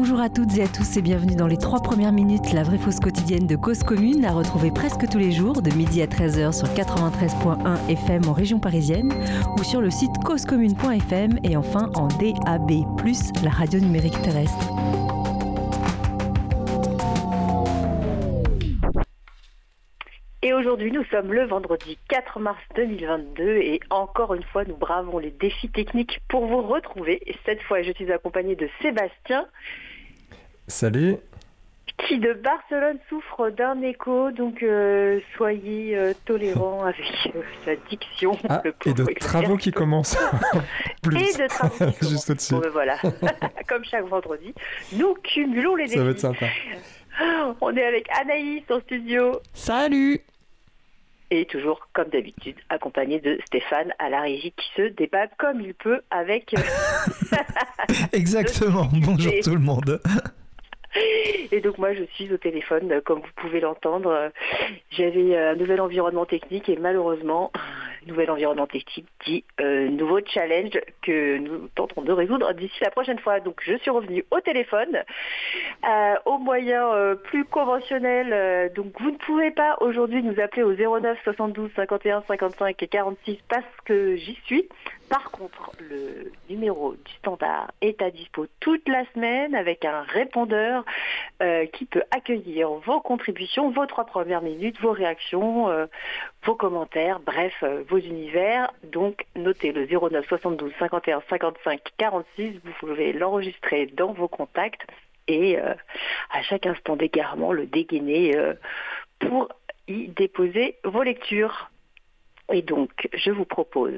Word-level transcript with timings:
Bonjour 0.00 0.20
à 0.20 0.28
toutes 0.28 0.56
et 0.56 0.62
à 0.62 0.68
tous 0.68 0.96
et 0.96 1.02
bienvenue 1.02 1.34
dans 1.34 1.48
les 1.48 1.56
trois 1.56 1.80
premières 1.80 2.12
minutes, 2.12 2.52
la 2.52 2.62
vraie 2.62 2.78
fausse 2.78 3.00
quotidienne 3.00 3.48
de 3.48 3.56
Cause 3.56 3.82
Commune, 3.82 4.24
à 4.24 4.30
retrouver 4.30 4.70
presque 4.70 5.08
tous 5.08 5.18
les 5.18 5.32
jours 5.32 5.60
de 5.60 5.74
midi 5.74 6.00
à 6.02 6.06
13h 6.06 6.52
sur 6.56 6.68
93.1 6.68 7.88
FM 7.88 8.28
en 8.28 8.32
région 8.32 8.60
parisienne 8.60 9.12
ou 9.58 9.64
sur 9.64 9.80
le 9.80 9.90
site 9.90 10.12
causecommune.fm 10.24 11.40
et 11.42 11.56
enfin 11.56 11.90
en 11.96 12.06
DAB+, 12.06 12.70
la 13.42 13.50
radio 13.50 13.80
numérique 13.80 14.22
terrestre. 14.22 14.68
Et 20.44 20.52
aujourd'hui, 20.52 20.92
nous 20.92 21.04
sommes 21.06 21.32
le 21.32 21.44
vendredi 21.44 21.98
4 22.08 22.38
mars 22.38 22.62
2022 22.76 23.56
et 23.56 23.80
encore 23.90 24.34
une 24.34 24.44
fois, 24.44 24.64
nous 24.64 24.76
bravons 24.76 25.18
les 25.18 25.32
défis 25.32 25.68
techniques 25.68 26.20
pour 26.28 26.46
vous 26.46 26.62
retrouver. 26.62 27.20
Et 27.26 27.34
cette 27.44 27.60
fois, 27.62 27.82
je 27.82 27.90
suis 27.90 28.12
accompagnée 28.12 28.54
de 28.54 28.68
Sébastien. 28.80 29.48
Salut. 30.68 31.16
Qui 32.06 32.18
de 32.18 32.34
Barcelone 32.34 32.98
souffre 33.08 33.48
d'un 33.48 33.80
écho, 33.82 34.30
donc 34.30 34.62
euh, 34.62 35.18
soyez 35.36 35.96
euh, 35.96 36.12
tolérants 36.26 36.84
avec 36.84 37.32
euh, 37.34 37.40
sa 37.64 37.74
diction. 37.88 38.38
Ah, 38.48 38.62
et 38.86 38.92
de 38.92 39.04
travaux 39.18 39.56
qui 39.56 39.72
commencent. 39.72 40.16
Et 41.04 41.08
de 41.08 41.48
travaux 41.48 41.90
qui 41.98 42.10
Juste 42.10 42.30
au-dessus. 42.30 42.54
Bon, 42.54 42.60
ben 42.60 42.68
voilà, 42.68 42.98
comme 43.68 43.82
chaque 43.84 44.04
vendredi, 44.04 44.54
nous 44.92 45.14
cumulons 45.14 45.74
les 45.74 45.84
défis. 45.84 45.96
Ça 45.96 46.04
va 46.04 46.10
être 46.10 46.20
sympa. 46.20 46.46
On 47.60 47.74
est 47.74 47.84
avec 47.84 48.06
Anaïs 48.20 48.62
en 48.70 48.80
studio. 48.80 49.40
Salut 49.54 50.20
et 51.30 51.44
toujours 51.44 51.88
comme 51.92 52.08
d'habitude 52.08 52.56
accompagné 52.70 53.20
de 53.20 53.38
Stéphane 53.44 53.92
à 53.98 54.08
la 54.08 54.22
régie 54.22 54.50
qui 54.52 54.66
se 54.74 54.88
débat 54.88 55.26
comme 55.38 55.60
il 55.60 55.74
peut 55.74 56.00
avec 56.10 56.54
Exactement, 58.14 58.88
bonjour 58.94 59.32
tout 59.42 59.54
le 59.54 59.60
monde. 59.60 60.00
Et 61.52 61.60
donc 61.60 61.78
moi 61.78 61.94
je 61.94 62.04
suis 62.14 62.32
au 62.32 62.36
téléphone 62.36 62.92
euh, 62.92 63.00
comme 63.00 63.20
vous 63.20 63.32
pouvez 63.36 63.60
l'entendre. 63.60 64.10
Euh, 64.10 64.28
J'avais 64.90 65.36
un 65.36 65.54
nouvel 65.54 65.80
environnement 65.80 66.26
technique 66.26 66.68
et 66.68 66.76
malheureusement 66.76 67.52
nouvel 68.08 68.30
environnement 68.30 68.66
technique 68.66 69.06
dit 69.24 69.44
euh, 69.60 69.88
nouveau 69.88 70.20
challenge 70.24 70.78
que 71.02 71.38
nous 71.38 71.68
tenterons 71.74 72.02
de 72.02 72.12
résoudre 72.12 72.52
d'ici 72.54 72.76
la 72.80 72.90
prochaine 72.90 73.18
fois. 73.18 73.40
Donc 73.40 73.60
je 73.64 73.76
suis 73.78 73.90
revenue 73.90 74.24
au 74.30 74.40
téléphone, 74.40 75.02
euh, 75.86 76.14
au 76.24 76.38
moyen 76.38 76.88
euh, 76.92 77.14
plus 77.14 77.44
conventionnel. 77.44 78.32
Euh, 78.32 78.68
donc 78.74 78.86
vous 79.00 79.10
ne 79.10 79.16
pouvez 79.16 79.50
pas 79.50 79.76
aujourd'hui 79.80 80.22
nous 80.22 80.40
appeler 80.40 80.62
au 80.62 80.74
09 80.74 81.18
72 81.22 81.70
51 81.76 82.22
55 82.26 82.82
et 82.82 82.88
46 82.88 83.38
parce 83.48 83.64
que 83.84 84.16
j'y 84.16 84.38
suis. 84.46 84.68
Par 85.08 85.30
contre, 85.30 85.72
le 85.80 86.32
numéro 86.50 86.92
du 86.92 87.12
standard 87.14 87.72
est 87.80 88.02
à 88.02 88.10
dispo 88.10 88.46
toute 88.60 88.86
la 88.88 89.04
semaine 89.14 89.54
avec 89.54 89.84
un 89.84 90.02
répondeur 90.02 90.84
euh, 91.42 91.66
qui 91.66 91.86
peut 91.86 92.02
accueillir 92.10 92.68
vos 92.70 93.00
contributions, 93.00 93.70
vos 93.70 93.86
trois 93.86 94.04
premières 94.04 94.42
minutes, 94.42 94.78
vos 94.80 94.92
réactions, 94.92 95.70
euh, 95.70 95.86
vos 96.44 96.54
commentaires, 96.54 97.20
bref, 97.20 97.54
euh, 97.62 97.84
vos 97.88 97.98
univers. 97.98 98.70
Donc, 98.82 99.24
notez 99.34 99.72
le 99.72 99.86
09 99.86 100.26
72 100.26 100.72
51 100.78 101.22
55 101.30 101.80
46. 101.96 102.60
Vous 102.64 102.72
pouvez 102.80 103.12
l'enregistrer 103.12 103.86
dans 103.86 104.12
vos 104.12 104.28
contacts 104.28 104.86
et 105.26 105.58
à 105.58 106.42
chaque 106.42 106.64
instant 106.64 106.96
d'égarement 106.96 107.52
le 107.52 107.66
dégainer 107.66 108.34
pour 109.18 109.50
y 109.86 110.08
déposer 110.08 110.76
vos 110.84 111.02
lectures. 111.02 111.70
Et 112.50 112.62
donc, 112.62 113.08
je 113.14 113.30
vous 113.30 113.44
propose, 113.44 113.92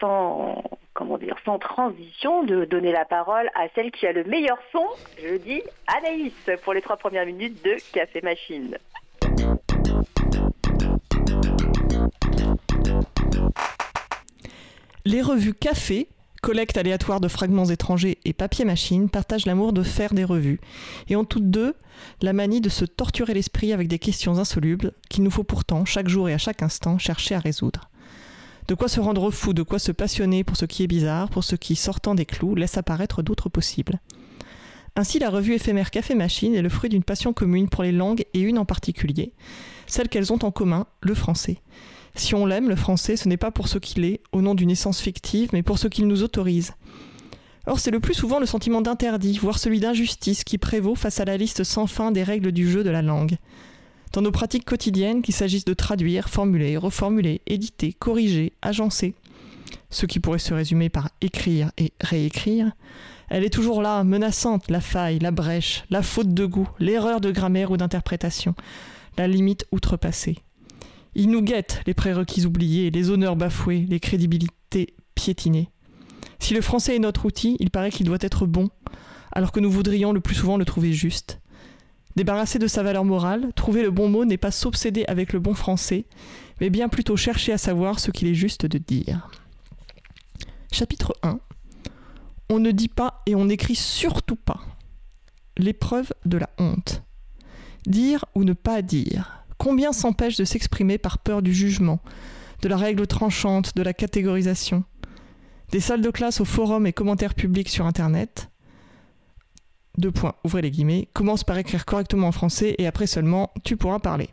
sans 0.00 0.64
comment 0.92 1.18
dire, 1.18 1.36
sans 1.44 1.58
transition, 1.58 2.42
de 2.42 2.64
donner 2.64 2.90
la 2.90 3.04
parole 3.04 3.48
à 3.54 3.68
celle 3.74 3.92
qui 3.92 4.06
a 4.06 4.12
le 4.12 4.24
meilleur 4.24 4.58
son. 4.72 4.84
Je 5.22 5.36
dis 5.36 5.62
Anaïs 5.86 6.34
pour 6.64 6.74
les 6.74 6.82
trois 6.82 6.96
premières 6.96 7.26
minutes 7.26 7.64
de 7.64 7.76
Café 7.92 8.20
Machine. 8.22 8.76
Les 15.04 15.22
revues 15.22 15.54
Café, 15.54 16.08
collecte 16.42 16.76
aléatoire 16.76 17.20
de 17.20 17.28
fragments 17.28 17.66
étrangers 17.66 18.18
et 18.24 18.32
papier 18.32 18.64
machine, 18.64 19.08
partagent 19.08 19.46
l'amour 19.46 19.72
de 19.72 19.84
faire 19.84 20.12
des 20.12 20.24
revues, 20.24 20.60
et 21.08 21.14
ont 21.14 21.24
toutes 21.24 21.50
deux 21.50 21.74
la 22.20 22.32
manie 22.32 22.60
de 22.60 22.68
se 22.68 22.84
torturer 22.84 23.32
l'esprit 23.32 23.72
avec 23.72 23.86
des 23.86 24.00
questions 24.00 24.38
insolubles 24.38 24.92
qu'il 25.08 25.22
nous 25.22 25.30
faut 25.30 25.44
pourtant, 25.44 25.84
chaque 25.84 26.08
jour 26.08 26.28
et 26.28 26.34
à 26.34 26.38
chaque 26.38 26.62
instant, 26.62 26.98
chercher 26.98 27.36
à 27.36 27.38
résoudre. 27.38 27.91
De 28.68 28.74
quoi 28.74 28.88
se 28.88 29.00
rendre 29.00 29.30
fou, 29.30 29.52
de 29.52 29.62
quoi 29.62 29.78
se 29.78 29.92
passionner 29.92 30.44
pour 30.44 30.56
ce 30.56 30.64
qui 30.64 30.82
est 30.82 30.88
bizarre, 30.88 31.28
pour 31.28 31.44
ce 31.44 31.56
qui, 31.56 31.76
sortant 31.76 32.14
des 32.14 32.26
clous, 32.26 32.54
laisse 32.54 32.76
apparaître 32.76 33.22
d'autres 33.22 33.48
possibles. 33.48 34.00
Ainsi, 34.94 35.18
la 35.18 35.30
revue 35.30 35.54
éphémère 35.54 35.90
Café 35.90 36.14
Machine 36.14 36.54
est 36.54 36.62
le 36.62 36.68
fruit 36.68 36.90
d'une 36.90 37.02
passion 37.02 37.32
commune 37.32 37.68
pour 37.68 37.82
les 37.82 37.92
langues 37.92 38.24
et 38.34 38.40
une 38.40 38.58
en 38.58 38.64
particulier, 38.64 39.32
celle 39.86 40.08
qu'elles 40.08 40.32
ont 40.32 40.44
en 40.44 40.50
commun, 40.50 40.86
le 41.00 41.14
français. 41.14 41.58
Si 42.14 42.34
on 42.34 42.44
l'aime, 42.44 42.68
le 42.68 42.76
français, 42.76 43.16
ce 43.16 43.26
n'est 43.26 43.38
pas 43.38 43.50
pour 43.50 43.68
ce 43.68 43.78
qu'il 43.78 44.04
est, 44.04 44.20
au 44.32 44.42
nom 44.42 44.54
d'une 44.54 44.70
essence 44.70 45.00
fictive, 45.00 45.50
mais 45.52 45.62
pour 45.62 45.78
ce 45.78 45.88
qu'il 45.88 46.06
nous 46.06 46.22
autorise. 46.22 46.72
Or, 47.66 47.78
c'est 47.78 47.90
le 47.90 48.00
plus 48.00 48.14
souvent 48.14 48.38
le 48.38 48.46
sentiment 48.46 48.82
d'interdit, 48.82 49.38
voire 49.38 49.58
celui 49.58 49.80
d'injustice, 49.80 50.44
qui 50.44 50.58
prévaut 50.58 50.94
face 50.94 51.20
à 51.20 51.24
la 51.24 51.36
liste 51.36 51.64
sans 51.64 51.86
fin 51.86 52.10
des 52.10 52.22
règles 52.22 52.52
du 52.52 52.70
jeu 52.70 52.84
de 52.84 52.90
la 52.90 53.02
langue. 53.02 53.36
Dans 54.12 54.20
nos 54.20 54.30
pratiques 54.30 54.66
quotidiennes, 54.66 55.22
qu'il 55.22 55.34
s'agisse 55.34 55.64
de 55.64 55.72
traduire, 55.72 56.28
formuler, 56.28 56.76
reformuler, 56.76 57.40
éditer, 57.46 57.94
corriger, 57.94 58.52
agencer, 58.60 59.14
ce 59.88 60.04
qui 60.04 60.20
pourrait 60.20 60.38
se 60.38 60.52
résumer 60.52 60.90
par 60.90 61.08
écrire 61.22 61.70
et 61.78 61.92
réécrire, 62.00 62.72
elle 63.30 63.44
est 63.44 63.50
toujours 63.50 63.80
là, 63.80 64.04
menaçante, 64.04 64.70
la 64.70 64.82
faille, 64.82 65.18
la 65.18 65.30
brèche, 65.30 65.84
la 65.88 66.02
faute 66.02 66.34
de 66.34 66.44
goût, 66.44 66.68
l'erreur 66.78 67.22
de 67.22 67.30
grammaire 67.30 67.70
ou 67.70 67.78
d'interprétation, 67.78 68.54
la 69.16 69.26
limite 69.26 69.66
outrepassée. 69.72 70.36
Il 71.14 71.30
nous 71.30 71.40
guette 71.40 71.80
les 71.86 71.94
prérequis 71.94 72.44
oubliés, 72.44 72.90
les 72.90 73.08
honneurs 73.08 73.36
bafoués, 73.36 73.86
les 73.88 74.00
crédibilités 74.00 74.94
piétinées. 75.14 75.70
Si 76.38 76.52
le 76.52 76.60
français 76.60 76.96
est 76.96 76.98
notre 76.98 77.24
outil, 77.24 77.56
il 77.60 77.70
paraît 77.70 77.90
qu'il 77.90 78.06
doit 78.06 78.18
être 78.20 78.44
bon, 78.44 78.68
alors 79.30 79.52
que 79.52 79.60
nous 79.60 79.70
voudrions 79.70 80.12
le 80.12 80.20
plus 80.20 80.34
souvent 80.34 80.58
le 80.58 80.66
trouver 80.66 80.92
juste. 80.92 81.41
Débarrasser 82.16 82.58
de 82.58 82.66
sa 82.66 82.82
valeur 82.82 83.04
morale, 83.04 83.52
trouver 83.54 83.82
le 83.82 83.90
bon 83.90 84.08
mot 84.08 84.24
n'est 84.24 84.36
pas 84.36 84.50
s'obséder 84.50 85.04
avec 85.08 85.32
le 85.32 85.40
bon 85.40 85.54
français, 85.54 86.04
mais 86.60 86.68
bien 86.68 86.88
plutôt 86.88 87.16
chercher 87.16 87.52
à 87.52 87.58
savoir 87.58 87.98
ce 87.98 88.10
qu'il 88.10 88.28
est 88.28 88.34
juste 88.34 88.66
de 88.66 88.78
dire. 88.78 89.30
Chapitre 90.70 91.14
1 91.22 91.40
On 92.50 92.58
ne 92.58 92.70
dit 92.70 92.88
pas 92.88 93.22
et 93.26 93.34
on 93.34 93.46
n'écrit 93.46 93.74
surtout 93.74 94.36
pas. 94.36 94.60
L'épreuve 95.56 96.12
de 96.26 96.38
la 96.38 96.50
honte. 96.58 97.02
Dire 97.86 98.24
ou 98.34 98.44
ne 98.44 98.52
pas 98.52 98.82
dire. 98.82 99.44
Combien 99.58 99.92
s'empêche 99.92 100.36
de 100.36 100.44
s'exprimer 100.44 100.98
par 100.98 101.18
peur 101.18 101.42
du 101.42 101.54
jugement, 101.54 102.00
de 102.62 102.68
la 102.68 102.76
règle 102.76 103.06
tranchante, 103.06 103.74
de 103.76 103.82
la 103.82 103.92
catégorisation? 103.92 104.84
Des 105.70 105.80
salles 105.80 106.02
de 106.02 106.10
classe 106.10 106.40
aux 106.40 106.44
forums 106.44 106.86
et 106.86 106.92
commentaires 106.92 107.34
publics 107.34 107.70
sur 107.70 107.86
Internet. 107.86 108.51
Deux 109.98 110.10
points, 110.10 110.34
ouvrez 110.44 110.62
les 110.62 110.70
guillemets, 110.70 111.08
commence 111.12 111.44
par 111.44 111.58
écrire 111.58 111.84
correctement 111.84 112.28
en 112.28 112.32
français 112.32 112.74
et 112.78 112.86
après 112.86 113.06
seulement 113.06 113.50
tu 113.64 113.76
pourras 113.76 113.98
parler. 113.98 114.30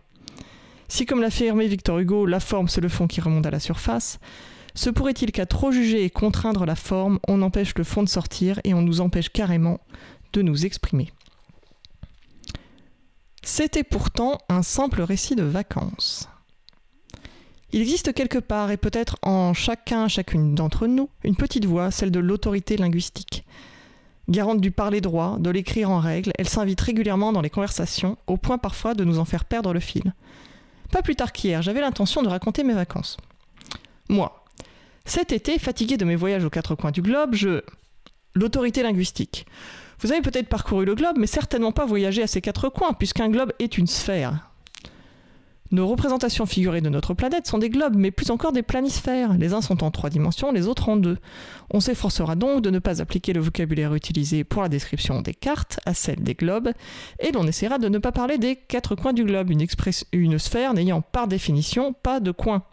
Si, 0.88 1.06
comme 1.06 1.22
l'a 1.22 1.28
affirmé 1.28 1.68
Victor 1.68 2.00
Hugo, 2.00 2.26
la 2.26 2.40
forme 2.40 2.68
c'est 2.68 2.82
le 2.82 2.90
fond 2.90 3.08
qui 3.08 3.22
remonte 3.22 3.46
à 3.46 3.52
la 3.52 3.60
surface, 3.60 4.20
se 4.74 4.90
pourrait-il 4.90 5.32
qu'à 5.32 5.46
trop 5.46 5.72
juger 5.72 6.04
et 6.04 6.10
contraindre 6.10 6.66
la 6.66 6.76
forme, 6.76 7.20
on 7.28 7.42
empêche 7.42 7.74
le 7.78 7.84
fond 7.84 8.04
de 8.04 8.10
sortir 8.10 8.60
et 8.64 8.74
on 8.74 8.82
nous 8.82 9.02
empêche 9.02 9.30
carrément 9.30 9.80
de 10.34 10.42
nous 10.42 10.66
exprimer? 10.66 11.12
C'était 13.44 13.84
pourtant 13.84 14.38
un 14.48 14.62
simple 14.62 15.02
récit 15.02 15.36
de 15.36 15.44
vacances. 15.44 16.30
Il 17.72 17.82
existe 17.82 18.14
quelque 18.14 18.40
part, 18.40 18.72
et 18.72 18.78
peut-être 18.78 19.18
en 19.22 19.54
chacun, 19.54 20.08
chacune 20.08 20.56
d'entre 20.56 20.88
nous, 20.88 21.10
une 21.24 21.36
petite 21.36 21.66
voix, 21.66 21.92
celle 21.92 22.10
de 22.10 22.20
l'autorité 22.20 22.78
linguistique. 22.78 23.46
Garante 24.30 24.62
du 24.62 24.70
parler 24.70 25.02
droit, 25.02 25.38
de 25.40 25.50
l'écrire 25.50 25.90
en 25.90 26.00
règle, 26.00 26.32
elle 26.38 26.48
s'invite 26.48 26.80
régulièrement 26.80 27.34
dans 27.34 27.42
les 27.42 27.50
conversations, 27.50 28.16
au 28.28 28.38
point 28.38 28.60
parfois 28.60 28.94
de 28.94 29.04
nous 29.04 29.18
en 29.18 29.26
faire 29.26 29.44
perdre 29.44 29.74
le 29.74 29.80
fil. 29.80 30.14
Pas 30.92 31.02
plus 31.02 31.16
tard 31.16 31.32
qu'hier, 31.32 31.64
j'avais 31.64 31.82
l'intention 31.82 32.22
de 32.22 32.28
raconter 32.28 32.64
mes 32.64 32.74
vacances. 32.74 33.18
Moi, 34.08 34.46
cet 35.04 35.32
été, 35.32 35.58
fatigué 35.58 35.98
de 35.98 36.06
mes 36.06 36.16
voyages 36.16 36.46
aux 36.46 36.52
quatre 36.52 36.76
coins 36.76 36.92
du 36.92 37.02
globe, 37.02 37.34
je... 37.34 37.62
L'autorité 38.36 38.84
linguistique. 38.84 39.48
Vous 40.00 40.12
avez 40.12 40.22
peut-être 40.22 40.48
parcouru 40.48 40.86
le 40.86 40.94
globe, 40.94 41.18
mais 41.18 41.26
certainement 41.26 41.72
pas 41.72 41.88
voyagé 41.88 42.22
à 42.22 42.28
ces 42.28 42.42
quatre 42.42 42.70
coins, 42.70 42.94
puisqu'un 42.94 43.30
globe 43.30 43.52
est 43.58 43.80
une 43.80 43.88
sphère. 43.88 44.49
Nos 45.72 45.88
représentations 45.88 46.48
figurées 46.48 46.82
de 46.82 46.90
notre 46.90 47.14
planète 47.14 47.46
sont 47.46 47.60
des 47.60 47.70
globes, 47.70 47.96
mais 47.96 48.10
plus 48.10 48.32
encore 48.32 48.52
des 48.52 48.64
planisphères. 48.64 49.38
Les 49.38 49.54
uns 49.54 49.62
sont 49.62 49.84
en 49.84 49.92
trois 49.92 50.10
dimensions, 50.10 50.52
les 50.52 50.68
autres 50.68 50.90
en 50.90 50.98
deux. 50.98 51.18
On 51.70 51.80
s'efforcera 51.80 52.36
donc 52.36 52.64
de 52.64 52.72
ne 52.72 52.80
pas 52.80 53.04
appliquer 53.04 53.34
le 53.34 53.40
vocabulaire 53.40 53.94
utilisé 53.94 54.44
pour 54.44 54.64
la 54.64 54.70
description 54.70 55.22
des 55.22 55.36
cartes 55.36 55.80
à 55.86 55.94
celle 55.94 56.24
des 56.24 56.34
globes, 56.34 56.72
et 57.20 57.32
l'on 57.32 57.46
essaiera 57.46 57.78
de 57.78 57.88
ne 57.88 58.00
pas 58.00 58.12
parler 58.12 58.40
des 58.40 58.56
quatre 58.56 58.96
coins 58.96 59.14
du 59.14 59.24
globe, 59.24 59.52
une, 60.12 60.40
sphère 60.40 60.74
n'ayant 60.74 61.02
par 61.02 61.28
définition 61.28 61.94
pas 61.94 62.20
de 62.20 62.32
coin. 62.32 62.64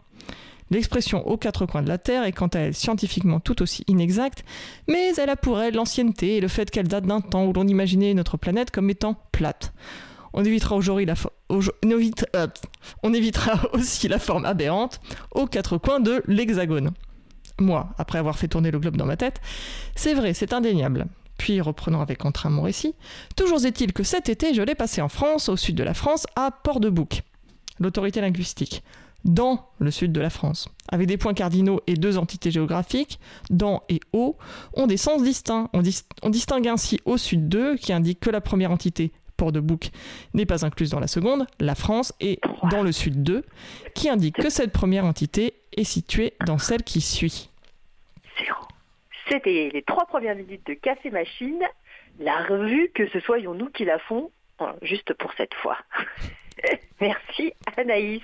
L'expression 0.71 1.25
aux 1.27 1.37
quatre 1.37 1.67
coins 1.67 1.83
de 1.83 1.87
la 1.87 1.99
Terre 1.99 2.23
est 2.23 2.31
quant 2.31 2.47
à 2.47 2.59
elle 2.59 2.73
scientifiquement 2.73 3.39
tout 3.39 3.61
aussi 3.61 3.83
inexacte, 3.87 4.43
mais 4.87 5.13
elle 5.17 5.29
a 5.29 5.35
pour 5.35 5.61
elle 5.61 5.75
l'ancienneté 5.75 6.37
et 6.37 6.41
le 6.41 6.47
fait 6.47 6.71
qu'elle 6.71 6.87
date 6.87 7.05
d'un 7.05 7.21
temps 7.21 7.45
où 7.45 7.53
l'on 7.53 7.67
imaginait 7.67 8.15
notre 8.15 8.37
planète 8.37 8.71
comme 8.71 8.89
étant 8.89 9.15
plate. 9.31 9.71
On 13.01 13.13
évitera 13.13 13.59
aussi 13.73 14.07
la 14.07 14.19
forme 14.19 14.45
aberrante 14.45 14.99
aux 15.31 15.47
quatre 15.47 15.79
coins 15.79 15.99
de 15.99 16.21
l'hexagone. 16.27 16.91
Moi, 17.59 17.89
après 17.97 18.19
avoir 18.19 18.37
fait 18.37 18.47
tourner 18.47 18.69
le 18.69 18.77
globe 18.77 18.97
dans 18.97 19.07
ma 19.07 19.17
tête, 19.17 19.41
c'est 19.95 20.13
vrai, 20.13 20.35
c'est 20.35 20.53
indéniable. 20.53 21.07
Puis 21.39 21.59
reprenons 21.59 22.01
avec 22.01 22.23
entrain 22.23 22.51
mon 22.51 22.61
récit. 22.61 22.93
Toujours 23.35 23.65
est-il 23.65 23.93
que 23.93 24.03
cet 24.03 24.29
été, 24.29 24.53
je 24.53 24.61
l'ai 24.61 24.75
passé 24.75 25.01
en 25.01 25.09
France, 25.09 25.49
au 25.49 25.55
sud 25.55 25.75
de 25.75 25.83
la 25.83 25.95
France, 25.95 26.27
à 26.35 26.51
Port-de-Bouc, 26.51 27.23
l'autorité 27.79 28.21
linguistique, 28.21 28.83
dans 29.25 29.69
le 29.79 29.89
sud 29.89 30.11
de 30.11 30.21
la 30.21 30.29
France. 30.29 30.69
Avec 30.89 31.07
des 31.07 31.17
points 31.17 31.33
cardinaux 31.33 31.81
et 31.87 31.95
deux 31.95 32.19
entités 32.19 32.51
géographiques, 32.51 33.19
dans 33.49 33.81
et 33.89 34.01
au, 34.13 34.37
ont 34.73 34.85
des 34.85 34.97
sens 34.97 35.23
distincts. 35.23 35.69
On, 35.73 35.81
on 36.21 36.29
distingue 36.29 36.67
ainsi 36.67 36.99
au 37.05 37.17
sud 37.17 37.49
2, 37.49 37.77
qui 37.77 37.91
indique 37.91 38.19
que 38.19 38.29
la 38.29 38.41
première 38.41 38.71
entité 38.71 39.11
Port-de-Bouc 39.37 39.91
n'est 40.33 40.45
pas 40.45 40.65
incluse 40.65 40.89
dans 40.89 40.99
la 40.99 41.07
seconde, 41.07 41.45
la 41.59 41.75
France 41.75 42.13
est 42.19 42.39
dans 42.71 42.83
le 42.83 42.91
sud 42.91 43.23
2, 43.23 43.43
qui 43.95 44.09
indique 44.09 44.35
que 44.35 44.49
cette 44.49 44.73
première 44.73 45.05
entité 45.05 45.53
est 45.75 45.83
située 45.83 46.33
dans 46.45 46.57
celle 46.57 46.83
qui 46.83 47.01
suit. 47.01 47.49
C'était 49.29 49.69
les 49.73 49.81
trois 49.81 50.05
premières 50.05 50.35
minutes 50.35 50.65
de 50.67 50.73
Café 50.73 51.09
Machine, 51.09 51.61
la 52.19 52.43
revue 52.45 52.89
que 52.93 53.07
ce 53.09 53.19
soyons 53.19 53.53
nous 53.53 53.69
qui 53.69 53.83
la 53.83 53.99
font, 53.99 54.31
juste 54.81 55.13
pour 55.13 55.33
cette 55.33 55.53
fois. 55.55 55.77
Merci 57.01 57.53
Anaïs. 57.77 58.21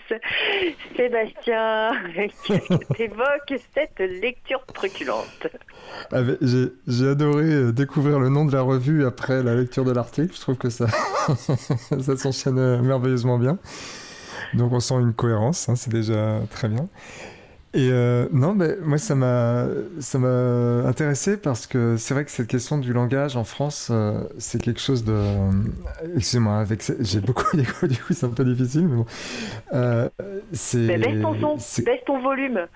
Sébastien, 0.96 1.92
qu'évoque 2.96 3.54
cette 3.74 4.00
lecture 4.00 4.66
truculente 4.74 5.48
ah, 6.12 6.22
J'ai 6.42 7.08
adoré 7.08 7.46
euh, 7.46 7.72
découvrir 7.72 8.20
le 8.20 8.30
nom 8.30 8.46
de 8.46 8.54
la 8.54 8.62
revue 8.62 9.06
après 9.06 9.44
la 9.44 9.56
lecture 9.56 9.86
de 9.86 9.92
l'article. 9.92 10.34
Je 10.34 10.42
trouve 10.42 10.58
que 10.58 10.70
ça, 10.70 10.88
ça 11.28 12.18
s'enchaîne 12.18 12.58
euh, 12.58 12.82
merveilleusement 12.82 13.38
bien. 13.38 13.58
Donc 14.54 14.72
on 14.72 14.80
sent 14.80 14.96
une 14.96 15.14
cohérence, 15.14 15.70
hein, 15.70 15.76
c'est 15.76 15.92
déjà 15.92 16.42
très 16.50 16.68
bien. 16.68 16.86
Et 17.76 17.90
euh, 17.92 18.28
non, 18.32 18.54
mais 18.54 18.76
moi 18.84 19.00
ça 19.00 19.16
m'a 19.16 19.66
ça 20.00 20.20
m'a 20.20 20.88
intéressé 20.88 21.38
parce 21.38 21.66
que 21.66 21.98
c'est 21.98 22.14
vrai 22.14 22.24
que 22.24 22.30
cette 22.30 22.48
question 22.48 22.78
du 22.78 22.94
langage 22.94 23.36
en 23.36 23.44
France, 23.44 23.88
euh, 23.92 24.24
c'est 24.38 24.62
quelque 24.62 24.80
chose 24.80 25.04
de. 25.04 25.20
Excusez-moi, 26.16 26.60
avec 26.60 26.84
j'ai 27.00 27.20
beaucoup 27.20 27.46
d'écho, 27.58 27.88
du 27.88 27.98
coup 27.98 28.14
c'est 28.14 28.28
un 28.28 28.30
peu 28.30 28.46
difficile, 28.46 28.88
mais 28.88 28.98
bon. 28.98 29.06
Euh, 29.74 30.08
c'est. 30.52 30.86
baisse 31.00 31.20
ton 31.20 31.58
son, 31.58 31.82
baisse 31.82 32.02
ton 32.06 32.22
volume. 32.22 32.68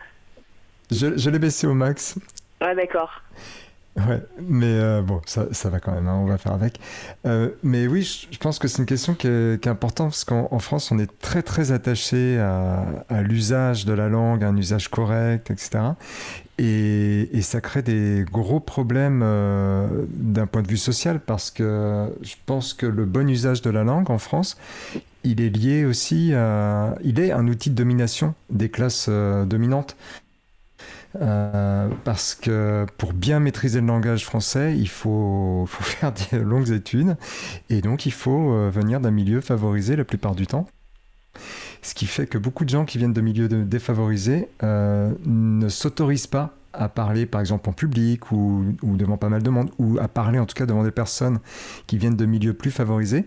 Je, 0.90 1.16
je 1.16 1.30
l'ai 1.30 1.40
baissé 1.40 1.68
au 1.68 1.76
max. 1.76 2.18
Ouais, 2.60 2.74
d'accord. 2.74 3.22
Ouais, 3.98 4.22
mais 4.40 4.68
euh, 4.68 5.02
bon, 5.02 5.22
ça, 5.26 5.48
ça, 5.52 5.70
va 5.70 5.80
quand 5.80 5.92
même, 5.92 6.08
hein, 6.08 6.20
on 6.22 6.26
va 6.26 6.38
faire 6.38 6.54
avec. 6.54 6.80
Euh, 7.26 7.50
mais 7.64 7.88
oui, 7.88 8.04
je, 8.30 8.38
pense 8.38 8.60
que 8.60 8.68
c'est 8.68 8.78
une 8.78 8.86
question 8.86 9.16
qui 9.16 9.26
est, 9.28 9.60
qui 9.60 9.68
est 9.68 9.72
importante 9.72 10.10
parce 10.10 10.24
qu'en 10.24 10.60
France, 10.60 10.92
on 10.92 11.00
est 11.00 11.10
très 11.20 11.42
très 11.42 11.72
attaché 11.72 12.38
à, 12.38 12.86
à 13.10 13.24
l'usage 13.24 13.86
de 13.86 13.94
la 13.94 14.08
langue, 14.08 14.44
à 14.44 14.50
un 14.50 14.56
usage 14.56 14.90
correct, 14.90 15.50
etc. 15.50 15.80
Et, 16.60 17.28
et 17.36 17.42
ça 17.42 17.60
crée 17.60 17.82
des 17.82 18.24
gros 18.32 18.60
problèmes 18.60 19.22
euh, 19.24 19.88
d'un 20.10 20.46
point 20.46 20.62
de 20.62 20.68
vue 20.68 20.78
social 20.78 21.20
parce 21.20 21.50
que 21.50 22.08
je 22.22 22.36
pense 22.46 22.76
que 22.76 22.86
le 22.86 23.06
bon 23.06 23.28
usage 23.28 23.64
de 23.64 23.72
la 23.72 23.84
langue 23.84 24.12
en 24.12 24.20
France, 24.20 24.58
il 25.24 25.42
est 25.42 25.50
lié 25.50 25.86
aussi 25.86 26.36
à... 26.36 26.96
Il 27.04 27.20
est 27.20 27.32
un 27.32 27.48
outil 27.48 27.72
de 27.72 27.76
domination 27.76 28.36
des 28.52 28.70
classes 28.70 29.10
dominantes. 29.10 29.96
Euh, 31.16 31.90
parce 32.04 32.36
que 32.36 32.86
pour 32.98 33.14
bien 33.14 33.40
maîtriser 33.40 33.82
le 33.82 33.88
langage 33.88 34.26
français, 34.26 34.76
il 34.78 34.90
faut, 34.90 35.66
faire 35.68 36.12
des 36.12 36.40
longues 36.40 36.72
études 36.72 37.16
et 37.70 37.82
donc 37.82 38.06
il 38.06 38.14
faut 38.14 38.52
euh, 38.52 38.70
venir 38.70 39.00
d'un 39.00 39.12
milieu 39.12 39.42
favorisé 39.42 39.96
la 39.96 40.04
plupart 40.04 40.36
du 40.36 40.48
temps. 40.48 40.68
Ce 41.82 41.94
qui 41.94 42.08
fait 42.08 42.28
que 42.28 42.38
beaucoup 42.38 42.66
de 42.66 42.70
gens 42.70 42.86
qui 42.86 42.98
viennent 42.98 43.14
de 43.14 43.22
milieux 43.22 43.48
défavorisés 43.48 44.50
euh, 44.64 45.12
ne 45.26 45.70
s'autorisent 45.70 46.28
pas 46.28 46.54
à 46.74 46.90
parler 46.90 47.26
par 47.26 47.42
exemple 47.42 47.70
en 47.70 47.74
public 47.74 48.32
ou, 48.32 48.66
ou, 48.82 48.98
devant 48.98 49.18
pas 49.18 49.30
mal 49.30 49.42
de 49.42 49.50
monde, 49.50 49.70
ou 49.80 49.98
à 50.00 50.08
parler 50.08 50.38
en 50.40 50.46
tout 50.46 50.56
cas 50.56 50.66
devant 50.66 50.84
des 50.84 50.92
personnes 50.92 51.40
qui 51.88 51.98
viennent 51.98 52.16
de 52.16 52.26
milieux 52.26 52.54
plus 52.54 52.72
favorisés, 52.72 53.26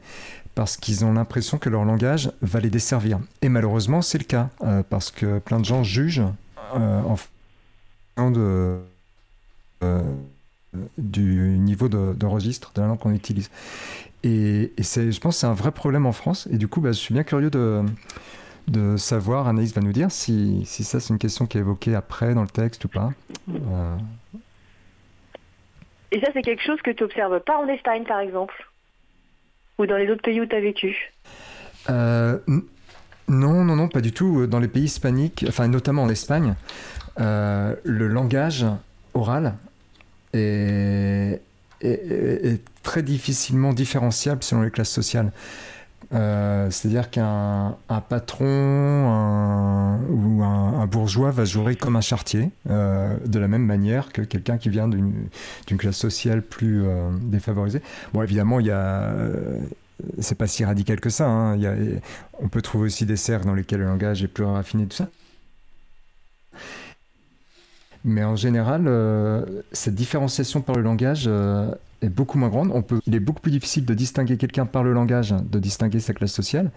parce 0.55 0.77
qu'ils 0.77 1.05
ont 1.05 1.13
l'impression 1.13 1.59
que 1.59 1.69
leur 1.69 1.85
langage 1.85 2.31
va 2.43 2.61
les 2.61 2.71
desservir. 2.71 3.19
Et 3.43 3.49
malheureusement 3.49 4.03
c'est 4.03 4.19
le 4.19 4.25
cas, 4.25 4.51
parce 4.89 5.11
que 5.11 5.39
plein 5.39 5.59
de 5.59 5.65
gens 5.65 5.83
jugent 5.83 6.23
en 6.75 7.17
de, 8.17 8.79
euh, 9.83 10.03
du 10.99 11.59
niveau 11.59 11.89
de, 11.89 12.13
de, 12.15 12.27
registre 12.27 12.73
de 12.75 12.83
la 12.83 12.89
langue 12.89 12.99
qu'on 12.99 13.15
utilise. 13.15 13.51
Et, 14.23 14.73
et 14.77 14.83
c'est, 14.83 15.11
je 15.11 15.21
pense 15.21 15.37
que 15.37 15.41
c'est 15.41 15.47
un 15.47 15.55
vrai 15.55 15.73
problème 15.73 16.07
en 16.07 16.13
France. 16.13 16.47
Et 16.51 16.59
du 16.59 16.69
coup, 16.69 16.81
bah, 16.81 16.93
je 16.93 16.99
suis 16.99 17.15
bien 17.15 17.25
curieux 17.25 17.51
de, 17.51 17.83
de 18.69 18.97
savoir, 18.97 19.49
Anaïs 19.49 19.75
va 19.75 19.81
nous 19.81 19.93
dire, 19.93 20.11
si, 20.11 20.63
si 20.67 20.85
ça 20.85 21.01
c'est 21.01 21.15
une 21.15 21.19
question 21.19 21.47
qui 21.47 21.57
est 21.57 21.61
évoquée 21.61 21.95
après 21.95 22.35
dans 22.35 22.43
le 22.43 22.49
texte 22.49 22.85
ou 22.85 22.89
pas. 22.89 23.13
Euh. 23.49 23.97
Et 26.13 26.21
ça, 26.21 26.27
c'est 26.35 26.43
quelque 26.43 26.63
chose 26.63 26.81
que 26.83 26.91
tu 26.91 27.03
n'observes 27.03 27.41
pas 27.41 27.57
en 27.57 27.69
Espagne, 27.69 28.05
par 28.05 28.21
exemple? 28.21 28.69
Ou 29.79 29.87
dans 29.87 29.97
les 29.97 30.11
autres 30.11 30.23
pays 30.23 30.41
où 30.41 30.47
tu 30.47 30.57
as 30.57 30.61
vécu? 30.61 31.13
Euh, 31.89 32.39
Non, 33.31 33.65
non, 33.65 33.77
non, 33.77 33.89
pas 33.89 34.01
du 34.01 34.11
tout. 34.13 34.49
Dans 34.49 34.59
les 34.59 34.67
pays 34.67 34.85
hispaniques, 34.85 35.45
enfin 35.49 35.69
notamment 35.69 36.03
en 36.03 36.09
Espagne, 36.09 36.57
euh, 37.19 37.75
le 37.85 38.09
langage 38.09 38.67
oral 39.15 39.55
est, 40.33 41.41
très 42.83 43.03
difficilement 43.03 43.73
différenciable 43.73 44.43
selon 44.43 44.63
les 44.63 44.71
classes 44.71 44.91
sociales. 44.91 45.33
Euh, 46.13 46.71
c'est-à-dire 46.71 47.11
qu'un 47.11 47.77
patron 48.09 48.47
ou 50.09 50.43
un, 50.43 50.87
bourgeois 50.87 51.31
va 51.31 51.45
jouer 51.45 51.77
comme 51.77 51.97
un 51.97 52.01
chartier, 52.01 52.51
euh, 52.69 53.17
de 53.25 53.39
la 53.39 53.49
même 53.49 53.65
manière 53.65 54.13
que 54.13 54.23
quelqu'un 54.23 54.59
qui 54.59 54.71
vient 54.71 54.89
d'une 54.89 55.29
classe 55.79 55.97
sociale 55.97 56.43
plus 56.43 56.85
défavorisée. 57.23 57.83
Bon, 58.13 58.23
évidemment, 58.23 58.61
il 58.61 58.67
y 58.67 58.73
a 58.73 59.15
c'est 60.21 60.35
pas 60.35 60.47
si 60.47 60.65
radical 60.65 61.01
que 61.01 61.11
ça. 61.11 61.29
Hein. 61.29 61.59
on 62.41 62.49
peut 62.49 62.63
trouver 62.63 62.87
aussi 62.87 63.07
des 63.07 63.17
cercles 63.17 63.47
dans 63.47 63.55
lesquels 63.55 63.81
le 63.81 63.87
langage 63.87 64.23
est 64.23 64.29
plus 64.29 64.45
raffiné, 64.45 64.87
tout 64.87 64.97
ça. 64.97 65.09
Mais 68.05 68.25
en 68.25 68.37
général, 68.37 68.85
euh, 68.87 69.45
cette 69.73 69.95
différenciation 69.95 70.63
par 70.63 70.77
le 70.77 70.83
langage 70.83 71.25
euh, 71.27 71.71
est 72.01 72.09
beaucoup 72.09 72.39
moins 72.39 72.49
grande. 72.49 72.71
On 72.73 72.83
peut, 72.83 73.01
il 73.07 73.15
est 73.15 73.21
beaucoup 73.21 73.41
plus 73.41 73.51
difficile 73.51 73.85
de 73.85 73.93
distinguer 73.95 74.39
quelqu'un 74.39 74.65
par 74.67 74.83
le 74.83 74.93
langage, 74.93 75.33
de 75.33 75.59
distinguer 75.59 76.01
sa 76.01 76.15
classe 76.15 76.33
sociale. 76.33 76.71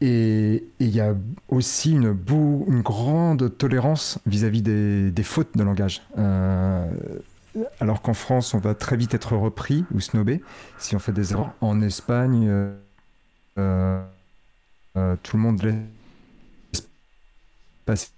Et 0.00 0.64
il 0.78 0.90
y 0.90 1.00
a 1.00 1.16
aussi 1.48 1.90
une, 1.90 2.16
une 2.68 2.82
grande 2.82 3.58
tolérance 3.58 4.20
vis-à-vis 4.26 4.62
des, 4.62 5.10
des, 5.10 5.22
fautes 5.24 5.56
de 5.56 5.64
langage. 5.64 6.02
Euh, 6.16 6.88
alors 7.80 8.00
qu'en 8.00 8.14
France, 8.14 8.54
on 8.54 8.58
va 8.58 8.76
très 8.76 8.96
vite 8.96 9.14
être 9.14 9.34
repris 9.34 9.84
ou 9.92 9.98
snobé 9.98 10.40
si 10.78 10.94
on 10.94 11.00
fait 11.00 11.10
des 11.10 11.32
erreurs. 11.32 11.52
En 11.60 11.82
Espagne, 11.82 12.48
tout 13.56 13.62
le 13.64 15.42
monde 15.42 15.60
laisse 15.62 16.88
passer 17.84 18.10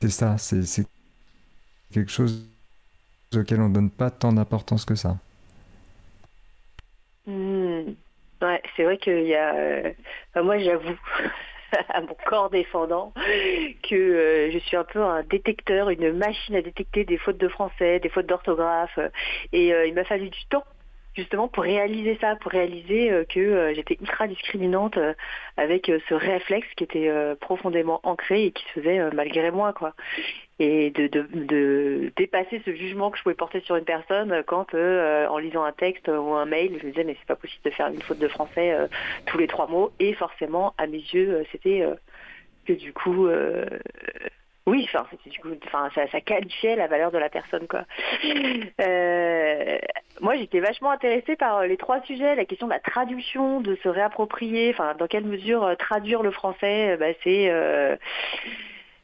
c'est 0.00 0.10
ça, 0.10 0.38
c'est 0.38 0.86
quelque 1.92 2.10
chose 2.10 2.48
auquel 3.34 3.60
on 3.60 3.68
ne 3.68 3.74
donne 3.74 3.90
pas 3.90 4.10
tant 4.10 4.32
d'importance 4.32 4.84
que 4.84 4.94
ça. 4.94 5.16
Hmm. 7.26 7.92
Ouais, 8.42 8.62
c'est 8.74 8.84
vrai 8.84 8.96
qu'il 8.96 9.26
y 9.26 9.34
a. 9.34 9.54
Euh, 9.54 9.92
moi, 10.36 10.58
j'avoue 10.58 10.96
à 11.88 12.00
mon 12.00 12.16
corps 12.26 12.50
défendant 12.50 13.12
que 13.14 13.94
euh, 13.94 14.50
je 14.50 14.58
suis 14.58 14.76
un 14.76 14.84
peu 14.84 15.02
un 15.02 15.22
détecteur, 15.22 15.90
une 15.90 16.12
machine 16.16 16.56
à 16.56 16.62
détecter 16.62 17.04
des 17.04 17.18
fautes 17.18 17.38
de 17.38 17.48
français, 17.48 18.00
des 18.00 18.08
fautes 18.08 18.26
d'orthographe. 18.26 18.98
Et 19.52 19.74
euh, 19.74 19.86
il 19.86 19.94
m'a 19.94 20.04
fallu 20.04 20.30
du 20.30 20.44
temps 20.46 20.64
justement 21.14 21.48
pour 21.48 21.64
réaliser 21.64 22.16
ça, 22.20 22.36
pour 22.36 22.52
réaliser 22.52 23.10
euh, 23.10 23.24
que 23.24 23.40
euh, 23.40 23.74
j'étais 23.74 23.96
ultra 24.00 24.26
discriminante 24.26 24.96
euh, 24.96 25.14
avec 25.56 25.90
ce 26.08 26.14
réflexe 26.14 26.68
qui 26.76 26.84
était 26.84 27.10
profondément 27.40 28.00
ancré 28.02 28.44
et 28.44 28.52
qui 28.52 28.64
se 28.64 28.80
faisait 28.80 29.10
malgré 29.12 29.50
moi, 29.50 29.72
quoi. 29.72 29.94
Et 30.58 30.90
de, 30.90 31.06
de, 31.06 32.12
dépasser 32.16 32.62
ce 32.64 32.74
jugement 32.74 33.10
que 33.10 33.18
je 33.18 33.22
pouvais 33.22 33.34
porter 33.34 33.60
sur 33.60 33.76
une 33.76 33.84
personne 33.84 34.42
quand, 34.46 34.74
en 34.74 35.38
lisant 35.38 35.64
un 35.64 35.72
texte 35.72 36.08
ou 36.08 36.34
un 36.34 36.46
mail, 36.46 36.78
je 36.80 36.86
me 36.86 36.92
disais 36.92 37.04
mais 37.04 37.16
c'est 37.18 37.26
pas 37.26 37.36
possible 37.36 37.62
de 37.64 37.70
faire 37.70 37.88
une 37.88 38.02
faute 38.02 38.18
de 38.18 38.28
français 38.28 38.74
tous 39.26 39.38
les 39.38 39.46
trois 39.46 39.66
mots. 39.66 39.90
Et 39.98 40.14
forcément, 40.14 40.72
à 40.78 40.86
mes 40.86 40.98
yeux, 40.98 41.44
c'était 41.52 41.84
que 42.66 42.72
du 42.72 42.92
coup 42.92 43.28
oui, 44.66 44.86
enfin, 44.92 45.06
du 45.26 45.38
coup, 45.40 45.48
ça, 45.72 46.20
qualifiait 46.20 46.76
la 46.76 46.86
valeur 46.86 47.10
de 47.10 47.18
la 47.18 47.28
personne, 47.28 47.66
quoi. 47.66 47.84
Euh, 48.80 49.78
moi, 50.20 50.36
j'étais 50.36 50.60
vachement 50.60 50.90
intéressée 50.90 51.36
par 51.36 51.58
euh, 51.58 51.66
les 51.66 51.76
trois 51.76 52.02
sujets, 52.02 52.34
la 52.34 52.44
question 52.44 52.66
de 52.66 52.72
la 52.72 52.80
traduction, 52.80 53.60
de 53.60 53.76
se 53.76 53.88
réapproprier, 53.88 54.70
enfin, 54.70 54.94
dans 54.98 55.06
quelle 55.06 55.24
mesure 55.24 55.64
euh, 55.64 55.74
traduire 55.74 56.22
le 56.22 56.30
français, 56.30 56.96
bah, 56.98 57.06
c'est 57.22 57.50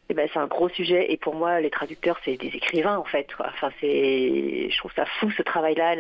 eh 0.09 0.15
ben, 0.15 0.29
c'est 0.33 0.39
un 0.39 0.47
gros 0.47 0.69
sujet. 0.69 1.13
Et 1.13 1.17
pour 1.17 1.35
moi 1.35 1.61
les 1.61 1.71
traducteurs 1.71 2.19
c'est 2.25 2.37
des 2.37 2.49
écrivains 2.49 2.97
en 2.97 3.05
fait 3.05 3.27
enfin 3.41 3.71
je 3.83 4.79
trouve 4.79 4.93
ça 4.95 5.05
fou 5.19 5.31
ce 5.33 5.43
travail 5.43 5.75
là 5.75 5.97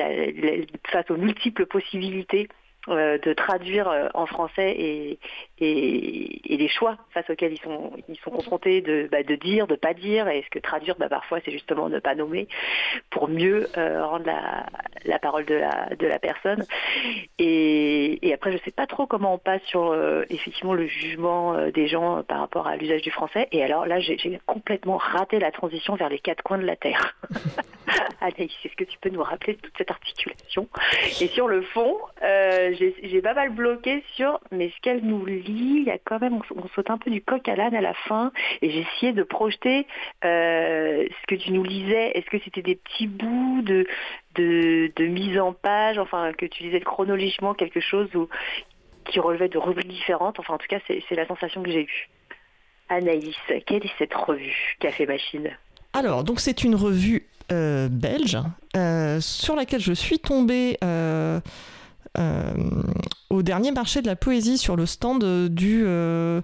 face 0.86 1.10
aux 1.10 1.16
multiples 1.16 1.66
possibilités 1.66 2.48
de 2.88 3.32
traduire 3.32 3.88
euh, 3.88 4.08
en 4.14 4.26
français 4.26 4.74
et, 4.78 5.18
les 5.58 6.68
choix 6.68 6.96
face 7.12 7.28
auxquels 7.30 7.52
ils 7.52 7.60
sont, 7.60 7.92
ils 8.08 8.18
sont 8.18 8.30
confrontés 8.30 8.80
de, 8.80 9.08
bah, 9.10 9.22
de 9.22 9.34
dire, 9.36 9.66
de 9.66 9.74
pas 9.74 9.94
dire. 9.94 10.28
Et 10.28 10.42
ce 10.42 10.50
que 10.50 10.58
traduire, 10.58 10.96
bah, 10.98 11.08
parfois, 11.08 11.38
c'est 11.44 11.50
justement 11.50 11.88
ne 11.88 11.98
pas 11.98 12.14
nommer 12.14 12.48
pour 13.10 13.28
mieux 13.28 13.68
euh, 13.76 14.04
rendre 14.04 14.26
la, 14.26 14.66
la, 15.04 15.18
parole 15.18 15.44
de 15.44 15.54
la, 15.54 15.88
de 15.98 16.06
la 16.06 16.18
personne. 16.18 16.64
Et, 17.38 18.26
et 18.26 18.34
après, 18.34 18.52
je 18.52 18.58
sais 18.64 18.70
pas 18.70 18.86
trop 18.86 19.06
comment 19.06 19.34
on 19.34 19.38
passe 19.38 19.62
sur 19.62 19.94
effectivement 20.30 20.74
le 20.74 20.86
jugement 20.86 21.68
des 21.70 21.88
gens 21.88 22.22
par 22.22 22.40
rapport 22.40 22.66
à 22.66 22.76
l'usage 22.76 23.02
du 23.02 23.10
français. 23.10 23.48
Et 23.52 23.62
alors 23.62 23.86
là, 23.86 23.98
j'ai 24.00 24.40
complètement 24.46 24.96
raté 24.96 25.38
la 25.38 25.50
transition 25.50 25.94
vers 25.94 26.08
les 26.08 26.18
quatre 26.18 26.42
coins 26.42 26.58
de 26.58 26.66
la 26.66 26.76
Terre. 26.76 27.16
Anaïs, 28.20 28.52
est-ce 28.64 28.76
que 28.76 28.84
tu 28.84 28.98
peux 28.98 29.10
nous 29.10 29.22
rappeler 29.22 29.56
toute 29.56 29.76
cette 29.78 29.90
articulation? 29.90 30.68
Et 31.20 31.28
sur 31.28 31.48
le 31.48 31.62
fond, 31.62 31.96
j'ai 32.76 33.22
pas 33.22 33.34
mal 33.34 33.50
bloqué 33.50 34.02
sur 34.14 34.40
mais 34.50 34.70
ce 34.70 34.80
qu'elle 34.80 35.02
nous 35.02 35.24
lit, 35.24 35.78
il 35.78 35.84
y 35.84 35.90
a 35.90 35.98
quand 35.98 36.20
même, 36.20 36.40
on, 36.54 36.68
saute 36.74 36.90
un 36.90 36.98
peu 36.98 37.10
du 37.10 37.22
coq 37.22 37.48
à 37.48 37.56
l'âne 37.56 37.74
à 37.74 37.80
la 37.80 37.94
fin, 37.94 38.32
et 38.62 38.70
j'ai 38.70 38.80
essayé 38.80 39.12
de 39.12 39.22
projeter 39.22 39.86
euh, 40.24 41.06
ce 41.08 41.26
que 41.26 41.34
tu 41.34 41.52
nous 41.52 41.64
lisais. 41.64 42.12
Est-ce 42.16 42.26
que 42.26 42.38
c'était 42.44 42.62
des 42.62 42.76
petits 42.76 43.06
bouts 43.06 43.62
de, 43.62 43.86
de, 44.34 45.06
mise 45.06 45.38
en 45.38 45.52
page, 45.52 45.98
enfin 45.98 46.32
que 46.32 46.46
tu 46.46 46.64
lisais 46.64 46.80
chronologiquement 46.80 47.54
quelque 47.54 47.80
chose 47.80 48.08
ou, 48.14 48.28
qui 49.04 49.20
relevait 49.20 49.48
de 49.48 49.58
rubriques 49.58 49.88
différentes? 49.88 50.38
Enfin, 50.38 50.54
en 50.54 50.58
tout 50.58 50.68
cas, 50.68 50.78
c'est 50.86 51.14
la 51.14 51.26
sensation 51.26 51.62
que 51.62 51.70
j'ai 51.70 51.82
eue. 51.82 52.08
Anaïs, 52.88 53.36
quelle 53.66 53.84
est 53.84 53.98
cette 53.98 54.14
revue 54.14 54.76
Café 54.78 55.06
Machine? 55.06 55.50
Alors, 55.92 56.24
donc 56.24 56.40
c'est 56.40 56.62
une 56.62 56.74
revue 56.74 57.26
euh, 57.50 57.88
belge 57.88 58.38
euh, 58.76 59.20
sur 59.20 59.56
laquelle 59.56 59.80
je 59.80 59.92
suis 59.92 60.18
tombée 60.18 60.76
au 63.30 63.42
dernier 63.42 63.72
marché 63.72 64.02
de 64.02 64.06
la 64.06 64.16
poésie 64.16 64.58
sur 64.58 64.76
le 64.76 64.86
stand 64.86 65.48
du 65.48 65.82
euh, 65.84 66.40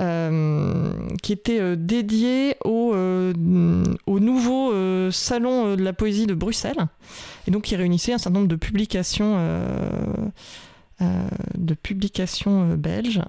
euh, 0.00 0.92
qui 1.22 1.32
était 1.32 1.76
dédié 1.76 2.56
au, 2.64 2.94
au 2.94 4.20
nouveau 4.20 5.10
salon 5.10 5.76
de 5.76 5.82
la 5.82 5.92
poésie 5.92 6.26
de 6.26 6.34
Bruxelles. 6.34 6.86
Et 7.46 7.50
donc 7.50 7.62
qui 7.62 7.76
réunissait 7.76 8.12
un 8.12 8.18
certain 8.18 8.38
nombre 8.38 8.48
de 8.48 8.56
publications 8.56 9.38
de 11.00 11.74
publications 11.74 12.74
belges. 12.76 13.22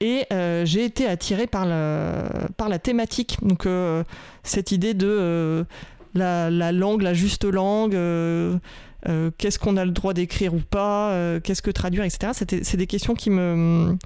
Et 0.00 0.26
j'ai 0.64 0.84
été 0.84 1.06
attirée 1.06 1.46
par 1.46 1.66
la, 1.66 2.48
par 2.56 2.68
la 2.68 2.78
thématique. 2.78 3.38
Donc 3.42 3.68
cette 4.42 4.72
idée 4.72 4.94
de 4.94 5.66
la, 6.14 6.48
la, 6.48 6.72
langue 6.72 7.02
la 7.02 7.12
juste 7.12 7.44
langue 7.44 7.96
euh, 9.08 9.30
qu'est-ce 9.36 9.58
qu'on 9.58 9.76
a 9.76 9.84
le 9.84 9.90
droit 9.90 10.14
d'écrire 10.14 10.54
ou 10.54 10.60
pas, 10.60 11.10
euh, 11.10 11.40
qu'est-ce 11.40 11.62
que 11.62 11.70
traduire, 11.70 12.04
etc. 12.04 12.32
C'est 12.34 12.76
des 12.76 12.86
questions 12.86 13.14
qui 13.14 13.30
me, 13.30 13.96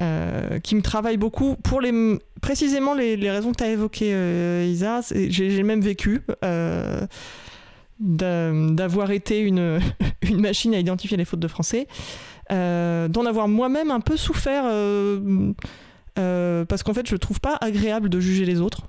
euh, 0.00 0.58
qui 0.60 0.74
me 0.74 0.82
travaillent 0.82 1.18
beaucoup 1.18 1.56
pour 1.56 1.80
les, 1.80 1.92
précisément 2.40 2.94
les, 2.94 3.30
raisons 3.30 3.52
que 3.52 3.58
tu 3.58 3.64
as 3.64 3.70
évoquées, 3.70 4.70
Isa. 4.70 5.00
J'ai 5.10 5.62
même 5.62 5.80
vécu 5.80 6.22
d'avoir 8.00 9.10
été 9.10 9.40
une, 9.40 9.80
une 10.22 10.40
machine 10.40 10.74
à 10.74 10.78
identifier 10.78 11.16
les 11.16 11.24
fautes 11.24 11.40
de 11.40 11.48
français, 11.48 11.86
d'en 12.50 13.26
avoir 13.26 13.48
moi-même 13.48 13.90
un 13.90 14.00
peu 14.00 14.16
souffert 14.16 14.64
parce 16.14 16.82
qu'en 16.82 16.94
fait 16.94 17.08
je 17.08 17.16
trouve 17.16 17.40
pas 17.40 17.58
agréable 17.60 18.08
de 18.08 18.18
juger 18.18 18.46
les 18.46 18.60
autres 18.60 18.88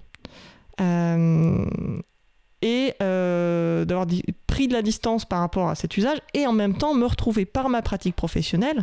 et 2.64 2.94
euh, 3.04 3.84
d'avoir 3.84 4.08
pris 4.48 4.70
de 4.70 4.74
la 4.74 4.82
distance 4.82 5.26
par 5.26 5.42
rapport 5.42 5.70
à 5.70 5.76
cet 5.76 5.98
usage 5.98 6.18
et 6.34 6.48
en 6.48 6.54
même 6.54 6.76
temps 6.76 6.96
me 6.96 7.06
retrouver 7.06 7.46
par 7.46 7.70
ma 7.70 7.82
pratique 7.82 8.16
professionnelle 8.16 8.82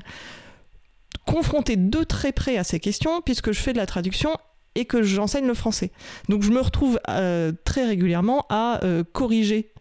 confronté 1.26 1.76
de 1.76 2.04
très 2.04 2.32
près 2.32 2.58
à 2.58 2.64
ces 2.64 2.78
questions 2.78 3.22
puisque 3.22 3.52
je 3.52 3.60
fais 3.60 3.72
de 3.72 3.78
la 3.78 3.86
traduction 3.86 4.36
et 4.74 4.84
que 4.84 5.02
j'enseigne 5.02 5.46
le 5.46 5.54
français. 5.54 5.90
Donc 6.28 6.42
je 6.42 6.50
me 6.50 6.60
retrouve 6.60 7.00
euh, 7.08 7.52
très 7.64 7.86
régulièrement 7.86 8.44
à 8.50 8.84
euh, 8.84 9.02
corriger 9.02 9.72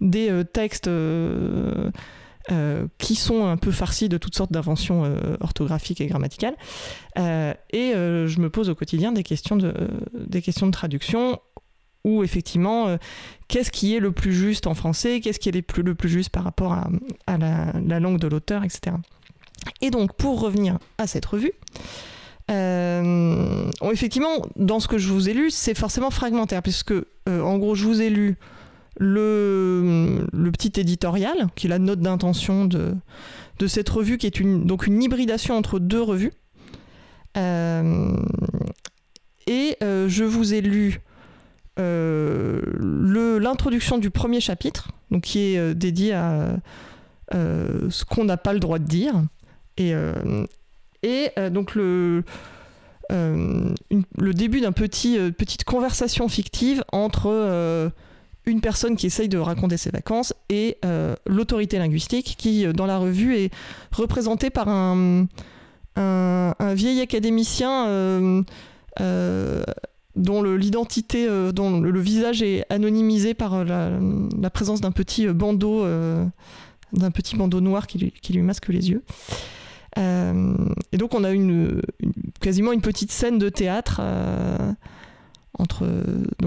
des 0.00 0.30
textes 0.52 0.90
qui 2.98 3.14
sont 3.14 3.46
un 3.46 3.56
peu 3.58 3.70
farcis 3.70 4.08
de 4.08 4.18
toutes 4.18 4.34
sortes 4.34 4.50
d'inventions 4.50 5.14
orthographiques 5.40 6.00
et 6.00 6.06
grammaticales. 6.06 6.56
et 7.16 7.92
je 7.92 8.40
me 8.40 8.48
pose 8.48 8.70
au 8.70 8.74
quotidien 8.74 9.12
des 9.12 9.22
questions 9.22 9.56
de, 9.56 9.74
des 10.14 10.40
questions 10.40 10.66
de 10.66 10.72
traduction 10.72 11.38
ou 12.04 12.22
effectivement, 12.22 12.88
euh, 12.88 12.96
qu'est-ce 13.48 13.70
qui 13.70 13.94
est 13.94 14.00
le 14.00 14.12
plus 14.12 14.32
juste 14.32 14.66
en 14.66 14.74
français, 14.74 15.20
qu'est-ce 15.20 15.38
qui 15.38 15.48
est 15.48 15.52
le 15.52 15.62
plus, 15.62 15.82
le 15.82 15.94
plus 15.94 16.08
juste 16.08 16.30
par 16.30 16.44
rapport 16.44 16.72
à, 16.72 17.38
la, 17.38 18.00
langue 18.00 18.18
de 18.18 18.26
l'auteur, 18.26 18.64
etc. 18.64 18.96
Et 19.80 19.90
donc, 19.90 20.14
pour 20.14 20.40
revenir 20.40 20.78
à 20.98 21.06
cette 21.06 21.26
revue, 21.26 21.52
euh, 22.50 23.70
effectivement, 23.92 24.46
dans 24.56 24.80
ce 24.80 24.88
que 24.88 24.98
je 24.98 25.08
vous 25.08 25.28
ai 25.28 25.34
lu, 25.34 25.50
c'est 25.50 25.74
forcément 25.74 26.10
fragmentaire, 26.10 26.62
puisque, 26.62 26.92
euh, 26.92 27.42
en 27.42 27.58
gros, 27.58 27.74
je 27.74 27.84
vous 27.84 28.00
ai 28.00 28.10
lu 28.10 28.36
le, 28.98 30.26
petit 30.52 30.80
éditorial, 30.80 31.48
qui 31.54 31.66
est 31.66 31.70
la 31.70 31.78
note 31.78 32.00
d'intention 32.00 32.64
de, 32.64 32.96
cette 33.66 33.90
revue, 33.90 34.16
qui 34.16 34.26
est 34.26 34.42
donc 34.42 34.86
une 34.86 35.02
hybridation 35.02 35.54
entre 35.54 35.78
deux 35.78 36.02
revues. 36.02 36.32
et 37.36 37.40
je 39.80 40.24
vous 40.24 40.54
ai 40.54 40.62
lu 40.62 41.02
l'introduction 43.40 43.98
du 43.98 44.10
premier 44.10 44.40
chapitre, 44.40 44.88
donc 45.10 45.22
qui 45.22 45.54
est 45.54 45.58
euh, 45.58 45.74
dédié 45.74 46.12
à 46.12 46.56
euh, 47.34 47.90
ce 47.90 48.04
qu'on 48.04 48.24
n'a 48.24 48.36
pas 48.36 48.52
le 48.52 48.60
droit 48.60 48.78
de 48.78 48.86
dire. 48.86 49.14
Et, 49.76 49.94
donc 51.50 51.74
le, 51.74 52.22
début 54.18 54.60
d'une 54.60 54.72
petit, 54.72 55.18
petite 55.38 55.64
conversation 55.64 56.28
fictive 56.28 56.84
entre 56.92 57.90
une 58.44 58.60
personne 58.60 58.96
qui 58.96 59.06
essaye 59.06 59.30
de 59.30 59.38
raconter 59.38 59.78
ses 59.78 59.88
vacances 59.88 60.34
et 60.50 60.76
l'autorité 61.26 61.78
linguistique 61.78 62.34
qui, 62.36 62.66
dans 62.74 62.84
la 62.84 62.98
revue, 62.98 63.36
est 63.36 63.50
représentée 63.90 64.50
par 64.50 64.68
un, 64.68 65.26
un 65.96 66.74
vieil 66.74 67.00
académicien 67.00 68.44
dont 70.20 70.42
l'identité, 70.42 71.26
euh, 71.26 71.52
dont 71.52 71.80
le, 71.80 72.00
visage 72.00 72.42
est 72.42 72.64
anonymisé 72.70 73.34
par 73.34 73.54
euh, 73.54 74.24
la, 74.40 74.50
présence 74.50 74.80
d'un 74.80 74.92
petit 74.92 75.26
euh, 75.26 75.32
bandeau, 75.32 75.84
d'un 76.92 77.10
petit 77.10 77.36
bandeau 77.36 77.60
noir 77.60 77.86
qui 77.86 77.98
lui, 77.98 78.42
masque 78.42 78.68
les 78.68 78.90
yeux. 78.90 79.02
et 79.96 80.96
donc 80.96 81.14
on 81.14 81.24
a 81.24 81.32
quasiment 82.40 82.72
une 82.72 82.80
petite 82.80 83.12
scène 83.12 83.38
de 83.38 83.48
théâtre 83.48 84.00
entre 85.58 85.84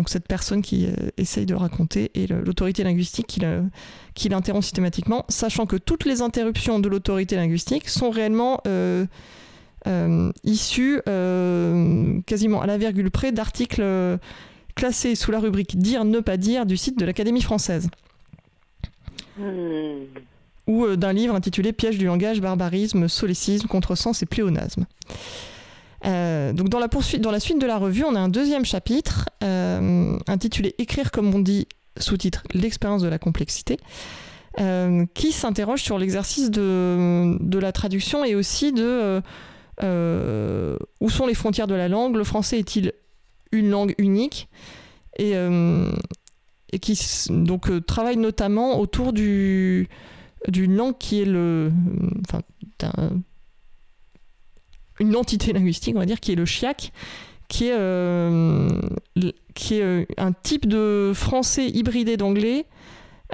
cette 0.07 0.27
personne 0.27 0.61
qui 0.61 0.87
essaye 1.17 1.45
de 1.45 1.55
raconter 1.55 2.11
et 2.15 2.27
l'autorité 2.27 2.83
linguistique 2.83 3.39
qui 4.15 4.29
l'interrompt 4.29 4.63
systématiquement, 4.63 5.25
sachant 5.29 5.65
que 5.65 5.77
toutes 5.77 6.05
les 6.05 6.21
interruptions 6.21 6.79
de 6.79 6.89
l'autorité 6.89 7.35
linguistique 7.35 7.89
sont 7.89 8.09
réellement 8.09 8.61
issus 10.43 11.01
euh, 11.07 12.21
quasiment 12.25 12.61
à 12.61 12.67
la 12.67 12.77
virgule 12.77 13.11
près 13.11 13.31
d'articles 13.31 13.81
euh, 13.81 14.17
classés 14.75 15.15
sous 15.15 15.31
la 15.31 15.39
rubrique 15.39 15.77
Dire, 15.77 16.05
ne 16.05 16.19
pas 16.19 16.37
dire 16.37 16.65
du 16.65 16.77
site 16.77 16.97
de 16.97 17.05
l'Académie 17.05 17.41
française. 17.41 17.89
Hmm. 19.37 20.05
Ou 20.67 20.95
d'un 20.95 21.11
livre 21.11 21.35
intitulé 21.35 21.73
Piège 21.73 21.97
du 21.97 22.05
langage, 22.05 22.39
barbarisme, 22.39 23.07
solécisme, 23.07 23.67
contresens 23.67 24.21
et 24.23 24.25
pléonasme. 24.25 24.85
donc 26.03 26.69
dans 26.69 26.79
la, 26.79 26.87
poursuite, 26.87 27.21
dans 27.21 27.31
la 27.31 27.41
suite 27.41 27.59
de 27.59 27.65
la 27.65 27.77
revue, 27.77 28.05
on 28.05 28.15
a 28.15 28.19
un 28.19 28.29
deuxième 28.29 28.63
chapitre 28.63 29.29
intitulé 29.41 30.73
Écrire 30.77 31.11
comme 31.11 31.35
on 31.35 31.39
dit, 31.39 31.67
sous-titre 31.97 32.43
L'expérience 32.53 33.01
de 33.01 33.09
la 33.09 33.19
complexité, 33.19 33.77
qui 35.13 35.31
s'interroge 35.33 35.83
sur 35.83 35.97
l'exercice 35.97 36.49
de, 36.49 37.37
de, 37.41 37.59
la 37.59 37.73
traduction 37.73 38.23
et 38.23 38.33
aussi 38.33 38.71
de 38.71 39.21
où 39.81 41.09
sont 41.09 41.27
les 41.27 41.33
frontières 41.33 41.67
de 41.67 41.75
la 41.75 41.87
langue? 41.87 42.15
Le 42.15 42.23
français 42.23 42.59
est-il 42.59 42.93
une 43.51 43.69
langue 43.69 43.95
unique? 43.97 44.49
Et, 45.19 45.33
et 45.33 46.79
qui 46.79 46.99
donc 47.29 47.85
travaille 47.85 48.17
notamment 48.17 48.79
autour 48.79 49.13
du 49.13 49.87
d'une 50.47 50.75
langue 50.75 50.97
qui 50.97 51.21
est 51.21 51.25
le 51.25 51.71
enfin 52.27 52.41
une 54.99 55.15
entité 55.15 55.53
linguistique 55.53 55.95
on 55.95 55.99
va 55.99 56.07
dire 56.07 56.19
qui 56.19 56.31
est 56.31 56.35
le 56.35 56.45
chiac 56.45 56.91
qui 57.53 57.67
est, 57.67 57.77
euh, 57.77 58.67
qui 59.53 59.75
est 59.75 59.83
euh, 59.83 60.05
un 60.17 60.31
type 60.31 60.67
de 60.67 61.11
français 61.13 61.67
hybridé 61.67 62.17
d'anglais 62.17 62.65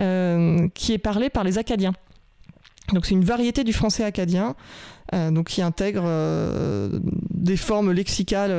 euh, 0.01 0.67
qui 0.73 0.91
est 0.91 0.97
parlé 0.97 1.29
par 1.29 1.45
les 1.45 1.57
Acadiens. 1.57 1.93
Donc 2.93 3.05
c'est 3.05 3.13
une 3.13 3.25
variété 3.25 3.63
du 3.63 3.73
français 3.73 4.03
acadien, 4.03 4.55
donc 5.11 5.47
qui 5.47 5.61
intègre 5.61 6.03
des 7.29 7.57
formes 7.57 7.91
lexicales 7.91 8.51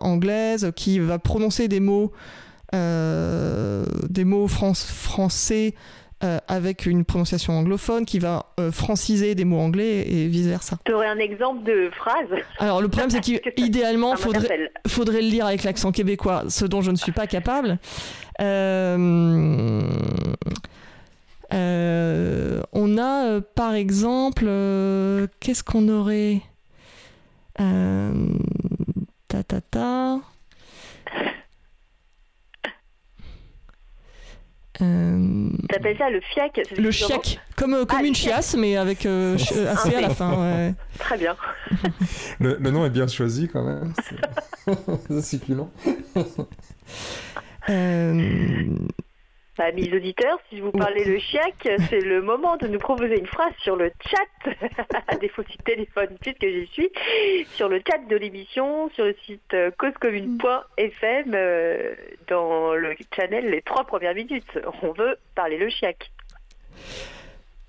anglaises, 0.00 0.72
qui 0.76 0.98
va 0.98 1.18
prononcer 1.18 1.68
des 1.68 1.80
mots, 1.80 2.12
des 2.72 4.24
mots 4.24 4.48
français 4.48 5.74
euh, 6.24 6.38
avec 6.48 6.86
une 6.86 7.04
prononciation 7.04 7.52
anglophone 7.52 8.06
qui 8.06 8.18
va 8.18 8.46
euh, 8.58 8.72
franciser 8.72 9.34
des 9.34 9.44
mots 9.44 9.58
anglais 9.58 10.08
et 10.08 10.26
vice-versa. 10.26 10.78
Tu 10.84 10.92
aurais 10.92 11.08
un 11.08 11.18
exemple 11.18 11.64
de 11.64 11.90
phrase? 11.90 12.28
Alors 12.60 12.80
le 12.80 12.88
problème 12.88 13.10
c'est 13.10 13.20
qu'idéalement, 13.54 14.12
il 14.14 14.18
faudrait, 14.18 14.70
faudrait 14.86 15.20
le 15.20 15.28
lire 15.28 15.44
avec 15.44 15.64
l'accent 15.64 15.92
québécois, 15.92 16.44
ce 16.48 16.64
dont 16.64 16.80
je 16.80 16.92
ne 16.92 16.96
suis 16.96 17.12
pas 17.12 17.26
capable. 17.26 17.78
Euh, 18.40 19.82
on 21.54 22.98
a 22.98 23.40
par 23.54 23.74
exemple, 23.74 24.46
qu'est-ce 25.40 25.64
qu'on 25.64 25.88
aurait 25.88 26.42
Ta 27.56 29.42
ta 29.42 29.60
ta. 29.60 30.20
Euh... 34.82 35.50
T'appelles 35.68 35.96
ça 35.96 36.10
le 36.10 36.20
fiac 36.20 36.60
Le 36.76 36.90
chiac, 36.90 37.38
comme, 37.56 37.74
euh, 37.74 37.84
comme 37.84 38.00
ah, 38.02 38.06
une 38.06 38.14
chiasse, 38.14 38.56
mais 38.56 38.76
avec 38.76 39.06
euh, 39.06 39.36
assez 39.36 39.94
à 39.94 40.00
la 40.00 40.10
fin. 40.10 40.34
Ouais. 40.36 40.74
Très 40.98 41.16
bien. 41.16 41.36
le, 42.40 42.56
le, 42.58 42.70
nom 42.70 42.84
est 42.84 42.90
bien 42.90 43.06
choisi 43.06 43.48
quand 43.48 43.62
même. 43.62 43.92
C'est 45.08 45.22
succulent. 45.22 45.70
Amis 49.58 49.88
auditeurs, 49.94 50.38
si 50.50 50.60
vous 50.60 50.72
parlez 50.72 51.04
le 51.04 51.18
chiac, 51.18 51.54
c'est 51.88 52.00
le 52.00 52.20
moment 52.22 52.56
de 52.56 52.66
nous 52.66 52.80
proposer 52.80 53.18
une 53.18 53.26
phrase 53.26 53.52
sur 53.62 53.76
le 53.76 53.92
chat, 54.04 54.52
à 55.06 55.16
défaut 55.16 55.44
du 55.44 55.56
téléphone 55.58 56.16
puisque 56.20 56.44
j'y 56.44 56.66
suis, 56.72 56.90
sur 57.54 57.68
le 57.68 57.80
chat 57.86 57.98
de 58.08 58.16
l'émission, 58.16 58.90
sur 58.90 59.04
le 59.04 59.14
site 59.24 59.54
euh, 59.54 59.70
causecommune.fm, 59.78 61.32
euh, 61.34 61.94
dans 62.28 62.74
le 62.74 62.96
channel 63.14 63.48
Les 63.48 63.62
trois 63.62 63.84
premières 63.84 64.14
minutes. 64.14 64.58
On 64.82 64.92
veut 64.92 65.16
parler 65.36 65.56
le 65.56 65.68
chiac. 65.68 66.10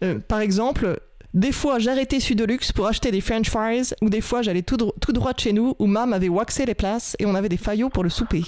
Euh, 0.03 0.17
par 0.27 0.39
exemple, 0.39 0.99
des 1.35 1.51
fois 1.51 1.77
j'arrêtais 1.77 2.19
Sudolux 2.19 2.71
pour 2.73 2.87
acheter 2.87 3.11
des 3.11 3.21
french 3.21 3.49
fries, 3.49 3.93
ou 4.01 4.09
des 4.09 4.21
fois 4.21 4.41
j'allais 4.41 4.63
tout, 4.63 4.77
tout 4.99 5.13
droit 5.13 5.33
de 5.33 5.39
chez 5.39 5.53
nous 5.53 5.75
où 5.77 5.85
mam 5.85 6.13
avait 6.13 6.29
waxé 6.29 6.65
les 6.65 6.75
places 6.75 7.15
et 7.19 7.27
on 7.27 7.35
avait 7.35 7.49
des 7.49 7.57
faillots 7.57 7.89
pour 7.89 8.03
le 8.03 8.09
souper. 8.09 8.41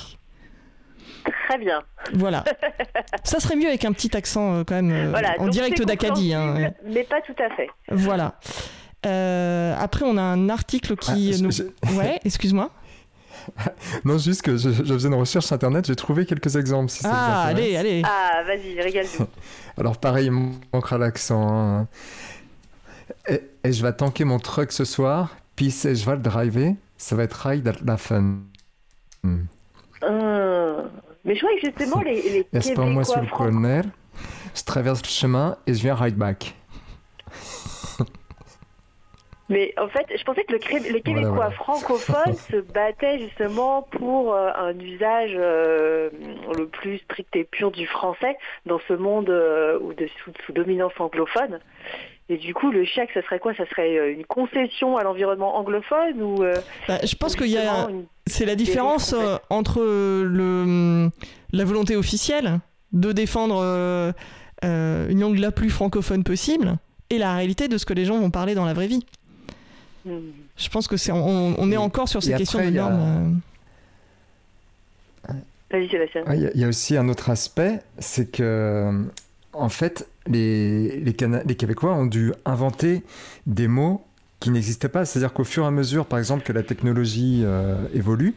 Très 1.48 1.58
bien. 1.58 1.82
Voilà. 2.14 2.44
Ça 3.24 3.40
serait 3.40 3.56
mieux 3.56 3.68
avec 3.68 3.86
un 3.86 3.94
petit 3.94 4.16
accent 4.18 4.54
euh, 4.54 4.64
quand 4.66 4.76
même 4.76 4.92
euh, 4.92 5.22
en 5.40 5.48
direct 5.48 5.82
d'Acadie. 5.82 6.34
Hein, 6.34 6.74
mais 6.84 7.04
pas 7.04 7.22
tout 7.22 7.36
à 7.40 7.50
fait. 7.56 7.70
Voilà. 7.90 8.36
Euh, 9.06 9.74
après, 9.80 10.04
on 10.06 10.18
a 10.18 10.22
un 10.22 10.50
article 10.50 10.98
qui 10.98 11.34
ah, 11.34 11.42
nous... 11.42 11.98
Ouais, 11.98 12.20
excuse-moi. 12.26 12.70
non, 14.04 14.18
juste 14.18 14.42
que 14.42 14.58
je, 14.58 14.70
faisais 14.72 15.08
une 15.08 15.14
recherche 15.14 15.46
sur 15.46 15.56
internet, 15.56 15.86
j'ai 15.88 15.96
trouvé 15.96 16.26
quelques 16.26 16.58
exemples. 16.58 16.92
ah, 17.06 17.44
allez, 17.44 17.78
allez. 17.78 18.02
Ah, 18.04 18.44
vas-y, 18.46 18.82
régale-nous. 18.82 19.28
Alors, 19.78 19.98
pareil, 19.98 20.26
il 20.26 20.52
manquera 20.74 20.98
l'accent. 20.98 21.48
Hein. 21.48 21.88
Et, 23.30 23.42
je 23.72 23.84
vais 23.84 23.94
tanker 23.94 24.26
mon 24.26 24.40
truck 24.40 24.74
ce 24.74 24.84
soir, 24.84 25.38
puis 25.56 25.70
je 25.70 26.06
vais 26.06 26.16
le 26.18 26.22
driver, 26.22 26.76
ça 26.98 27.16
va 27.16 27.24
être 27.24 27.48
ride 27.48 27.74
la 27.86 27.96
fun. 27.96 28.40
Hmm. 29.24 29.46
Mais 31.28 31.36
je 31.36 31.42
crois 31.42 31.54
que 31.56 31.68
justement, 31.68 32.02
les, 32.02 32.22
les 32.22 32.44
Québécois... 32.46 32.86
moi 32.86 33.04
sur 33.04 33.22
le 33.22 33.28
colonel, 33.28 33.86
je 34.56 34.64
traverse 34.64 35.04
le 35.04 35.10
chemin 35.10 35.58
et 35.68 35.74
je 35.74 35.82
viens 35.82 35.94
right 35.94 36.16
back. 36.16 36.56
Mais 39.50 39.74
en 39.78 39.88
fait, 39.88 40.06
je 40.14 40.24
pensais 40.24 40.44
que 40.44 40.54
le, 40.54 40.92
les 40.92 41.02
Québécois 41.02 41.52
francophones 41.52 42.34
se 42.52 42.58
battaient 42.58 43.20
justement 43.20 43.84
pour 43.84 44.34
euh, 44.34 44.50
un 44.56 44.78
usage 44.80 45.32
euh, 45.36 46.10
le 46.58 46.68
plus 46.68 46.98
strict 47.00 47.34
et 47.36 47.46
pur 47.46 47.72
du 47.72 47.88
français 47.88 48.38
dans 48.66 48.80
ce 48.88 48.94
monde 48.94 49.30
euh, 49.30 49.80
de, 49.98 50.08
sous, 50.24 50.54
dominance 50.54 50.94
anglophone. 51.00 51.60
Et 52.30 52.38
du 52.38 52.54
coup, 52.54 52.72
le 52.72 52.84
chèque, 52.84 53.10
ça 53.14 53.22
serait 53.24 53.40
quoi? 53.40 53.54
Ça 53.56 53.66
serait 53.70 54.12
une 54.14 54.26
concession 54.26 54.98
à 54.98 55.04
l'environnement 55.04 55.58
anglophone 55.58 56.22
ou 56.22 56.44
bah, 56.88 57.00
Je 57.04 57.16
pense 57.16 57.36
qu'il 57.36 57.48
y 57.48 57.58
a. 57.58 57.88
C'est 58.26 58.46
la 58.46 58.56
différence 58.56 59.16
entre 59.50 59.82
le, 59.82 61.10
la 61.54 61.64
volonté 61.64 61.96
officielle 61.96 62.60
de 62.92 63.14
défendre 63.14 64.14
une 64.64 65.20
langue 65.20 65.40
la 65.40 65.52
plus 65.52 65.70
francophone 65.70 66.24
possible 66.24 66.78
et 67.10 67.18
la 67.18 67.36
réalité 67.36 67.68
de 67.68 67.78
ce 67.78 67.86
que 67.86 67.94
les 67.94 68.06
gens 68.06 68.20
vont 68.20 68.32
parler 68.32 68.56
dans 68.56 68.66
la 68.66 68.74
vraie 68.74 68.88
vie. 68.88 69.06
Je 70.06 70.70
pense 70.70 70.88
que 70.88 70.98
c'est 70.98 71.12
on, 71.12 71.72
est 71.72 71.78
encore 71.78 72.10
sur 72.10 72.24
ces 72.24 72.34
questions 72.34 72.64
de 72.64 72.70
normes. 72.70 73.42
Vas-y 75.70 75.90
Sébastien. 75.90 76.24
Il 76.34 76.52
y, 76.56 76.64
a 76.64 76.68
aussi 76.68 76.96
un 76.96 77.10
autre 77.10 77.30
aspect, 77.30 77.82
c'est 78.00 78.32
que 78.32 79.04
en 79.58 79.70
fait 79.70 80.08
les, 80.28 81.00
les, 81.00 81.56
Québécois 81.56 81.94
ont 81.94 82.06
dû 82.06 82.34
inventer 82.46 83.04
des 83.46 83.68
mots 83.68 84.06
qui 84.40 84.52
n'existaient 84.52 84.90
pas. 84.90 85.06
C'est-à-dire 85.06 85.34
qu'au 85.34 85.44
fur 85.44 85.64
et 85.64 85.68
à 85.68 85.72
mesure, 85.72 86.06
par 86.06 86.20
exemple, 86.20 86.44
que 86.44 86.54
la 86.54 86.64
technologie 86.64 87.42
euh, 87.44 87.76
évolue, 87.94 88.36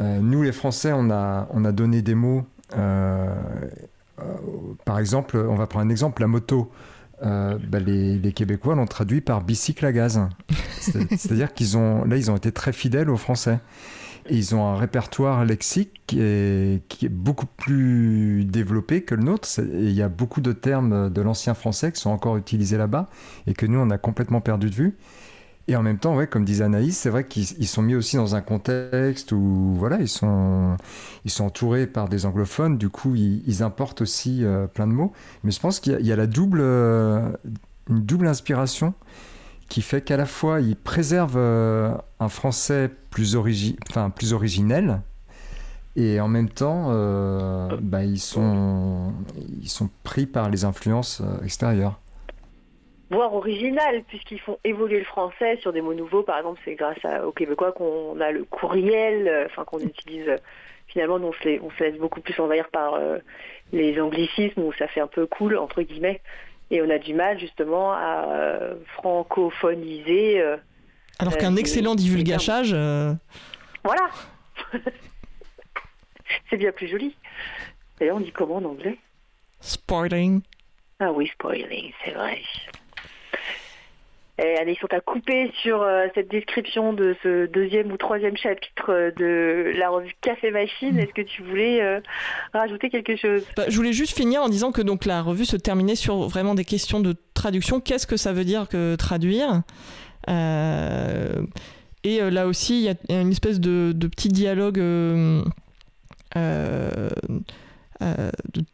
euh, 0.00 0.20
nous 0.20 0.42
les 0.42 0.52
Français, 0.52 0.92
on 0.94 1.10
a, 1.10 1.48
on 1.52 1.64
a 1.64 1.72
donné 1.72 2.02
des 2.02 2.14
mots. 2.14 2.44
Euh, 2.76 3.34
par 4.84 4.98
exemple, 4.98 5.36
on 5.36 5.54
va 5.54 5.66
prendre 5.66 5.86
un 5.86 5.90
exemple, 5.90 6.22
la 6.22 6.28
moto. 6.28 6.70
Bah, 7.20 7.80
les, 7.84 8.32
Québécois 8.32 8.76
l'ont 8.76 8.86
traduit 8.86 9.20
par 9.20 9.42
bicycle 9.42 9.84
à 9.84 9.92
gaz. 9.92 10.20
C'est-à-dire 10.78 11.52
qu'ils 11.52 11.76
ont, 11.76 12.04
là, 12.04 12.16
ils 12.16 12.30
ont 12.30 12.36
été 12.36 12.52
très 12.52 12.72
fidèles 12.72 13.10
aux 13.10 13.16
Français. 13.16 13.58
Ils 14.30 14.54
ont 14.54 14.66
un 14.66 14.76
répertoire 14.76 15.44
lexique 15.44 16.02
qui 16.06 16.20
est, 16.20 16.82
qui 16.88 17.06
est 17.06 17.10
beaucoup 17.10 17.46
plus 17.46 18.44
développé 18.44 19.02
que 19.02 19.14
le 19.14 19.22
nôtre. 19.22 19.48
il 19.58 19.92
y 19.92 20.02
a 20.02 20.08
beaucoup 20.08 20.40
de 20.40 20.52
termes 20.52 21.10
de 21.10 21.20
l'ancien 21.22 21.54
français 21.54 21.92
qui 21.92 22.00
sont 22.00 22.10
encore 22.10 22.36
utilisés 22.36 22.78
là-bas 22.78 23.08
et 23.46 23.54
que 23.54 23.66
nous, 23.66 23.78
on 23.78 23.90
a 23.90 23.98
complètement 23.98 24.40
perdu 24.40 24.70
de 24.70 24.74
vue. 24.74 24.96
Et 25.68 25.76
en 25.76 25.82
même 25.82 25.98
temps, 25.98 26.16
ouais, 26.16 26.26
comme 26.26 26.46
disait 26.46 26.64
Anaïs, 26.64 26.96
c'est 26.96 27.10
vrai 27.10 27.24
qu'ils 27.26 27.68
sont 27.68 27.82
mis 27.82 27.94
aussi 27.94 28.16
dans 28.16 28.34
un 28.34 28.40
contexte 28.40 29.32
où 29.32 29.74
voilà, 29.76 30.00
ils 30.00 30.08
sont, 30.08 30.78
ils 31.26 31.30
sont 31.30 31.44
entourés 31.44 31.86
par 31.86 32.08
des 32.08 32.24
anglophones, 32.24 32.78
du 32.78 32.88
coup, 32.88 33.14
ils, 33.14 33.62
importent 33.62 34.00
aussi 34.00 34.44
euh, 34.44 34.66
plein 34.66 34.86
de 34.86 34.92
mots. 34.92 35.12
Mais 35.44 35.50
je 35.50 35.60
pense 35.60 35.78
qu'il 35.78 36.00
y, 36.00 36.10
a 36.10 36.16
la 36.16 36.26
double, 36.26 36.60
euh, 36.62 37.30
une 37.90 38.00
double 38.00 38.28
inspiration 38.28 38.94
qui 39.68 39.82
fait 39.82 40.02
qu'à 40.02 40.16
la 40.16 40.26
fois, 40.26 40.60
ils 40.60 40.76
préservent 40.76 41.36
euh, 41.36 41.92
un 42.20 42.28
français 42.28 42.90
plus, 43.10 43.36
origi 43.36 43.76
enfin, 43.90 44.10
plus 44.10 44.32
originel, 44.32 45.00
et 45.96 46.20
en 46.20 46.28
même 46.28 46.48
temps, 46.48 46.92
bah, 47.80 48.04
ils, 48.04 48.20
sont, 48.20 49.12
ils 49.60 49.68
sont 49.68 49.90
pris 50.04 50.26
par 50.26 50.48
les 50.48 50.64
influences 50.64 51.22
extérieures 51.42 51.98
voire 53.10 53.34
original, 53.34 54.02
puisqu'ils 54.08 54.40
font 54.40 54.58
évoluer 54.64 54.98
le 54.98 55.04
français 55.04 55.56
sur 55.60 55.72
des 55.72 55.80
mots 55.80 55.94
nouveaux. 55.94 56.22
Par 56.22 56.38
exemple, 56.38 56.60
c'est 56.64 56.74
grâce 56.74 56.98
aux 57.24 57.32
Québécois 57.32 57.72
qu'on 57.72 58.20
a 58.20 58.30
le 58.30 58.44
courriel, 58.44 59.28
euh, 59.28 59.46
enfin 59.46 59.64
qu'on 59.64 59.80
utilise. 59.80 60.28
Euh, 60.28 60.36
finalement, 60.86 61.16
on 61.16 61.32
se, 61.32 61.60
on 61.62 61.70
se 61.70 61.84
laisse 61.84 61.98
beaucoup 61.98 62.20
plus 62.20 62.38
envahir 62.40 62.68
par 62.68 62.94
euh, 62.94 63.18
les 63.72 64.00
anglicismes 64.00 64.62
où 64.62 64.72
ça 64.72 64.88
fait 64.88 65.00
un 65.00 65.06
peu 65.06 65.26
cool 65.26 65.56
entre 65.58 65.82
guillemets, 65.82 66.22
et 66.70 66.82
on 66.82 66.90
a 66.90 66.98
du 66.98 67.14
mal 67.14 67.38
justement 67.38 67.92
à 67.92 68.26
francophoniser. 68.94 70.42
Alors 71.18 71.36
qu'un 71.36 71.56
excellent 71.56 71.94
divulgachage. 71.94 72.72
Voilà. 73.84 74.10
c'est 76.50 76.56
bien 76.56 76.72
plus 76.72 76.88
joli. 76.88 77.16
D'ailleurs, 77.98 78.16
on 78.16 78.20
dit 78.20 78.32
comment 78.32 78.56
en 78.56 78.64
anglais 78.64 78.98
«Spoiling. 79.60 80.42
Ah 81.00 81.10
oui, 81.12 81.28
spoiling, 81.28 81.92
c'est 82.04 82.12
vrai. 82.12 82.40
Et 84.40 84.54
ils 84.68 84.76
sont 84.76 84.92
à 84.92 85.00
couper 85.00 85.50
sur 85.62 85.82
euh, 85.82 86.06
cette 86.14 86.30
description 86.30 86.92
de 86.92 87.16
ce 87.24 87.46
deuxième 87.46 87.90
ou 87.90 87.96
troisième 87.96 88.36
chapitre 88.36 88.90
euh, 88.90 89.10
de 89.16 89.76
la 89.76 89.90
revue 89.90 90.14
Café 90.20 90.52
Machine. 90.52 90.96
Est-ce 90.96 91.12
que 91.12 91.22
tu 91.22 91.42
voulais 91.42 91.82
euh, 91.82 91.98
rajouter 92.52 92.88
quelque 92.88 93.16
chose? 93.16 93.42
Bah, 93.56 93.64
Je 93.68 93.74
voulais 93.74 93.92
juste 93.92 94.16
finir 94.16 94.40
en 94.42 94.48
disant 94.48 94.70
que 94.70 94.80
donc 94.80 95.06
la 95.06 95.22
revue 95.22 95.44
se 95.44 95.56
terminait 95.56 95.96
sur 95.96 96.28
vraiment 96.28 96.54
des 96.54 96.64
questions 96.64 97.00
de 97.00 97.16
traduction. 97.34 97.80
Qu'est-ce 97.80 98.06
que 98.06 98.16
ça 98.16 98.32
veut 98.32 98.44
dire 98.44 98.68
que 98.68 98.94
traduire? 98.94 99.62
Et 102.04 102.20
là 102.20 102.46
aussi, 102.46 102.80
il 102.80 102.84
y 102.84 102.90
a 103.16 103.20
une 103.20 103.32
espèce 103.32 103.58
de, 103.58 103.92
petit 104.06 104.28
dialogue. 104.28 104.76
de 104.76 105.42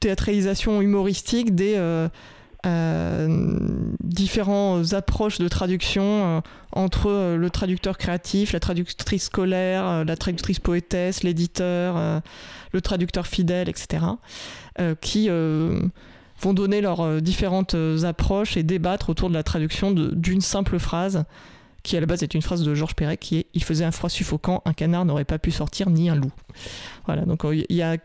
théâtralisation 0.01 0.83
humoristique 0.83 1.55
des 1.55 1.79
différentes 4.01 4.95
approches 4.95 5.39
de 5.39 5.49
traduction 5.49 6.03
euh, 6.05 6.41
entre 6.73 7.11
euh, 7.11 7.37
le 7.37 7.51
traducteur 7.51 7.99
créatif, 7.99 8.53
la 8.53 8.61
traductrice 8.61 9.25
scolaire, 9.25 10.05
la 10.05 10.17
traductrice 10.17 10.61
poétesse, 10.61 11.23
l'éditeur, 11.23 12.23
le 12.73 12.81
traducteur 12.81 13.27
fidèle, 13.27 13.69
etc., 13.69 14.05
qui 15.01 15.29
vont 15.29 16.53
donner 16.53 16.81
leurs 16.81 17.23
différentes 17.23 17.77
approches 18.03 18.57
et 18.57 18.63
débattre 18.63 19.11
autour 19.11 19.29
de 19.29 19.35
la 19.35 19.43
traduction 19.43 19.93
d'une 19.93 20.41
simple 20.41 20.79
phrase 20.79 21.25
qui 21.83 21.99
à 21.99 22.01
la 22.01 22.07
base 22.07 22.23
est 22.23 22.35
une 22.35 22.43
phrase 22.43 22.65
de 22.65 22.75
Georges 22.75 22.95
Perec 22.95 23.21
qui 23.21 23.39
est 23.39 23.47
Il 23.53 23.63
faisait 23.63 23.85
un 23.85 23.93
froid 23.93 24.09
suffocant, 24.09 24.63
un 24.65 24.73
canard 24.73 25.05
n'aurait 25.05 25.27
pas 25.27 25.39
pu 25.39 25.51
sortir 25.51 25.91
ni 25.91 26.09
un 26.09 26.17
loup. 26.17 26.33
Voilà, 27.05 27.27
donc 27.27 27.45
il 27.45 27.77
y 27.77 27.83
a 27.83 27.99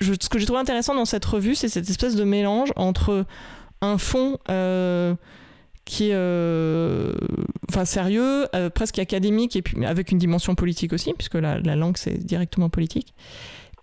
ce 0.00 0.28
que 0.28 0.38
j'ai 0.38 0.46
trouvé 0.46 0.60
intéressant 0.60 0.94
dans 0.94 1.04
cette 1.04 1.24
revue, 1.24 1.54
c'est 1.54 1.68
cette 1.68 1.88
espèce 1.88 2.14
de 2.14 2.24
mélange 2.24 2.72
entre 2.76 3.26
un 3.80 3.98
fond 3.98 4.38
euh, 4.50 5.14
qui 5.84 6.10
est 6.10 6.14
euh, 6.14 7.12
enfin 7.70 7.84
sérieux, 7.84 8.46
euh, 8.54 8.70
presque 8.70 8.98
académique, 8.98 9.56
et 9.56 9.62
puis 9.62 9.84
avec 9.84 10.12
une 10.12 10.18
dimension 10.18 10.54
politique 10.54 10.92
aussi, 10.92 11.14
puisque 11.14 11.34
la, 11.34 11.58
langue 11.58 11.96
c'est 11.96 12.18
directement 12.18 12.68
politique, 12.68 13.14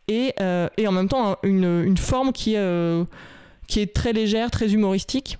et, 0.07 0.35
et, 0.77 0.87
en 0.87 0.91
même 0.91 1.09
temps 1.09 1.37
une, 1.41 1.83
une 1.83 1.97
forme 1.97 2.31
qui, 2.31 2.55
qui 3.67 3.79
est 3.79 3.93
très 3.93 4.13
légère, 4.13 4.51
très 4.51 4.71
humoristique. 4.73 5.39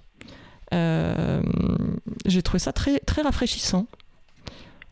j'ai 0.71 2.41
trouvé 2.41 2.59
ça 2.59 2.73
très, 2.73 2.99
très 2.99 3.21
rafraîchissant. 3.21 3.85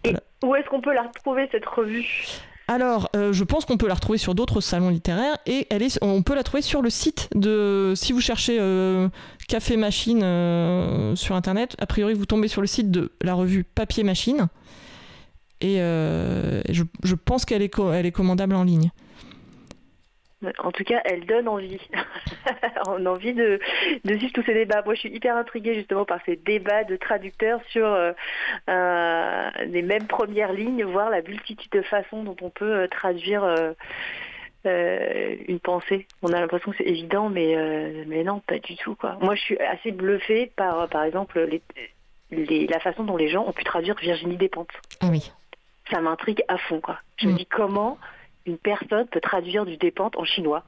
Et 0.04 0.14
où 0.44 0.54
est-ce 0.56 0.68
qu'on 0.70 0.82
peut 0.82 0.94
la 0.94 1.04
retrouver 1.04 1.48
cette 1.52 1.66
revue? 1.66 2.06
Alors, 2.68 3.10
euh, 3.16 3.34
je 3.34 3.44
pense 3.44 3.66
qu'on 3.66 3.78
peut 3.78 3.88
la 3.88 3.94
retrouver 3.94 4.18
sur 4.18 4.36
d'autres 4.36 4.62
salons 4.62 4.90
littéraires 4.90 5.38
et 5.46 5.68
on 6.02 6.24
peut 6.24 6.34
la 6.34 6.44
trouver 6.44 6.62
sur 6.62 6.82
le 6.82 6.90
site 6.90 7.30
de. 7.36 7.94
Si 7.96 8.14
vous 8.14 8.22
cherchez 8.22 8.58
euh, 8.60 9.10
Café 9.50 9.76
Machine 9.76 10.22
euh, 10.24 11.16
sur 11.16 11.36
internet, 11.36 11.76
a 11.80 11.86
priori 11.86 12.14
vous 12.14 12.26
tombez 12.26 12.48
sur 12.48 12.62
le 12.62 12.68
site 12.68 12.90
de 12.90 13.12
la 13.22 13.34
revue 13.34 13.66
Papier 13.66 14.04
Machine 14.04 14.48
et 15.60 15.78
je, 15.78 17.16
pense 17.16 17.46
qu'elle 17.46 17.62
est, 17.62 17.74
elle 17.94 18.06
est 18.06 18.12
commandable 18.12 18.56
en 18.56 18.64
ligne. 18.64 18.92
En 20.60 20.72
tout 20.72 20.84
cas, 20.84 21.02
elle 21.06 21.26
donne 21.26 21.48
envie. 21.48 21.80
On 22.88 23.06
a 23.06 23.10
envie 23.10 23.34
de, 23.34 23.60
de, 24.04 24.18
suivre 24.18 24.34
tous 24.34 24.44
ces 24.44 24.54
débats. 24.54 24.82
Moi, 24.84 24.96
je 24.96 25.02
suis 25.02 25.10
hyper 25.10 25.36
intriguée 25.38 25.76
justement 25.76 26.06
par 26.06 26.20
ces 26.26 26.36
débats 26.36 26.84
de 26.84 26.96
traducteurs 26.96 27.62
sur 27.70 27.86
euh, 27.86 28.12
euh, 28.70 29.50
les 29.66 29.82
mêmes 29.82 30.08
premières 30.08 30.54
lignes, 30.54 30.84
voir 30.84 31.10
la 31.10 31.22
multitude 31.22 31.72
de 31.72 31.82
façons 31.82 32.24
dont 32.24 32.36
on 32.42 32.50
peut 32.50 32.84
euh, 32.84 32.88
traduire 32.88 33.44
une 34.66 35.60
pensée. 35.60 36.08
On 36.22 36.32
a 36.32 36.40
l'impression 36.40 36.72
que 36.72 36.78
c'est 36.78 36.88
évident, 36.88 37.30
mais, 37.30 37.56
mais 38.08 38.24
non, 38.24 38.40
pas 38.40 38.60
du 38.60 38.76
tout. 38.78 38.96
Quoi. 38.96 39.18
Moi, 39.22 39.36
je 39.36 39.42
suis 39.42 39.60
assez 39.60 39.92
bluffée 39.92 40.52
par, 40.56 40.88
par 40.88 41.04
exemple, 41.04 41.48
les, 42.32 42.68
la 42.68 42.80
façon 42.80 43.04
dont 43.04 43.18
les 43.18 43.30
gens 43.30 43.46
ont 43.46 43.52
pu 43.52 43.64
traduire 43.64 43.96
Virginie 44.00 44.38
Despentes. 44.38 44.72
Ah 45.02 45.08
oui. 45.12 45.32
Ça 45.92 46.00
m'intrigue 46.00 46.44
à 46.48 46.58
fond. 46.58 46.80
Quoi. 46.80 46.98
Je 47.18 47.28
me 47.28 47.34
mm. 47.34 47.36
dis 47.36 47.46
comment 47.46 47.98
une 48.46 48.58
personne 48.58 49.08
peut 49.08 49.22
traduire 49.22 49.66
du 49.66 49.78
dépente 49.78 50.18
en 50.18 50.26
chinois. 50.26 50.64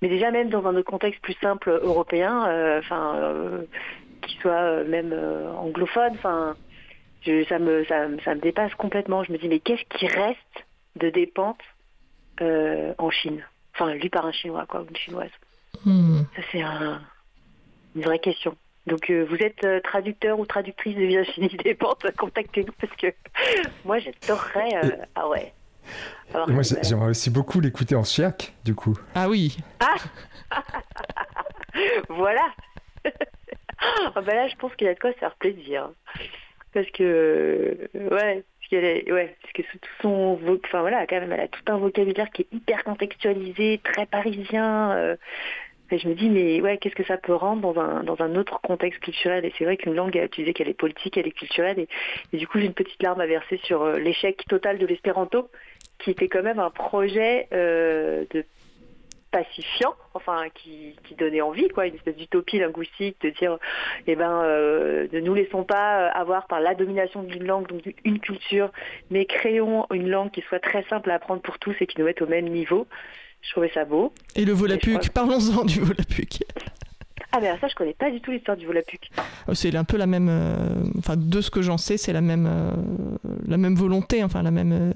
Mais 0.00 0.08
déjà 0.08 0.30
même 0.30 0.50
dans 0.50 0.66
un 0.66 0.82
contexte 0.82 1.20
plus 1.22 1.36
simple 1.40 1.70
européen, 1.70 2.46
euh, 2.48 2.80
enfin, 2.80 3.14
euh, 3.16 3.62
qui 4.22 4.36
soit 4.38 4.50
euh, 4.50 4.84
même 4.84 5.12
anglophone, 5.56 6.12
enfin, 6.14 6.56
ça 7.48 7.58
me, 7.58 7.84
ça, 7.84 8.08
me 8.08 8.40
dépasse 8.40 8.74
complètement. 8.74 9.22
Je 9.22 9.32
me 9.32 9.38
dis 9.38 9.48
mais 9.48 9.60
qu'est-ce 9.60 9.84
qui 9.96 10.08
reste 10.08 10.66
de 10.96 11.08
dépente 11.08 11.60
en 12.40 13.10
Chine? 13.10 13.44
Enfin, 13.74 13.94
lu 13.94 14.10
par 14.10 14.26
un 14.26 14.32
chinois 14.32 14.66
quoi, 14.66 14.84
une 14.88 14.96
chinoise. 14.96 15.30
Hmm. 15.84 16.22
Ça 16.36 16.42
c'est 16.50 16.62
une 16.62 18.02
vraie 18.02 18.18
question. 18.18 18.56
Donc 18.88 19.08
vous 19.08 19.36
êtes 19.36 19.64
traducteur 19.84 20.40
ou 20.40 20.46
traductrice 20.46 20.96
de 20.96 21.04
Virginie 21.04 21.56
Despentes, 21.62 22.10
contactez-nous 22.18 22.72
parce 22.80 22.96
que 22.96 23.06
moi 23.84 24.00
j'adorerais. 24.00 24.98
ah 25.14 25.28
ouais 25.28 25.52
moi, 26.48 26.62
j'aimerais 26.82 27.10
aussi 27.10 27.30
beaucoup 27.30 27.60
l'écouter 27.60 27.94
en 27.94 28.04
chiac, 28.04 28.54
du 28.64 28.74
coup. 28.74 28.96
Ah 29.14 29.28
oui. 29.28 29.56
Ah 29.80 29.96
Voilà. 32.08 32.44
ah 34.14 34.20
bah 34.20 34.34
là, 34.34 34.48
je 34.48 34.56
pense 34.56 34.74
qu'il 34.76 34.88
a 34.88 34.94
de 34.94 34.98
quoi 34.98 35.12
se 35.12 35.18
faire 35.18 35.34
plaisir. 35.36 35.90
Parce 36.72 36.90
que, 36.90 37.76
ouais, 37.94 38.44
parce 38.60 38.70
qu'elle 38.70 38.84
est, 38.84 39.12
ouais, 39.12 39.36
parce 39.42 39.52
que 39.52 39.62
tout 39.62 39.90
son, 40.00 40.38
enfin 40.64 40.80
voilà, 40.80 41.06
quand 41.06 41.20
même, 41.20 41.32
elle 41.32 41.40
a 41.40 41.48
tout 41.48 41.62
un 41.66 41.76
vocabulaire 41.76 42.30
qui 42.30 42.42
est 42.42 42.52
hyper 42.52 42.82
contextualisé, 42.84 43.80
très 43.84 44.06
parisien. 44.06 44.92
Euh, 44.92 45.16
et 45.90 45.98
je 45.98 46.08
me 46.08 46.14
dis, 46.14 46.30
mais 46.30 46.62
ouais, 46.62 46.78
qu'est-ce 46.78 46.94
que 46.94 47.04
ça 47.04 47.18
peut 47.18 47.34
rendre 47.34 47.60
dans 47.60 47.78
un, 47.78 48.02
dans 48.02 48.22
un 48.22 48.34
autre 48.36 48.58
contexte 48.62 49.00
culturel? 49.00 49.44
Et 49.44 49.52
c'est 49.58 49.64
vrai 49.64 49.76
qu'une 49.76 49.94
langue, 49.94 50.18
tu 50.32 50.40
disais 50.40 50.54
qu'elle 50.54 50.70
est 50.70 50.74
politique, 50.74 51.18
elle 51.18 51.26
est 51.26 51.32
culturelle. 51.32 51.78
Et, 51.78 51.88
et 52.32 52.38
du 52.38 52.46
coup, 52.48 52.58
j'ai 52.58 52.64
une 52.64 52.72
petite 52.72 53.02
larme 53.02 53.20
à 53.20 53.26
verser 53.26 53.60
sur 53.64 53.82
euh, 53.82 53.98
l'échec 53.98 54.42
total 54.48 54.78
de 54.78 54.86
l'espéranto 54.86 55.50
qui 55.98 56.10
était 56.10 56.28
quand 56.28 56.42
même 56.42 56.58
un 56.58 56.70
projet 56.70 57.48
euh, 57.52 58.24
de 58.30 58.44
pacifiant, 59.30 59.94
enfin 60.14 60.44
qui, 60.54 60.94
donnait 61.18 61.40
envie, 61.40 61.68
quoi, 61.68 61.86
une 61.86 61.94
espèce 61.94 62.16
d'utopie 62.16 62.58
linguistique 62.58 63.16
de 63.22 63.30
dire, 63.30 63.58
eh 64.06 64.14
ben, 64.14 64.42
euh, 64.44 65.08
ne 65.12 65.20
nous 65.20 65.34
laissons 65.34 65.64
pas 65.64 66.06
avoir 66.08 66.46
par 66.46 66.60
la 66.60 66.74
domination 66.74 67.22
d'une 67.22 67.44
langue, 67.44 67.66
donc 67.66 67.82
une 68.04 68.18
culture, 68.18 68.70
mais 69.10 69.24
créons 69.24 69.86
une 69.92 70.08
langue 70.08 70.30
qui 70.30 70.42
soit 70.42 70.60
très 70.60 70.84
simple 70.84 71.10
à 71.10 71.14
apprendre 71.14 71.40
pour 71.40 71.58
tous 71.58 71.74
et 71.80 71.86
qui 71.86 71.98
nous 71.98 72.04
mette 72.04 72.20
au 72.20 72.26
même 72.26 72.48
niveau. 72.48 72.86
Je 73.40 73.50
trouvais 73.50 73.70
ça 73.74 73.84
beau. 73.84 74.12
Et 74.36 74.44
le 74.44 74.52
Volapük, 74.52 75.10
parlons-en 75.12 75.64
du 75.64 75.80
Volapük. 75.80 76.44
Ah 77.32 77.38
mais 77.40 77.48
ça 77.60 77.68
je 77.68 77.74
connais 77.74 77.94
pas 77.94 78.10
du 78.10 78.20
tout 78.20 78.30
l'histoire 78.30 78.56
du 78.56 78.66
Volapük. 78.66 79.10
Euh, 79.48 79.54
c'est 79.54 79.74
un 79.74 79.84
peu 79.84 79.96
la 79.96 80.06
même, 80.06 80.28
euh, 80.30 80.84
enfin 80.98 81.16
de 81.16 81.40
ce 81.40 81.50
que 81.50 81.62
j'en 81.62 81.78
sais, 81.78 81.96
c'est 81.96 82.12
la 82.12 82.20
même, 82.20 82.46
euh, 82.46 82.72
la 83.46 83.56
même 83.56 83.74
volonté, 83.74 84.22
enfin 84.22 84.42
la 84.42 84.50
même 84.50 84.92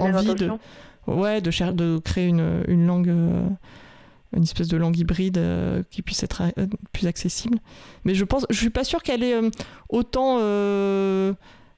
envie 0.00 0.34
de, 0.34 0.50
ouais, 1.08 1.40
de, 1.40 1.72
de 1.72 1.98
créer 1.98 2.28
une, 2.28 2.62
une 2.68 2.86
langue, 2.86 3.08
une 3.08 4.42
espèce 4.42 4.68
de 4.68 4.76
langue 4.76 4.96
hybride 4.96 5.40
qui 5.90 6.02
puisse 6.02 6.22
être 6.22 6.42
plus 6.92 7.08
accessible. 7.08 7.58
Mais 8.04 8.14
je 8.14 8.24
pense, 8.24 8.46
je 8.50 8.56
suis 8.56 8.70
pas 8.70 8.84
sûr 8.84 9.02
qu'elle 9.02 9.24
est 9.24 9.34
autant. 9.88 10.38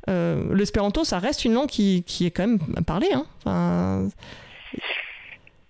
L'espéranto, 0.09 1.05
ça 1.05 1.19
reste 1.19 1.47
une 1.47 1.55
langue 1.55 1.69
qui, 1.69 2.05
qui 2.05 2.27
est 2.27 2.31
quand 2.31 2.47
même 2.47 2.59
parlée. 2.87 3.13
Hein. 3.15 3.27
Enfin, 3.39 4.09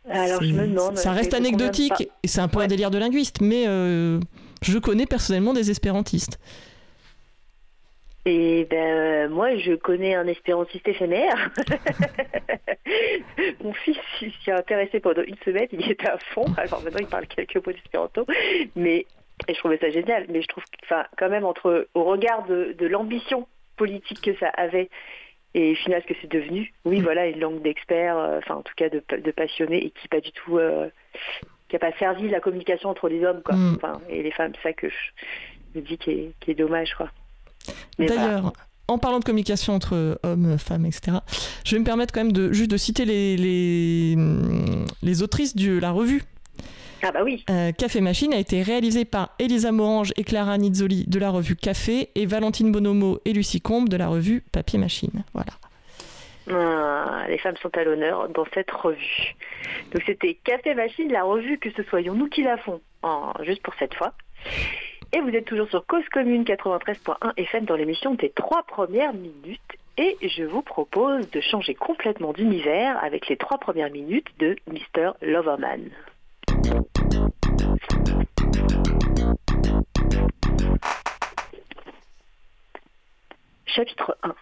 alors 0.09 0.43
je 0.43 0.53
me 0.53 0.67
demande. 0.67 0.97
Ça 0.97 1.13
reste 1.13 1.35
anecdotique 1.35 2.09
et 2.23 2.29
c'est 2.29 2.41
un 2.41 2.49
peu 2.49 2.61
un 2.61 2.67
délire 2.67 2.91
de 2.91 2.99
linguiste, 2.99 3.41
mais 3.41 3.65
euh, 3.67 4.21
je 4.63 4.79
connais 4.79 5.07
personnellement 5.07 5.53
des 5.53 5.71
espérantistes. 5.71 6.39
Et 8.25 8.67
ben 8.69 8.77
euh, 8.77 9.29
moi 9.29 9.57
je 9.57 9.75
connais 9.75 10.15
un 10.15 10.27
espérantiste 10.27 10.89
éphémère. 10.89 11.51
Mon 13.63 13.73
fils 13.73 13.97
s'y 14.19 14.51
a 14.51 14.57
intéressé 14.57 14.99
pendant 14.99 15.23
une 15.23 15.37
semaine, 15.45 15.69
il 15.71 15.91
était 15.91 16.09
à 16.09 16.19
fond. 16.35 16.47
Alors 16.57 16.83
maintenant 16.83 16.99
il 17.01 17.07
parle 17.07 17.27
quelques 17.29 17.65
mots 17.65 17.73
d'espéranto, 17.73 18.27
mais 18.75 19.07
et 19.49 19.55
je 19.55 19.59
trouvais 19.59 19.79
ça 19.79 19.91
génial. 19.91 20.27
Mais 20.29 20.43
je 20.43 20.49
trouve, 20.49 20.65
enfin 20.85 21.05
quand 21.17 21.29
même 21.29 21.45
entre 21.45 21.89
au 21.95 22.03
regard 22.03 22.47
de, 22.47 22.75
de 22.77 22.87
l'ambition 22.87 23.47
politique 23.77 24.21
que 24.23 24.37
ça 24.39 24.49
avait 24.49 24.89
et 25.57 25.75
finalement, 25.75 26.05
ce 26.07 26.13
que 26.13 26.19
c'est 26.21 26.31
devenu, 26.31 26.71
oui, 26.85 27.01
mm. 27.01 27.03
voilà, 27.03 27.27
une 27.29 27.41
langue 27.41 27.63
d'experts, 27.63 28.19
euh, 28.19 28.39
enfin 28.39 28.57
en 28.57 28.63
tout 28.63 28.75
cas 28.77 28.91
de, 28.91 29.03
de 29.17 29.31
passionnés 29.31 29.87
et 29.87 29.91
qui 29.91 30.07
pas 30.07 30.21
du 30.21 30.31
tout, 30.31 30.59
euh, 30.59 30.89
qui 31.71 31.77
a 31.77 31.79
pas 31.79 31.93
servi 31.99 32.29
la 32.29 32.41
communication 32.41 32.91
entre 32.91 33.09
les 33.09 33.25
hommes, 33.25 33.41
quoi, 33.43 33.55
mm. 33.55 33.79
et 34.11 34.23
les 34.23 34.33
femmes, 34.33 34.53
ça 34.63 34.75
que 34.75 34.89
je 34.91 35.79
me 35.79 35.81
dis 35.81 35.97
qui 35.97 36.11
est, 36.11 36.33
qui 36.41 36.51
est 36.51 36.55
dommage, 36.55 36.95
quoi. 36.95 37.09
D'ailleurs. 37.99 38.53
En 38.89 38.99
parlant 38.99 39.19
de 39.19 39.25
communication 39.25 39.73
entre 39.75 40.21
hommes, 40.23 40.59
femmes, 40.59 40.87
etc., 40.87 41.17
je 41.65 41.75
vais 41.75 41.81
me 41.81 41.85
permettre 41.85 42.15
quand 42.15 42.21
même 42.21 42.31
de 42.31 42.53
juste 42.53 42.71
de 42.71 42.77
citer 42.77 43.05
les, 43.05 43.37
les, 43.37 44.17
les 45.03 45.23
autrices 45.25 45.57
de 45.57 45.77
la 45.81 45.91
revue 45.91 46.23
ah 47.07 47.13
bah 47.13 47.23
oui. 47.23 47.45
Euh, 47.51 47.71
Café 47.71 48.01
Machine 48.01 48.35
a 48.35 48.39
été 48.39 48.63
réalisé 48.63 49.05
par 49.05 49.31
Elisa 49.39 49.71
Morange 49.71 50.13
et 50.17 50.25
Clara 50.25 50.59
Nizzoli 50.59 51.05
de 51.07 51.19
la 51.21 51.31
revue 51.31 51.55
Café 51.55 52.11
et 52.17 52.27
Valentine 52.27 52.73
Bonomo 52.73 53.21
et 53.25 53.33
Lucie 53.33 53.61
Combe 53.61 53.89
de 53.89 53.97
la 53.97 54.09
revue 54.09 54.43
Papier 54.51 54.79
Machine. 54.79 55.23
Voilà. 55.33 55.53
Ah, 56.51 57.27
les 57.29 57.39
femmes 57.39 57.57
sont 57.59 57.77
à 57.77 57.85
l'honneur 57.85 58.29
dans 58.29 58.45
cette 58.55 58.71
revue. 58.73 59.37
Donc 59.93 60.03
c'était 60.05 60.35
Café 60.35 60.75
Machine, 60.75 61.13
la 61.13 61.23
revue 61.23 61.59
que 61.59 61.71
ce 61.71 61.85
soyons 61.85 62.15
nous 62.15 62.29
qui 62.29 62.43
la 62.43 62.57
font, 62.57 62.81
juste 63.43 63.63
pour 63.63 63.75
cette 63.79 63.95
fois. 63.95 64.13
Et 65.13 65.21
vous 65.21 65.29
êtes 65.29 65.45
toujours 65.45 65.69
sur 65.69 65.87
Cause 65.87 66.09
Commune 66.13 66.43
93.1 66.43 67.33
FM 67.37 67.65
dans 67.67 67.77
l'émission 67.77 68.15
des 68.15 68.31
trois 68.31 68.65
premières 68.65 69.15
minutes. 69.15 69.61
Et 69.97 70.17
je 70.21 70.43
vous 70.43 70.63
propose 70.63 71.31
de 71.31 71.41
changer 71.41 71.75
complètement 71.75 72.33
d'univers 72.33 73.03
avec 73.03 73.29
les 73.29 73.37
trois 73.37 73.59
premières 73.59 73.91
minutes 73.91 74.29
de 74.41 74.57
Mr. 74.67 75.13
Loverman. 75.23 75.91
Chapitre 83.67 84.17
1. 84.23 84.35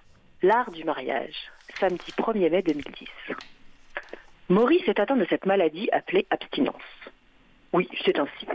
L'art 0.43 0.71
du 0.71 0.85
mariage. 0.85 1.35
Samedi 1.79 2.13
1er 2.17 2.51
mai 2.51 2.63
2010. 2.63 3.09
Maurice 4.49 4.89
est 4.89 4.99
atteint 4.99 5.17
de 5.17 5.27
cette 5.29 5.45
maladie 5.45 5.91
appelée 5.93 6.27
abstinence. 6.31 6.75
Oui, 7.73 7.89
c'est 8.05 8.19
ainsi. 8.19 8.47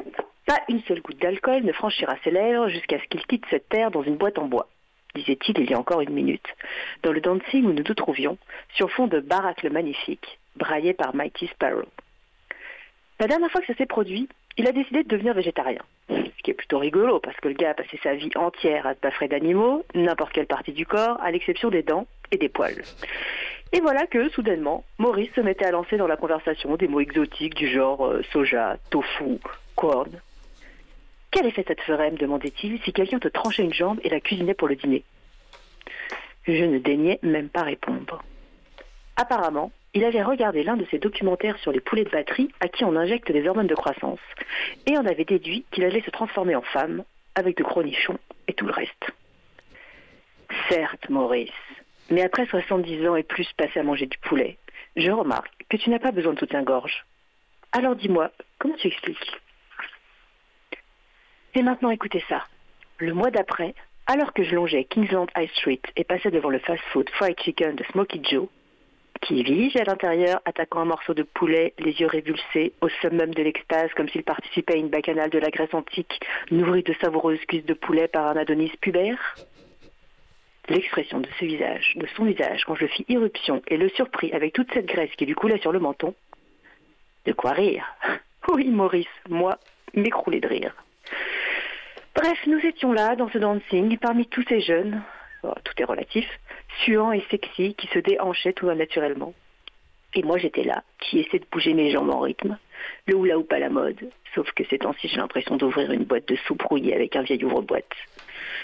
Pas 0.47 0.61
une 0.67 0.81
seule 0.83 1.01
goutte 1.01 1.21
d'alcool 1.21 1.63
ne 1.63 1.71
franchira 1.71 2.15
ses 2.23 2.31
lèvres 2.31 2.69
jusqu'à 2.69 2.99
ce 2.99 3.05
qu'il 3.05 3.25
quitte 3.27 3.45
cette 3.51 3.69
terre 3.69 3.91
dans 3.91 4.01
une 4.01 4.17
boîte 4.17 4.39
en 4.39 4.47
bois, 4.47 4.67
disait-il 5.13 5.59
il 5.59 5.69
y 5.69 5.73
a 5.75 5.79
encore 5.79 6.01
une 6.01 6.13
minute, 6.13 6.55
dans 7.03 7.11
le 7.11 7.21
dancing 7.21 7.65
où 7.65 7.73
nous 7.73 7.83
nous 7.87 7.93
trouvions, 7.93 8.37
sur 8.73 8.89
fond 8.89 9.05
de 9.05 9.19
baracle 9.19 9.69
magnifique, 9.69 10.39
braillé 10.55 10.93
par 10.93 11.13
Mighty 11.13 11.47
Sparrow. 11.47 11.85
La 13.19 13.27
dernière 13.27 13.51
fois 13.51 13.59
que 13.59 13.67
ça 13.67 13.75
s'est 13.75 13.85
produit, 13.85 14.29
il 14.57 14.65
a 14.67 14.71
décidé 14.71 15.03
de 15.03 15.09
devenir 15.09 15.33
végétarien. 15.33 15.81
Ce 16.09 16.41
qui 16.41 16.51
est 16.51 16.53
plutôt 16.53 16.79
rigolo 16.79 17.19
parce 17.19 17.35
que 17.37 17.49
le 17.49 17.53
gars 17.53 17.71
a 17.71 17.73
passé 17.73 17.99
sa 18.01 18.15
vie 18.15 18.31
entière 18.35 18.87
à 18.87 18.95
se 18.95 18.99
baffrer 19.01 19.27
d'animaux, 19.27 19.83
n'importe 19.93 20.31
quelle 20.31 20.47
partie 20.47 20.71
du 20.71 20.85
corps, 20.85 21.17
à 21.21 21.29
l'exception 21.29 21.69
des 21.69 21.83
dents 21.83 22.07
et 22.31 22.37
des 22.37 22.47
poils. 22.47 22.81
Et 23.73 23.81
voilà 23.81 24.07
que, 24.07 24.29
soudainement, 24.29 24.85
Maurice 24.97 25.31
se 25.35 25.41
mettait 25.41 25.65
à 25.65 25.71
lancer 25.71 25.97
dans 25.97 26.07
la 26.07 26.15
conversation 26.15 26.77
des 26.77 26.87
mots 26.87 27.01
exotiques 27.01 27.55
du 27.55 27.67
genre 27.67 28.07
euh, 28.07 28.23
soja, 28.31 28.77
tofu, 28.89 29.37
corn. 29.75 30.09
Quel 31.29 31.45
effet 31.45 31.65
ça 31.67 31.75
te 31.75 31.81
ferait, 31.81 32.11
me 32.11 32.17
demandait-il, 32.17 32.81
si 32.81 32.93
quelqu'un 32.93 33.19
te 33.19 33.27
tranchait 33.27 33.63
une 33.63 33.73
jambe 33.73 33.99
et 34.03 34.09
la 34.09 34.21
cuisinait 34.21 34.55
pour 34.55 34.67
le 34.67 34.75
dîner? 34.75 35.03
Je 36.47 36.63
ne 36.63 36.79
daignais 36.79 37.19
même 37.21 37.49
pas 37.49 37.63
répondre. 37.63 38.23
Apparemment, 39.21 39.73
il 39.93 40.05
avait 40.05 40.23
regardé 40.23 40.63
l'un 40.63 40.77
de 40.77 40.85
ses 40.85 40.97
documentaires 40.97 41.57
sur 41.59 41.73
les 41.73 41.81
poulets 41.81 42.05
de 42.05 42.09
batterie 42.09 42.49
à 42.61 42.69
qui 42.69 42.85
on 42.85 42.95
injecte 42.95 43.29
des 43.33 43.45
hormones 43.49 43.67
de 43.67 43.75
croissance 43.75 44.21
et 44.85 44.97
en 44.97 45.05
avait 45.05 45.25
déduit 45.25 45.65
qu'il 45.71 45.83
allait 45.83 46.03
se 46.03 46.09
transformer 46.09 46.55
en 46.55 46.61
femme 46.61 47.03
avec 47.35 47.57
de 47.57 47.63
gros 47.63 47.83
nichons 47.83 48.17
et 48.47 48.53
tout 48.53 48.65
le 48.65 48.71
reste. 48.71 49.11
Certes, 50.69 51.09
Maurice, 51.09 51.51
mais 52.09 52.21
après 52.21 52.45
70 52.45 53.09
ans 53.09 53.17
et 53.17 53.23
plus 53.23 53.51
passés 53.57 53.81
à 53.81 53.83
manger 53.83 54.05
du 54.05 54.17
poulet, 54.19 54.57
je 54.95 55.11
remarque 55.11 55.51
que 55.67 55.75
tu 55.75 55.89
n'as 55.89 55.99
pas 55.99 56.13
besoin 56.13 56.31
de 56.31 56.55
un 56.55 56.63
gorge. 56.63 57.05
Alors 57.73 57.97
dis-moi, 57.97 58.31
comment 58.57 58.75
tu 58.75 58.87
expliques? 58.87 59.37
Et 61.55 61.61
maintenant 61.61 61.89
écoutez 61.89 62.23
ça. 62.29 62.45
Le 62.99 63.13
mois 63.13 63.31
d'après, 63.31 63.75
alors 64.07 64.31
que 64.31 64.45
je 64.45 64.55
longeais 64.55 64.85
Kingsland 64.85 65.27
High 65.35 65.49
Street 65.57 65.81
et 65.97 66.05
passais 66.05 66.31
devant 66.31 66.49
le 66.49 66.59
fast-food 66.59 67.09
Fried 67.09 67.37
Chicken 67.41 67.75
de 67.75 67.83
Smokey 67.91 68.21
Joe, 68.23 68.47
qui 69.21 69.43
vige 69.43 69.75
à 69.75 69.83
l'intérieur, 69.83 70.41
attaquant 70.45 70.81
un 70.81 70.85
morceau 70.85 71.13
de 71.13 71.23
poulet, 71.23 71.73
les 71.79 71.91
yeux 71.91 72.07
révulsés, 72.07 72.73
au 72.81 72.89
summum 72.89 73.33
de 73.33 73.43
l'extase, 73.43 73.91
comme 73.95 74.09
s'il 74.09 74.23
participait 74.23 74.73
à 74.73 74.77
une 74.77 74.89
bacchanale 74.89 75.29
de 75.29 75.39
la 75.39 75.49
Grèce 75.49 75.73
antique, 75.73 76.19
nourrie 76.51 76.83
de 76.83 76.93
savoureuses 77.01 77.43
cuisses 77.47 77.65
de 77.65 77.73
poulet 77.73 78.07
par 78.07 78.27
un 78.27 78.37
Adonis 78.37 78.71
pubère 78.81 79.35
L'expression 80.69 81.19
de 81.19 81.27
ce 81.39 81.45
visage, 81.45 81.93
de 81.95 82.05
son 82.15 82.25
visage, 82.25 82.63
quand 82.65 82.75
je 82.75 82.85
fis 82.85 83.03
irruption 83.09 83.61
et 83.67 83.77
le 83.77 83.89
surpris 83.89 84.31
avec 84.33 84.53
toute 84.53 84.71
cette 84.71 84.85
graisse 84.85 85.11
qui 85.17 85.25
lui 85.25 85.33
coulait 85.33 85.57
sur 85.57 85.71
le 85.71 85.79
menton. 85.79 86.13
De 87.25 87.33
quoi 87.33 87.51
rire 87.51 87.85
Oui, 88.53 88.69
Maurice, 88.69 89.07
moi, 89.27 89.57
m'écrouler 89.95 90.39
de 90.39 90.47
rire. 90.47 90.75
Bref, 92.15 92.39
nous 92.45 92.59
étions 92.59 92.93
là, 92.93 93.15
dans 93.15 93.29
ce 93.29 93.39
dancing, 93.39 93.97
parmi 93.97 94.27
tous 94.27 94.43
ces 94.47 94.61
jeunes, 94.61 95.01
oh, 95.43 95.53
tout 95.63 95.73
est 95.77 95.85
relatif, 95.85 96.27
suants 96.83 97.11
et 97.11 97.23
sexy, 97.29 97.75
qui 97.75 97.87
se 97.87 97.99
déhanchaient 97.99 98.53
tout 98.53 98.67
naturellement. 98.67 99.33
Et 100.15 100.23
moi, 100.23 100.37
j'étais 100.37 100.63
là, 100.63 100.83
qui 100.99 101.19
essaie 101.19 101.39
de 101.39 101.45
bouger 101.51 101.73
mes 101.73 101.91
jambes 101.91 102.09
en 102.09 102.19
rythme. 102.19 102.57
Le 103.05 103.15
hula 103.15 103.37
hoop 103.37 103.51
à 103.53 103.59
la 103.59 103.69
mode, 103.69 104.09
sauf 104.33 104.51
que 104.53 104.63
ces 104.69 104.79
temps-ci, 104.79 105.07
j'ai 105.07 105.17
l'impression 105.17 105.57
d'ouvrir 105.57 105.91
une 105.91 106.03
boîte 106.03 106.27
de 106.27 106.35
soupe 106.47 106.63
rouillée 106.63 106.95
avec 106.95 107.15
un 107.15 107.21
vieil 107.21 107.43
ouvre-boîte. 107.43 107.93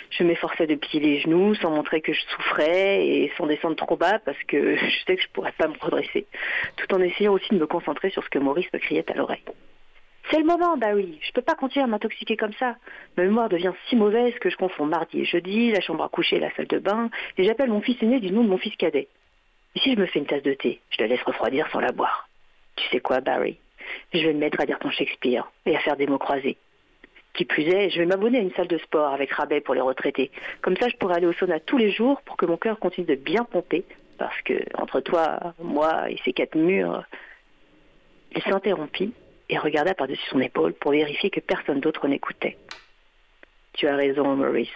Je 0.10 0.24
m'efforçais 0.24 0.68
de 0.68 0.76
plier 0.76 1.00
les 1.02 1.20
genoux 1.20 1.56
sans 1.56 1.72
montrer 1.72 2.02
que 2.02 2.14
je 2.14 2.22
souffrais 2.22 3.06
et 3.06 3.32
sans 3.38 3.46
descendre 3.46 3.76
trop 3.76 3.96
bas 3.96 4.20
parce 4.20 4.42
que 4.48 4.76
je 4.78 5.06
sais 5.06 5.16
que 5.16 5.22
je 5.22 5.28
pourrais 5.34 5.52
pas 5.52 5.68
me 5.68 5.78
redresser, 5.80 6.26
tout 6.78 6.94
en 6.94 7.02
essayant 7.02 7.34
aussi 7.34 7.50
de 7.52 7.60
me 7.60 7.68
concentrer 7.68 8.10
sur 8.10 8.24
ce 8.24 8.30
que 8.30 8.40
Maurice 8.40 8.72
me 8.74 8.80
criait 8.80 9.10
à 9.12 9.16
l'oreille. 9.16 9.44
C'est 10.32 10.40
le 10.40 10.46
moment, 10.46 10.76
bah 10.76 10.94
oui, 10.96 11.20
je 11.22 11.32
peux 11.34 11.44
pas 11.44 11.54
continuer 11.54 11.84
à 11.84 11.88
m'intoxiquer 11.88 12.36
comme 12.36 12.54
ça. 12.54 12.78
Ma 13.16 13.24
mémoire 13.24 13.48
devient 13.48 13.74
si 13.88 13.96
mauvaise 13.96 14.34
que 14.40 14.50
je 14.50 14.58
confonds 14.58 14.86
mardi 14.86 15.22
et 15.22 15.26
jeudi, 15.26 15.72
la 15.72 15.82
chambre 15.82 16.04
à 16.04 16.10
coucher 16.10 16.38
et 16.38 16.40
la 16.40 16.54
salle 16.56 16.68
de 16.68 16.80
bain, 16.80 17.10
et 17.38 17.44
j'appelle 17.44 17.70
mon 17.70 17.82
fils 17.82 18.02
aîné 18.02 18.20
du 18.20 18.32
nom 18.32 18.44
de 18.44 18.50
mon 18.50 18.58
fils 18.58 18.76
cadet. 18.76 19.08
Et 19.76 19.80
si 19.80 19.94
je 19.94 20.00
me 20.00 20.08
fais 20.08 20.20
une 20.20 20.26
tasse 20.26 20.42
de 20.42 20.54
thé, 20.54 20.82
je 20.90 21.02
la 21.02 21.08
laisse 21.08 21.22
refroidir 21.22 21.70
sans 21.72 21.80
la 21.80 21.92
boire. 21.92 22.28
Tu 22.76 22.88
sais 22.90 23.02
quoi, 23.02 23.22
Barry? 23.22 23.60
Je 24.14 24.20
vais 24.26 24.34
me 24.34 24.40
mettre 24.40 24.60
à 24.60 24.66
dire 24.66 24.80
ton 24.80 24.90
Shakespeare 24.90 25.52
et 25.68 25.76
à 25.76 25.80
faire 25.80 25.96
des 25.96 26.08
mots 26.08 26.18
croisés. 26.18 26.58
Qui 27.34 27.46
plus 27.46 27.64
est, 27.64 27.90
je 27.92 28.00
vais 28.00 28.06
m'abonner 28.06 28.40
à 28.40 28.42
une 28.42 28.54
salle 28.54 28.68
de 28.68 28.78
sport 28.80 29.14
avec 29.14 29.32
rabais 29.32 29.62
pour 29.62 29.76
les 29.76 29.82
retraités. 29.82 30.32
Comme 30.62 30.78
ça, 30.78 30.88
je 30.88 30.96
pourrai 30.96 31.16
aller 31.16 31.28
au 31.28 31.34
sauna 31.34 31.60
tous 31.60 31.78
les 31.78 31.92
jours 31.92 32.22
pour 32.22 32.38
que 32.38 32.46
mon 32.46 32.58
cœur 32.58 32.80
continue 32.80 33.06
de 33.06 33.16
bien 33.16 33.44
pomper. 33.44 33.84
Parce 34.18 34.42
que, 34.42 34.54
entre 34.76 35.02
toi, 35.02 35.54
moi 35.62 36.10
et 36.10 36.18
ces 36.24 36.34
quatre 36.34 36.56
murs, 36.56 37.04
il 38.34 38.42
s'interrompit 38.42 39.14
et 39.50 39.58
regarda 39.58 39.94
par-dessus 39.94 40.28
son 40.30 40.40
épaule 40.40 40.74
pour 40.74 40.92
vérifier 40.92 41.30
que 41.30 41.40
personne 41.40 41.80
d'autre 41.80 42.08
n'écoutait. 42.08 42.58
Tu 43.74 43.88
as 43.88 43.96
raison, 43.96 44.36
Maurice. 44.36 44.70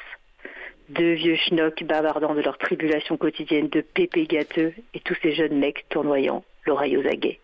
Deux 0.89 1.13
vieux 1.13 1.35
schnocks 1.35 1.83
bavardant 1.83 2.33
de 2.33 2.41
leur 2.41 2.57
tribulation 2.57 3.17
quotidienne 3.17 3.69
de 3.69 3.81
pépé 3.81 4.25
gâteux 4.25 4.73
et 4.93 4.99
tous 4.99 5.15
ces 5.21 5.33
jeunes 5.33 5.57
mecs 5.57 5.87
tournoyant, 5.89 6.43
l'oreille 6.65 6.97
aux 6.97 7.07
aguets. 7.07 7.39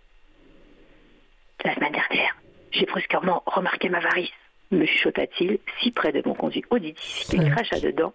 La 1.63 1.75
semaine 1.75 1.93
dernière, 1.93 2.35
j'ai 2.71 2.85
brusquement 2.85 3.43
remarqué 3.45 3.89
ma 3.89 3.99
varice 3.99 4.31
me 4.71 4.85
chuchota-t-il, 4.85 5.59
si 5.81 5.91
près 5.91 6.11
de 6.11 6.21
mon 6.25 6.33
conduit 6.33 6.63
auditif 6.69 7.27
qu'il 7.27 7.49
cracha 7.49 7.79
dedans 7.79 8.13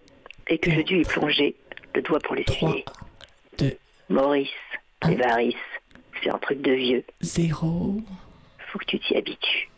et 0.49 0.59
que 0.59 0.71
je 0.71 0.81
dus 0.81 1.01
y 1.01 1.05
plonger, 1.05 1.55
le 1.95 2.03
doigt 2.03 2.19
pour 2.21 2.35
l'essuyer. 2.35 2.85
Maurice, 4.09 4.49
les 5.07 5.17
varices, 5.17 5.55
c'est 6.23 6.31
un 6.31 6.39
truc 6.39 6.61
de 6.61 6.73
vieux. 6.73 7.05
Zéro. 7.21 7.97
Faut 8.73 8.79
que 8.79 8.85
tu 8.85 8.99
t'y 9.01 9.17
habitues. 9.17 9.71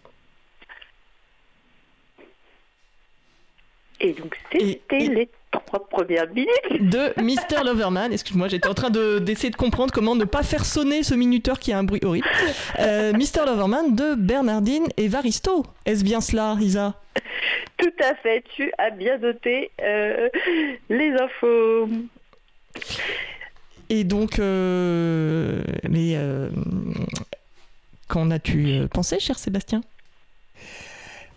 Et 4.00 4.12
donc, 4.14 4.36
c'était 4.50 4.98
les 4.98 5.28
trois 5.52 5.88
premières 5.88 6.28
minutes. 6.28 6.90
De 6.90 7.12
Mr. 7.22 7.64
Loverman. 7.64 8.12
Excuse-moi, 8.12 8.48
j'étais 8.48 8.68
en 8.68 8.74
train 8.74 8.90
d'essayer 8.90 9.50
de, 9.50 9.56
comprendre 9.56 9.92
comment 9.92 10.16
ne 10.16 10.24
pas 10.24 10.42
faire 10.42 10.64
sonner 10.64 11.04
ce 11.04 11.14
minuteur 11.14 11.60
qui 11.60 11.72
a 11.72 11.78
un 11.78 11.84
bruit 11.84 12.00
horrible. 12.04 12.26
Euh, 12.80 13.12
Mr. 13.12 13.46
Loverman 13.46 13.94
de 13.94 14.14
Bernardine 14.16 14.88
et 14.96 15.06
Varisto. 15.06 15.64
Est-ce 15.86 16.02
bien 16.02 16.20
cela, 16.20 16.56
Isa 16.60 16.94
Tout 17.76 17.94
à 18.02 18.16
fait, 18.16 18.42
tu 18.56 18.72
as 18.78 18.90
bien 18.90 19.18
noté 19.18 19.70
euh, 19.80 20.28
les 20.90 21.12
infos. 21.12 21.88
Et 23.88 24.02
donc, 24.02 24.40
euh, 24.40 25.62
mais 25.88 26.16
qu'en 28.12 28.30
as-tu 28.30 28.82
pensé, 28.92 29.18
cher 29.18 29.38
Sébastien? 29.38 29.80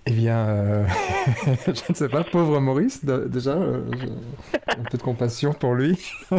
Eh 0.08 0.12
bien, 0.12 0.38
euh, 0.38 0.86
je 1.68 1.72
ne 1.90 1.96
sais 1.96 2.10
pas, 2.10 2.26
pauvre 2.26 2.60
Maurice, 2.60 3.04
déjà, 3.06 3.54
euh, 3.54 3.82
un 4.68 4.84
peu 4.92 4.98
de 4.98 5.04
compassion 5.04 5.54
pour 5.54 5.74
lui. 5.74 5.98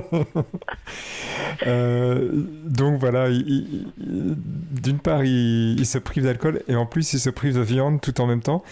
Euh, 1.66 2.31
donc 2.64 2.99
voilà, 2.99 3.29
d'une 3.31 4.99
part, 4.99 5.25
il, 5.25 5.87
se 5.87 5.96
prive 5.96 6.25
d'alcool 6.25 6.62
et 6.68 6.77
en 6.77 6.85
plus, 6.85 7.14
il 7.14 7.20
se 7.20 7.31
prive 7.31 7.55
de 7.55 7.61
viande 7.61 8.01
tout 8.01 8.20
en 8.20 8.27
même 8.27 8.42
temps. 8.42 8.62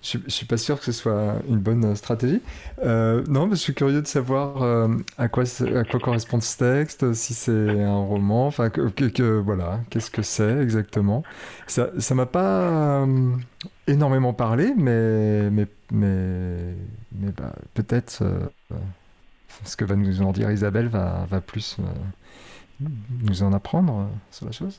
Je, 0.00 0.18
ne 0.18 0.28
suis 0.28 0.46
pas 0.46 0.56
sûr 0.56 0.78
que 0.78 0.84
ce 0.84 0.92
soit 0.92 1.36
une 1.48 1.58
bonne 1.58 1.96
stratégie. 1.96 2.40
Euh, 2.84 3.24
non, 3.28 3.46
mais 3.46 3.56
je 3.56 3.60
suis 3.60 3.74
curieux 3.74 4.00
de 4.00 4.06
savoir 4.06 4.62
euh, 4.62 4.88
à, 5.18 5.28
quoi, 5.28 5.44
correspond 6.00 6.40
ce 6.40 6.56
texte, 6.56 7.12
si 7.14 7.34
c'est 7.34 7.82
un 7.82 7.96
roman, 7.96 8.46
enfin, 8.46 8.70
que, 8.70 9.38
voilà, 9.40 9.80
qu'est-ce 9.90 10.10
que 10.10 10.22
c'est 10.22 10.58
exactement. 10.62 11.24
Ça 11.66 11.90
ne 11.96 12.14
m'a 12.14 12.26
pas 12.26 12.60
euh, 12.60 13.32
énormément 13.88 14.32
parlé, 14.32 14.72
mais, 14.76 15.50
mais, 15.50 15.66
mais, 15.90 17.32
bah, 17.36 17.52
peut-être 17.74 18.22
ce 19.64 19.76
que 19.76 19.84
va 19.84 19.96
nous 19.96 20.22
en 20.22 20.30
dire 20.30 20.50
Isabelle 20.50 20.88
va 20.88 21.40
plus 21.44 21.76
nous 22.80 23.42
en 23.42 23.52
apprendre 23.52 24.08
sur 24.30 24.46
la 24.46 24.52
chose. 24.52 24.78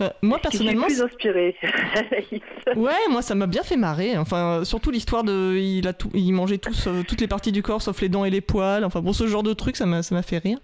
Euh, 0.00 0.08
moi 0.22 0.38
personnellement, 0.38 0.86
plus 0.86 1.02
inspiré. 1.02 1.54
ouais, 2.76 2.92
moi 3.10 3.22
ça 3.22 3.34
m'a 3.34 3.46
bien 3.46 3.62
fait 3.62 3.76
marrer. 3.76 4.16
Enfin, 4.16 4.64
surtout 4.64 4.90
l'histoire 4.90 5.22
de, 5.22 5.56
il 5.58 5.86
a 5.86 5.92
tout, 5.92 6.10
il 6.14 6.32
mangeait 6.32 6.58
tous, 6.58 6.86
euh, 6.86 7.02
toutes 7.06 7.20
les 7.20 7.28
parties 7.28 7.52
du 7.52 7.62
corps 7.62 7.82
sauf 7.82 8.00
les 8.00 8.08
dents 8.08 8.24
et 8.24 8.30
les 8.30 8.40
poils. 8.40 8.84
Enfin 8.84 9.00
bon, 9.00 9.12
ce 9.12 9.26
genre 9.26 9.42
de 9.42 9.52
truc, 9.52 9.76
ça 9.76 9.86
m'a, 9.86 10.02
ça 10.02 10.14
m'a 10.14 10.22
fait 10.22 10.38
rire. 10.38 10.58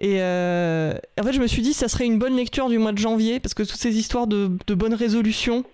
Et 0.00 0.20
euh, 0.20 0.94
en 1.20 1.22
fait, 1.22 1.32
je 1.32 1.40
me 1.40 1.46
suis 1.46 1.62
dit, 1.62 1.72
ça 1.72 1.86
serait 1.86 2.06
une 2.06 2.18
bonne 2.18 2.36
lecture 2.36 2.68
du 2.68 2.78
mois 2.78 2.92
de 2.92 2.98
janvier 2.98 3.38
parce 3.38 3.54
que 3.54 3.62
toutes 3.62 3.80
ces 3.80 3.96
histoires 3.96 4.26
de, 4.26 4.50
de 4.66 4.74
bonnes 4.74 4.94
résolutions, 4.94 5.64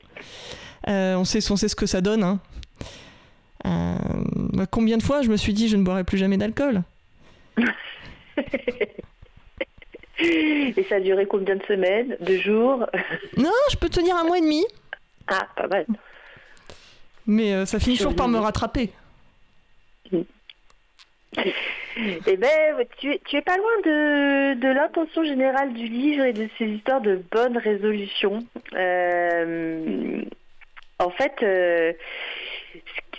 on 0.87 1.24
sait, 1.24 1.50
on 1.50 1.57
sait 1.57 1.68
ce 1.68 1.76
que 1.76 1.87
ça 1.87 2.02
donne. 2.02 2.22
Hein. 2.22 2.40
Bah, 4.35 4.66
combien 4.70 4.98
de 4.98 5.02
fois 5.02 5.22
je 5.22 5.31
me 5.31 5.37
suis 5.37 5.54
dit 5.54 5.68
je 5.68 5.76
ne 5.76 5.83
boirai 5.83 6.04
plus 6.04 6.18
jamais 6.18 6.37
d'alcool? 6.37 6.83
Et 10.20 10.87
ça 10.88 10.96
a 10.96 11.00
duré 11.00 11.26
combien 11.26 11.57
de 11.57 11.62
semaines 11.64 12.16
De 12.20 12.37
jours? 12.37 12.87
Non, 13.37 13.50
je 13.70 13.76
peux 13.76 13.88
tenir 13.88 14.16
un 14.16 14.24
mois 14.24 14.38
et 14.38 14.42
demi. 14.42 14.64
Ah, 15.28 15.46
pas 15.57 15.68
mal. 15.68 15.87
Mais 17.26 17.52
euh, 17.52 17.66
ça 17.66 17.78
finit 17.78 17.96
toujours 17.96 18.16
par 18.16 18.28
me 18.28 18.38
rattraper. 18.38 18.90
Eh 20.14 20.24
ben, 22.37 22.87
tu, 22.98 23.12
es, 23.12 23.20
tu 23.26 23.37
es 23.37 23.42
pas 23.42 23.57
loin 23.57 23.81
de, 23.85 24.54
de 24.54 24.68
l'intention 24.68 25.24
générale 25.24 25.72
du 25.72 25.87
livre 25.87 26.24
et 26.24 26.33
de 26.33 26.48
ces 26.57 26.66
histoires 26.66 27.00
de 27.00 27.20
bonnes 27.31 27.59
résolutions. 27.59 28.44
Euh, 28.74 30.22
en 30.98 31.11
fait, 31.11 31.35
euh, 31.42 31.92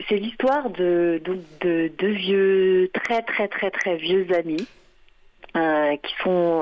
c'est 0.08 0.16
l'histoire 0.16 0.70
de, 0.70 1.22
de, 1.24 1.92
de, 1.98 2.08
vieux, 2.08 2.90
très 2.94 3.22
très 3.22 3.48
très 3.48 3.70
très 3.70 3.98
vieux 3.98 4.28
amis. 4.34 4.68
Euh, 5.58 5.98
qui 5.98 6.14
sont 6.24 6.62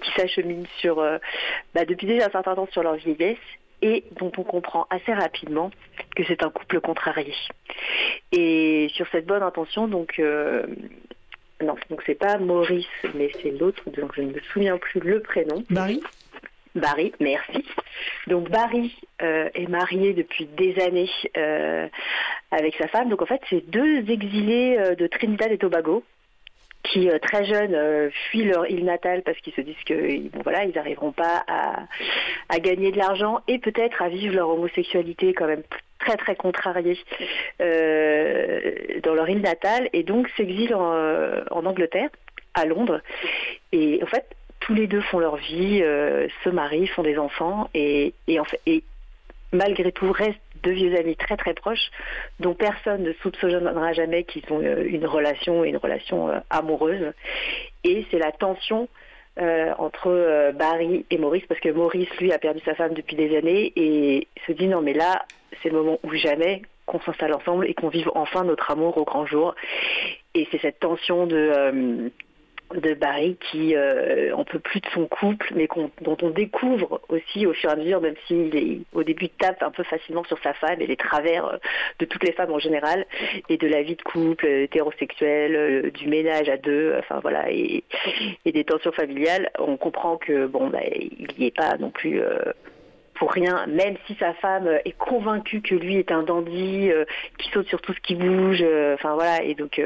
qui 0.00 0.10
s'acheminent 0.16 0.66
sur 0.78 0.96
bah, 1.72 1.84
depuis 1.84 2.08
déjà 2.08 2.26
un 2.26 2.30
certain 2.30 2.56
temps 2.56 2.66
sur 2.72 2.82
leur 2.82 2.96
vieillesse 2.96 3.38
et 3.82 4.04
dont 4.18 4.32
on 4.38 4.44
comprend 4.44 4.86
assez 4.88 5.12
rapidement 5.12 5.70
que 6.16 6.24
c'est 6.24 6.42
un 6.42 6.50
couple 6.50 6.80
contrarié. 6.80 7.34
Et 8.30 8.88
sur 8.94 9.06
cette 9.08 9.26
bonne 9.26 9.42
intention, 9.42 9.88
donc 9.88 10.18
euh, 10.18 10.66
non, 11.60 11.74
donc 11.90 12.02
c'est 12.06 12.14
pas 12.14 12.38
Maurice, 12.38 12.86
mais 13.14 13.30
c'est 13.42 13.50
l'autre, 13.50 13.82
donc 13.90 14.14
je 14.14 14.22
ne 14.22 14.32
me 14.32 14.40
souviens 14.52 14.78
plus 14.78 15.00
le 15.00 15.20
prénom. 15.20 15.64
Barry? 15.68 16.00
Barry, 16.74 17.12
merci. 17.20 17.66
Donc 18.28 18.48
Barry 18.48 18.96
euh, 19.20 19.50
est 19.54 19.68
marié 19.68 20.14
depuis 20.14 20.46
des 20.46 20.78
années 20.80 21.10
euh, 21.36 21.86
avec 22.50 22.76
sa 22.76 22.88
femme. 22.88 23.10
Donc 23.10 23.20
en 23.20 23.26
fait, 23.26 23.42
c'est 23.50 23.68
deux 23.68 24.10
exilés 24.10 24.94
de 24.96 25.06
Trinidad 25.08 25.52
et 25.52 25.58
Tobago 25.58 26.02
qui 26.82 27.08
euh, 27.08 27.18
très 27.18 27.44
jeunes 27.44 27.74
euh, 27.74 28.10
fuient 28.10 28.44
leur 28.44 28.68
île 28.68 28.84
natale 28.84 29.22
parce 29.22 29.38
qu'ils 29.38 29.52
se 29.54 29.60
disent 29.60 29.84
que 29.86 30.40
voilà 30.42 30.64
ils 30.64 30.74
n'arriveront 30.74 31.12
pas 31.12 31.44
à, 31.46 32.58
gagner 32.58 32.92
de 32.92 32.98
l'argent 32.98 33.40
et 33.48 33.58
peut-être 33.58 34.02
à 34.02 34.08
vivre 34.08 34.34
leur 34.34 34.48
homosexualité 34.50 35.32
quand 35.32 35.46
même 35.46 35.62
très 35.98 36.16
très 36.16 36.36
contrariée 36.36 36.98
euh, 37.60 39.00
dans 39.02 39.14
leur 39.14 39.28
île 39.28 39.40
natale 39.40 39.88
et 39.92 40.02
donc 40.02 40.28
s'exilent 40.36 40.74
en, 40.74 41.64
Angleterre 41.64 42.10
à 42.54 42.66
Londres. 42.66 43.00
Et 43.72 44.00
en 44.02 44.06
fait 44.06 44.26
tous 44.60 44.74
les 44.74 44.86
deux 44.86 45.00
font 45.00 45.18
leur 45.18 45.36
vie 45.36 45.80
se 46.44 46.50
marient 46.50 46.86
font 46.88 47.02
des 47.02 47.18
enfants 47.18 47.68
et 47.74 48.12
en 48.38 48.44
fait 48.44 48.60
et 48.66 48.84
malgré 49.52 49.92
tout 49.92 50.12
restent 50.12 50.40
deux 50.62 50.72
vieux 50.72 50.96
amis 50.96 51.16
très 51.16 51.36
très 51.36 51.54
proches, 51.54 51.90
dont 52.40 52.54
personne 52.54 53.02
ne 53.02 53.12
soupçonnera 53.14 53.92
jamais 53.92 54.24
qu'ils 54.24 54.44
ont 54.50 54.60
euh, 54.62 54.84
une 54.86 55.06
relation, 55.06 55.64
une 55.64 55.76
relation 55.76 56.28
euh, 56.28 56.38
amoureuse. 56.50 57.12
Et 57.84 58.06
c'est 58.10 58.18
la 58.18 58.32
tension 58.32 58.88
euh, 59.38 59.72
entre 59.78 60.52
Barry 60.54 61.06
et 61.10 61.18
Maurice, 61.18 61.44
parce 61.48 61.60
que 61.60 61.70
Maurice, 61.70 62.10
lui, 62.20 62.32
a 62.32 62.38
perdu 62.38 62.60
sa 62.64 62.74
femme 62.74 62.94
depuis 62.94 63.16
des 63.16 63.36
années 63.36 63.72
et 63.76 64.28
se 64.46 64.52
dit 64.52 64.68
non 64.68 64.82
mais 64.82 64.92
là, 64.92 65.24
c'est 65.62 65.70
le 65.70 65.76
moment 65.76 65.98
où 66.02 66.14
jamais 66.14 66.62
qu'on 66.86 67.00
s'installe 67.00 67.32
ensemble 67.34 67.66
et 67.66 67.74
qu'on 67.74 67.88
vive 67.88 68.10
enfin 68.14 68.44
notre 68.44 68.70
amour 68.70 68.98
au 68.98 69.04
grand 69.04 69.26
jour. 69.26 69.54
Et 70.34 70.46
c'est 70.50 70.60
cette 70.60 70.80
tension 70.80 71.26
de 71.26 72.10
de 72.74 72.94
Barry 72.94 73.36
qui 73.50 73.74
euh, 73.74 74.34
en 74.34 74.44
peut 74.44 74.58
plus 74.58 74.80
de 74.80 74.88
son 74.94 75.06
couple, 75.06 75.52
mais 75.54 75.68
dont 76.00 76.16
on 76.22 76.30
découvre 76.30 77.00
aussi 77.08 77.46
au 77.46 77.52
fur 77.52 77.70
et 77.70 77.72
à 77.72 77.76
mesure, 77.76 78.00
même 78.00 78.14
s'il 78.26 78.56
est 78.56 78.78
au 78.92 79.02
début 79.02 79.28
tape 79.28 79.62
un 79.62 79.70
peu 79.70 79.82
facilement 79.82 80.24
sur 80.24 80.38
sa 80.42 80.54
femme 80.54 80.80
et 80.80 80.86
les 80.86 80.96
travers 80.96 81.46
euh, 81.46 81.56
de 81.98 82.04
toutes 82.04 82.24
les 82.24 82.32
femmes 82.32 82.52
en 82.52 82.58
général, 82.58 83.06
et 83.48 83.56
de 83.56 83.68
la 83.68 83.82
vie 83.82 83.96
de 83.96 84.02
couple 84.02 84.46
euh, 84.46 84.62
hétérosexuelle, 84.64 85.56
euh, 85.56 85.90
du 85.90 86.08
ménage 86.08 86.48
à 86.48 86.56
deux, 86.56 86.94
enfin 86.98 87.20
voilà, 87.20 87.50
et, 87.50 87.84
des 88.44 88.64
tensions 88.64 88.92
familiales, 88.92 89.50
on 89.58 89.76
comprend 89.76 90.16
que 90.18 90.46
bon, 90.46 90.68
bah, 90.68 90.80
il 90.94 91.28
n'y 91.38 91.46
est 91.46 91.56
pas 91.56 91.76
non 91.78 91.90
plus. 91.90 92.20
pour 93.14 93.32
rien, 93.32 93.66
même 93.66 93.96
si 94.06 94.14
sa 94.16 94.34
femme 94.34 94.68
est 94.84 94.96
convaincue 94.98 95.62
que 95.62 95.74
lui 95.74 95.96
est 95.96 96.12
un 96.12 96.22
dandy, 96.22 96.90
qui 97.38 97.50
saute 97.50 97.66
sur 97.68 97.80
tout 97.80 97.94
ce 97.94 98.00
qui 98.00 98.14
bouge, 98.14 98.62
enfin 98.94 99.14
voilà, 99.14 99.42
et 99.42 99.54
donc 99.54 99.80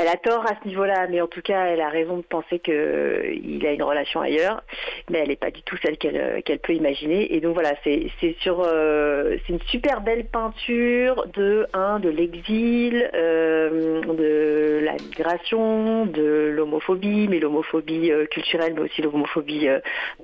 elle 0.00 0.08
a 0.08 0.16
tort 0.16 0.46
à 0.46 0.54
ce 0.60 0.66
niveau-là, 0.66 1.06
mais 1.08 1.20
en 1.20 1.26
tout 1.26 1.42
cas, 1.42 1.66
elle 1.66 1.80
a 1.82 1.90
raison 1.90 2.16
de 2.16 2.22
penser 2.22 2.58
qu'il 2.58 2.72
euh, 2.74 3.66
a 3.66 3.72
une 3.72 3.82
relation 3.82 4.22
ailleurs, 4.22 4.62
mais 5.10 5.18
elle 5.18 5.28
n'est 5.28 5.36
pas 5.36 5.50
du 5.50 5.62
tout 5.62 5.76
celle 5.82 5.98
qu'elle 5.98 6.16
euh, 6.16 6.40
qu'elle 6.40 6.58
peut 6.58 6.72
imaginer. 6.72 7.34
Et 7.34 7.40
donc 7.40 7.52
voilà, 7.52 7.74
c'est 7.84 8.10
euh, 8.46 9.36
une 9.48 9.60
super 9.66 10.00
belle 10.00 10.24
peinture 10.24 11.26
de 11.34 11.66
l'exil, 12.08 13.10
de 13.12 14.80
la 14.82 14.92
migration, 14.94 16.06
de 16.06 16.50
l'homophobie, 16.54 17.28
mais 17.28 17.38
l'homophobie 17.38 18.10
culturelle, 18.30 18.72
mais 18.74 18.82
aussi 18.82 19.02
l'homophobie 19.02 19.68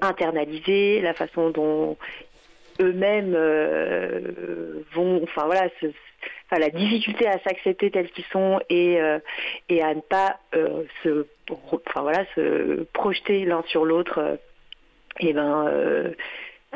internalisée, 0.01 1.03
la 1.03 1.12
façon 1.12 1.51
dont 1.51 1.99
eux-mêmes 2.81 3.37
vont, 4.95 5.27
la 6.53 6.71
difficulté 6.71 7.27
à 7.27 7.39
s'accepter 7.41 7.91
tels 7.91 8.11
qu'ils 8.11 8.25
sont 8.27 8.61
et, 8.69 9.01
euh, 9.01 9.19
et 9.69 9.83
à 9.83 9.95
ne 9.95 10.01
pas 10.01 10.39
euh, 10.55 10.85
se, 11.03 11.27
enfin, 11.51 12.03
voilà, 12.03 12.25
se 12.35 12.85
projeter 12.93 13.45
l'un 13.45 13.63
sur 13.69 13.85
l'autre, 13.85 14.19
euh, 14.19 14.37
et 15.19 15.33
ben, 15.33 16.13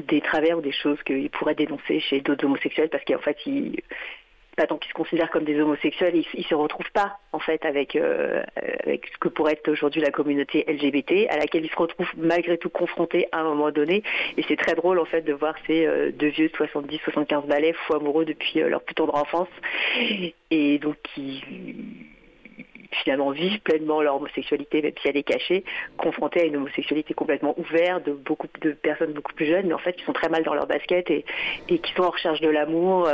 des 0.08 0.20
travers 0.22 0.58
ou 0.58 0.60
des 0.62 0.72
choses 0.72 1.00
qu'ils 1.02 1.28
pourraient 1.30 1.54
dénoncer 1.54 2.00
chez 2.00 2.20
d'autres 2.20 2.46
homosexuels 2.46 2.88
parce 2.88 3.04
qu'en 3.04 3.18
fait, 3.18 3.36
ils, 3.44 3.80
pas 4.60 4.66
tant 4.66 4.76
qu'ils 4.76 4.90
se 4.90 4.94
considèrent 4.94 5.30
comme 5.30 5.44
des 5.44 5.58
homosexuels, 5.58 6.14
ils, 6.14 6.38
ne 6.38 6.44
se 6.44 6.54
retrouvent 6.54 6.92
pas 6.92 7.18
en 7.32 7.38
fait 7.38 7.64
avec 7.64 7.96
avec 7.96 9.06
ce 9.06 9.18
que 9.18 9.28
pourrait 9.28 9.52
être 9.54 9.70
aujourd'hui 9.70 10.02
la 10.02 10.10
communauté 10.10 10.66
LGBT, 10.68 11.30
à 11.30 11.38
laquelle 11.38 11.64
ils 11.64 11.70
se 11.70 11.76
retrouvent 11.76 12.12
malgré 12.18 12.58
tout 12.58 12.68
confrontés 12.68 13.26
à 13.32 13.40
un 13.40 13.44
moment 13.44 13.70
donné. 13.70 14.02
Et 14.36 14.44
c'est 14.46 14.56
très 14.56 14.74
drôle 14.74 14.98
en 14.98 15.06
fait 15.06 15.22
de 15.22 15.32
voir 15.32 15.54
ces 15.66 16.12
deux 16.12 16.28
vieux 16.28 16.48
70-75 16.48 17.46
balais 17.46 17.72
fous 17.72 17.94
amoureux 17.94 18.26
depuis 18.26 18.60
leur 18.60 18.82
plus 18.82 18.94
tendre 18.94 19.14
enfance, 19.14 19.48
et 20.50 20.78
donc 20.78 20.96
qui 21.14 21.42
finalement 22.92 23.30
vivent 23.30 23.60
pleinement 23.60 24.02
leur 24.02 24.16
homosexualité, 24.16 24.82
même 24.82 24.92
si 25.00 25.08
elle 25.08 25.16
est 25.16 25.22
cachée, 25.22 25.64
confrontés 25.96 26.40
à 26.40 26.44
une 26.44 26.56
homosexualité 26.56 27.14
complètement 27.14 27.58
ouverte 27.58 28.04
de 28.04 28.12
beaucoup 28.12 28.48
de 28.60 28.72
personnes 28.72 29.12
beaucoup 29.12 29.32
plus 29.32 29.46
jeunes, 29.46 29.68
mais 29.68 29.74
en 29.74 29.78
fait 29.78 29.94
qui 29.94 30.04
sont 30.04 30.12
très 30.12 30.28
mal 30.28 30.42
dans 30.42 30.54
leur 30.54 30.66
basket 30.66 31.10
et, 31.10 31.24
et 31.68 31.78
qui 31.78 31.92
sont 31.94 32.02
en 32.02 32.10
recherche 32.10 32.40
de 32.40 32.48
l'amour 32.48 33.08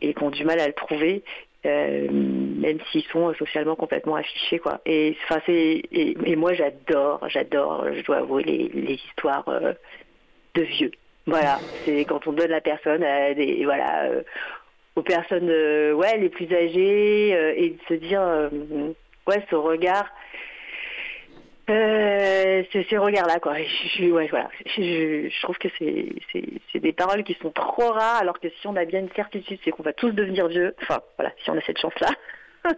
et 0.00 0.14
qui 0.14 0.22
ont 0.22 0.30
du 0.30 0.44
mal 0.44 0.60
à 0.60 0.66
le 0.66 0.72
trouver. 0.72 1.22
Euh, 1.66 2.06
même 2.10 2.78
s'ils 2.92 3.02
sont 3.04 3.34
socialement 3.34 3.74
complètement 3.74 4.14
affichés 4.14 4.60
quoi. 4.60 4.80
Et 4.86 5.16
c'est 5.46 5.82
et, 5.90 6.36
moi 6.36 6.52
j'adore, 6.54 7.26
j'adore, 7.28 7.86
je 7.92 8.02
dois 8.02 8.18
avouer 8.18 8.44
les, 8.44 8.68
les 8.72 8.94
histoires 8.94 9.48
euh, 9.48 9.72
de 10.54 10.62
vieux. 10.62 10.92
Voilà, 11.26 11.58
c'est 11.84 12.04
quand 12.04 12.24
on 12.28 12.32
donne 12.32 12.50
la 12.50 12.60
personne 12.60 13.02
à 13.02 13.34
des 13.34 13.64
voilà 13.64 14.04
euh, 14.04 14.22
aux 14.94 15.02
personnes 15.02 15.50
ouais 15.94 16.18
les 16.18 16.28
plus 16.28 16.52
âgées 16.54 17.30
et 17.30 17.70
de 17.70 17.78
se 17.88 17.94
dire 17.94 18.22
ouais 19.26 19.42
ce 19.50 19.56
regard 19.56 20.06
euh, 21.68 22.62
c'est 22.72 22.86
ces 22.88 22.96
regards-là, 22.96 23.40
quoi. 23.40 23.56
Je, 23.58 24.04
ouais, 24.10 24.28
voilà. 24.28 24.48
Je, 24.66 25.28
je, 25.28 25.42
trouve 25.42 25.58
que 25.58 25.68
c'est 25.78 26.78
des 26.78 26.92
paroles 26.92 27.24
qui 27.24 27.36
sont 27.42 27.50
trop 27.50 27.90
rares, 27.90 28.20
alors 28.20 28.38
que 28.38 28.48
si 28.60 28.66
on 28.68 28.76
a 28.76 28.84
bien 28.84 29.00
une 29.00 29.12
certitude, 29.16 29.58
c'est 29.64 29.72
qu'on 29.72 29.82
va 29.82 29.92
tous 29.92 30.12
devenir 30.12 30.46
vieux. 30.46 30.76
Enfin, 30.82 31.00
voilà, 31.18 31.32
si 31.42 31.50
on 31.50 31.58
a 31.58 31.60
cette 31.62 31.78
chance-là. 31.78 32.10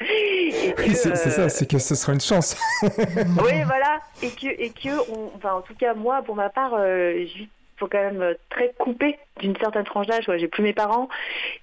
oui, 0.00 0.94
c'est 0.94 1.14
ça, 1.14 1.42
euh, 1.42 1.48
c'est 1.48 1.70
que 1.70 1.78
ce 1.78 1.94
sera 1.94 2.14
une 2.14 2.20
chance. 2.20 2.56
oui, 2.82 3.62
voilà. 3.66 4.00
Et 4.22 4.30
que, 4.30 4.46
et 4.46 4.70
que 4.70 5.10
on, 5.10 5.32
enfin, 5.36 5.54
en 5.54 5.62
tout 5.62 5.74
cas, 5.74 5.92
moi, 5.92 6.22
pour 6.22 6.36
ma 6.36 6.48
part, 6.48 6.74
euh, 6.74 7.24
je 7.26 7.44
faut 7.78 7.88
quand 7.88 8.00
même 8.00 8.34
très 8.48 8.72
coupé 8.78 9.18
d'une 9.38 9.54
certaine 9.58 9.84
tranche 9.84 10.06
d'âge. 10.06 10.24
J'ai 10.38 10.48
plus 10.48 10.62
mes 10.62 10.72
parents. 10.72 11.10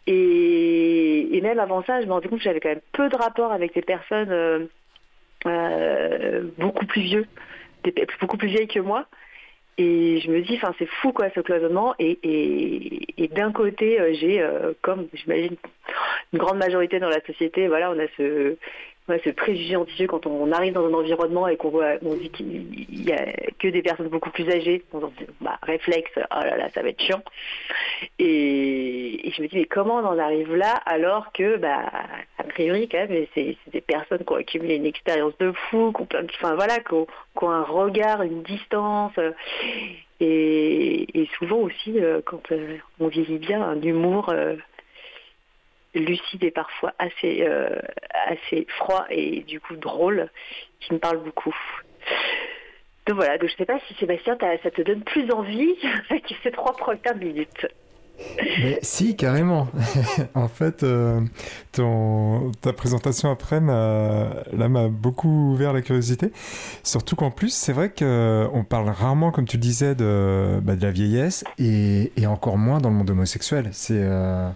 Et, 0.05 1.35
et, 1.35 1.41
même 1.41 1.57
avant 1.57 1.83
ça, 1.83 2.01
je 2.01 2.05
me 2.05 2.11
rendais 2.11 2.27
compte 2.27 2.37
que 2.37 2.43
j'avais 2.43 2.59
quand 2.59 2.69
même 2.69 2.81
peu 2.91 3.09
de 3.09 3.15
rapport 3.15 3.51
avec 3.51 3.73
des 3.73 3.81
personnes. 3.81 4.69
Euh, 5.45 6.43
beaucoup 6.58 6.86
plus 6.86 7.01
vieux, 7.01 7.27
beaucoup 8.21 8.38
plus 8.38 8.47
vieilles 8.47 8.67
que 8.67 8.79
moi. 8.79 9.06
Et 9.77 10.19
je 10.21 10.29
me 10.29 10.41
dis, 10.41 10.60
c'est 10.77 10.86
fou 10.86 11.12
quoi 11.12 11.29
ce 11.34 11.39
cloisonnement. 11.39 11.95
Et 11.99 13.29
d'un 13.34 13.51
côté, 13.51 13.99
euh, 13.99 14.13
j'ai, 14.13 14.41
euh, 14.41 14.73
comme 14.82 15.08
j'imagine 15.13 15.56
une 16.32 16.39
grande 16.39 16.58
majorité 16.58 16.99
dans 16.99 17.10
la 17.10 17.21
société, 17.25 17.67
voilà, 17.67 17.91
on 17.91 17.99
a 17.99 18.08
ce, 18.15 18.56
ouais, 19.09 19.21
ce 19.23 19.29
préjugé 19.29 19.75
anti 19.75 20.07
quand 20.07 20.25
on 20.25 20.51
arrive 20.51 20.73
dans 20.73 20.85
un 20.85 20.93
environnement 20.93 21.47
et 21.47 21.57
qu'on 21.57 21.69
voit, 21.69 21.93
on 22.03 22.15
dit 22.15 22.30
qu'il 22.30 23.05
y 23.05 23.11
a 23.11 23.34
que 23.59 23.67
des 23.67 23.82
personnes 23.82 24.07
beaucoup 24.07 24.30
plus 24.30 24.49
âgées, 24.49 24.84
on 24.93 25.01
se 25.01 25.05
dit, 25.17 25.25
bah, 25.41 25.57
réflexe, 25.63 26.11
oh 26.17 26.43
là 26.43 26.57
là, 26.57 26.69
ça 26.73 26.82
va 26.82 26.89
être 26.89 27.01
chiant. 27.01 27.23
Et, 28.19 29.32
je 29.36 29.41
me 29.41 29.47
dis, 29.47 29.57
mais 29.57 29.65
comment 29.65 29.95
on 29.95 30.05
en 30.05 30.19
arrive 30.19 30.55
là 30.55 30.75
alors 30.86 31.32
que, 31.32 31.57
bah, 31.57 31.91
a 32.38 32.43
priori, 32.43 32.88
quand 32.88 33.07
même, 33.07 33.25
c'est 33.34 33.57
des 33.71 33.82
personnes 33.82 34.23
qui 34.25 34.34
ont 34.34 34.38
accumulé 34.38 34.75
une 34.75 34.86
expérience 34.86 35.38
de 35.39 35.51
fou, 35.51 35.93
qui 35.93 36.01
ont 36.01 36.25
enfin 36.36 36.55
voilà, 36.55 36.80
qui 36.80 36.93
ont, 36.93 37.49
un 37.49 37.63
regard, 37.63 38.21
une 38.23 38.43
distance. 38.43 39.13
Et, 40.19 41.28
souvent 41.38 41.57
aussi, 41.57 41.99
euh, 41.99 42.21
quand 42.23 42.51
euh, 42.51 42.78
on 42.99 43.07
vieillit 43.07 43.39
bien, 43.39 43.61
un 43.61 43.82
humour. 43.82 44.34
Euh, 45.95 45.99
lucide 45.99 46.43
et 46.43 46.51
parfois 46.51 46.93
assez, 46.99 47.47
assez 48.27 48.65
froid 48.77 49.05
et 49.09 49.41
du 49.41 49.59
coup 49.59 49.75
drôle 49.75 50.29
qui 50.79 50.93
me 50.93 50.99
parle 50.99 51.19
beaucoup. 51.23 51.55
Donc 53.05 53.17
voilà, 53.17 53.37
donc 53.37 53.49
je 53.49 53.55
sais 53.55 53.65
pas 53.65 53.79
si 53.87 53.93
Sébastien, 53.95 54.37
ça 54.39 54.71
te 54.71 54.81
donne 54.81 55.01
plus 55.01 55.29
envie 55.31 55.75
avec 56.09 56.33
ces 56.41 56.51
trois 56.51 56.75
premières 56.75 57.15
minutes. 57.15 57.67
Mais 58.63 58.79
si, 58.81 59.15
carrément. 59.15 59.67
en 60.35 60.47
fait, 60.47 60.83
euh, 60.83 61.19
ton, 61.71 62.51
ta 62.61 62.71
présentation 62.71 63.31
après 63.31 63.59
m'a 63.59 64.87
beaucoup 64.89 65.51
ouvert 65.51 65.73
la 65.73 65.81
curiosité. 65.81 66.31
Surtout 66.83 67.15
qu'en 67.15 67.31
plus, 67.31 67.53
c'est 67.53 67.73
vrai 67.73 67.89
qu'on 67.89 68.65
parle 68.67 68.89
rarement, 68.89 69.31
comme 69.31 69.45
tu 69.45 69.57
le 69.57 69.61
disais, 69.61 69.95
de, 69.95 70.59
bah, 70.61 70.75
de 70.75 70.81
la 70.81 70.91
vieillesse 70.91 71.43
et, 71.57 72.11
encore 72.27 72.57
moins 72.57 72.79
dans 72.79 72.89
le 72.89 72.95
monde 72.95 73.09
homosexuel. 73.09 73.69
C'est, 73.71 73.99
euh, 73.99 74.49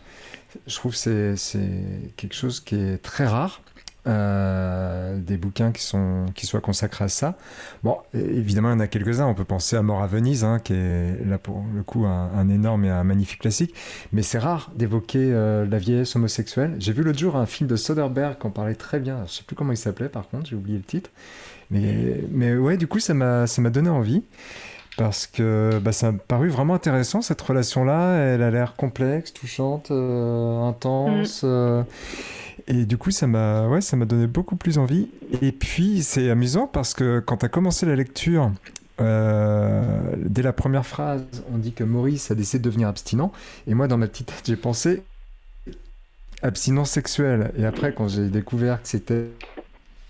je 0.66 0.76
trouve 0.76 0.93
que 0.93 1.36
c'est 1.36 1.70
quelque 2.16 2.36
chose 2.36 2.60
qui 2.60 2.76
est 2.76 2.97
très 2.97 3.26
rare. 3.26 3.62
Euh, 4.08 5.18
des 5.18 5.36
bouquins 5.36 5.74
qui, 5.74 5.84
sont, 5.84 6.28
qui 6.34 6.45
soient 6.45 6.62
consacrés 6.62 7.03
à 7.03 7.10
ça. 7.10 7.38
Bon, 7.84 7.97
évidemment, 8.14 8.70
il 8.70 8.74
y 8.74 8.76
en 8.76 8.80
a 8.80 8.88
quelques-uns. 8.88 9.26
On 9.26 9.34
peut 9.34 9.43
penser 9.43 9.76
à 9.76 9.82
Mort 9.82 10.01
à 10.01 10.08
Venise, 10.08 10.45
hein, 10.45 10.60
qui 10.60 10.72
est 10.72 11.26
là 11.26 11.38
pour 11.38 11.62
le 11.76 11.84
coup 11.84 12.05
un, 12.05 12.47
énorme 12.47 12.86
et 12.86 12.89
un 12.89 13.03
magnifique 13.03 13.41
classique. 13.41 13.74
Mais 14.14 14.22
c'est 14.22 14.39
rare 14.39 14.72
d'évoquer 14.76 15.34
euh, 15.34 15.66
la 15.66 15.78
vieillesse 15.78 16.16
homosexuelle. 16.16 16.76
J'ai 16.80 16.93
vu 16.93 17.03
l'autre 17.03 17.20
jour 17.20 17.36
un 17.36 17.45
film 17.45 17.68
de 17.68 17.76
Soderbergh 17.76 18.38
qui 18.39 18.47
en 18.47 18.51
parlait 18.51 18.76
très 18.76 19.01
bien. 19.01 19.26
Je 19.28 19.34
sais 19.34 19.43
plus 19.43 19.58
comment 19.58 19.74
il 19.74 19.78
s'appelait, 19.78 20.10
par 20.10 20.30
contre, 20.30 20.45
j'ai 20.49 20.55
oublié 20.55 20.78
le 20.78 20.86
titre. 20.86 21.10
Mais, 21.70 22.22
mais 22.32 22.55
ouais, 22.55 22.78
du 22.78 22.88
coup, 22.88 22.99
ça 22.99 23.14
m'a 23.14 23.45
donné 23.70 23.89
envie 23.89 24.24
parce 24.98 25.28
que 25.28 25.80
bah, 25.82 25.91
ça 25.91 26.12
m'a 26.12 26.18
paru 26.18 26.50
vraiment 26.50 26.74
intéressant 26.74 27.22
cette 27.22 27.41
relation-là. 27.41 28.16
Elle 28.18 28.41
a 28.41 28.52
l'air 28.52 28.76
complexe, 28.76 29.32
touchante, 29.32 29.91
euh, 29.91 30.62
intense. 30.64 31.43
Mm. 31.43 31.86
Et 32.68 32.86
du 32.86 32.98
coup, 32.98 33.12
ça 33.12 33.28
m'a 33.28 33.68
ouais, 33.68 33.80
ça 33.80 33.95
m'a 33.95 34.06
donné 34.06 34.28
beaucoup 34.28 34.58
plus 34.58 34.78
envie. 34.78 35.08
Et 35.41 35.52
puis, 35.52 36.04
c'est 36.04 36.30
amusant 36.30 36.68
parce 36.68 36.93
que 36.93 37.20
quand 37.20 37.38
tu 37.38 37.45
as 37.45 37.50
commencé 37.50 37.86
la 37.86 37.95
lecture, 37.95 38.52
euh, 39.00 40.16
dès 40.18 40.41
la 40.41 40.54
première 40.54 40.86
phrase, 40.86 41.24
on 41.54 41.58
dit 41.58 41.72
que 41.72 41.84
Maurice 41.84 42.32
a 42.32 42.36
décidé 42.36 42.60
de 42.60 42.64
devenir 42.64 42.88
abstinent. 42.88 43.32
Et 43.68 43.74
moi, 43.74 43.88
dans 43.88 43.98
ma 43.98 44.08
petite 44.08 44.28
tête, 44.28 44.43
j'ai 44.45 44.58
pensé 44.58 45.04
abstinence 46.41 46.91
sexuelle. 46.91 47.52
Et 47.58 47.66
après, 47.66 47.93
quand 47.93 48.08
j'ai 48.08 48.28
découvert 48.28 48.82
que 48.82 48.88
c'était 48.88 49.28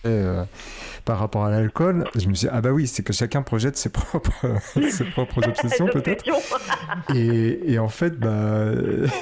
euh, 0.08 0.44
par 1.06 1.20
rapport 1.20 1.46
à 1.46 1.52
l'alcool, 1.52 2.06
je 2.16 2.28
me 2.28 2.34
suis 2.34 2.48
dit, 2.48 2.54
ah 2.54 2.62
bah 2.62 2.72
oui, 2.72 2.88
c'est 2.88 3.04
que 3.04 3.14
chacun 3.14 3.42
projette 3.42 3.78
ses 3.78 3.90
propres, 3.92 4.58
ses 4.90 5.06
propres 5.06 5.42
obsessions 5.48 5.88
peut-être. 5.88 6.26
et, 7.14 7.74
et, 7.74 7.80
en 7.80 7.90
fait, 7.90 8.20
bah, 8.20 8.72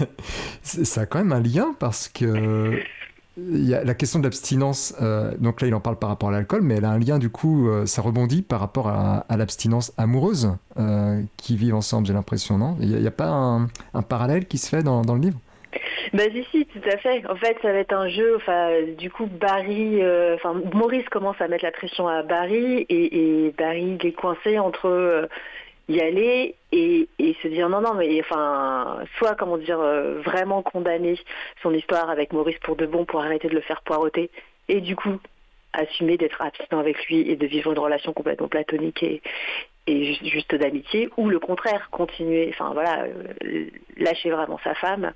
ça 0.63 1.01
a 1.01 1.05
quand 1.05 1.19
même 1.19 1.33
un 1.33 1.41
lien 1.41 1.75
parce 1.79 2.09
que 2.09 2.81
il 3.38 3.65
y 3.65 3.73
a 3.73 3.83
la 3.83 3.93
question 3.93 4.19
de 4.19 4.23
l'abstinence, 4.23 4.95
euh, 5.01 5.33
donc 5.39 5.59
là 5.61 5.67
il 5.67 5.75
en 5.75 5.81
parle 5.81 5.97
par 5.99 6.09
rapport 6.09 6.29
à 6.29 6.31
l'alcool, 6.31 6.61
mais 6.61 6.75
elle 6.75 6.86
a 6.86 6.91
un 6.91 6.99
lien 6.99 7.19
du 7.19 7.29
coup, 7.29 7.67
euh, 7.67 7.86
ça 7.86 8.01
rebondit 8.01 8.41
par 8.41 8.61
rapport 8.61 8.88
à, 8.88 9.25
l'abstinence 9.29 9.91
amoureuse 9.97 10.53
euh, 10.79 11.21
qui 11.36 11.57
vivent 11.57 11.75
ensemble, 11.75 12.07
j'ai 12.07 12.13
l'impression, 12.13 12.57
non? 12.57 12.77
Il 12.79 12.97
n'y 12.97 13.07
a, 13.07 13.11
pas 13.11 13.27
un, 13.27 14.01
parallèle 14.01 14.45
qui 14.47 14.57
se 14.57 14.69
fait 14.69 14.83
dans, 14.83 15.01
le 15.01 15.19
livre? 15.19 15.39
Bah 16.13 16.23
si, 16.32 16.43
si, 16.51 16.65
tout 16.65 16.89
à 16.89 16.97
fait. 16.97 17.26
En 17.28 17.36
fait, 17.36 17.57
ça 17.61 17.71
va 17.71 17.80
être 17.80 17.93
un 17.93 18.09
jeu. 18.09 18.36
Enfin, 18.36 18.82
du 18.97 19.09
coup, 19.09 19.26
Barry, 19.28 20.01
enfin 20.34 20.53
Maurice 20.73 21.07
commence 21.09 21.39
à 21.39 21.47
mettre 21.47 21.65
la 21.65 21.71
pression 21.71 22.07
à 22.07 22.23
Barry 22.23 22.86
et, 22.89 23.53
Barry 23.57 23.97
est 24.03 24.11
coincé 24.11 24.59
entre 24.59 25.30
y 25.88 25.99
aller 26.01 26.55
et, 26.71 27.07
se 27.41 27.47
dire 27.47 27.69
non 27.69 27.82
non 27.82 27.93
mais 27.93 28.19
enfin 28.19 28.99
soit 29.17 29.36
comment 29.36 29.57
dire 29.57 29.80
euh, 29.80 30.19
vraiment 30.21 30.61
condamner 30.61 31.19
son 31.61 31.73
histoire 31.73 32.09
avec 32.09 32.34
Maurice 32.34 32.57
pour 32.59 32.76
de 32.76 32.86
bon 32.86 33.05
pour 33.05 33.21
arrêter 33.21 33.49
de 33.49 33.53
le 33.53 33.61
faire 33.61 33.82
poireauter 33.84 34.32
et 34.67 34.82
du 34.82 34.95
coup 34.95 35.19
assumer 35.73 36.17
d'être 36.17 36.41
abstinent 36.41 36.80
avec 36.80 37.05
lui 37.05 37.30
et 37.30 37.36
de 37.36 37.45
vivre 37.45 37.71
une 37.71 37.80
relation 37.80 38.13
complètement 38.13 38.47
platonique 38.47 39.03
et, 39.03 39.21
et 39.88 40.13
juste, 40.15 40.55
d'amitié 40.55 41.09
ou 41.17 41.29
le 41.29 41.39
contraire 41.39 41.89
continuer 41.91 42.49
enfin 42.49 42.71
voilà 42.73 43.03
euh, 43.03 43.65
lâcher 43.97 44.31
vraiment 44.31 44.59
sa 44.63 44.73
femme 44.73 45.13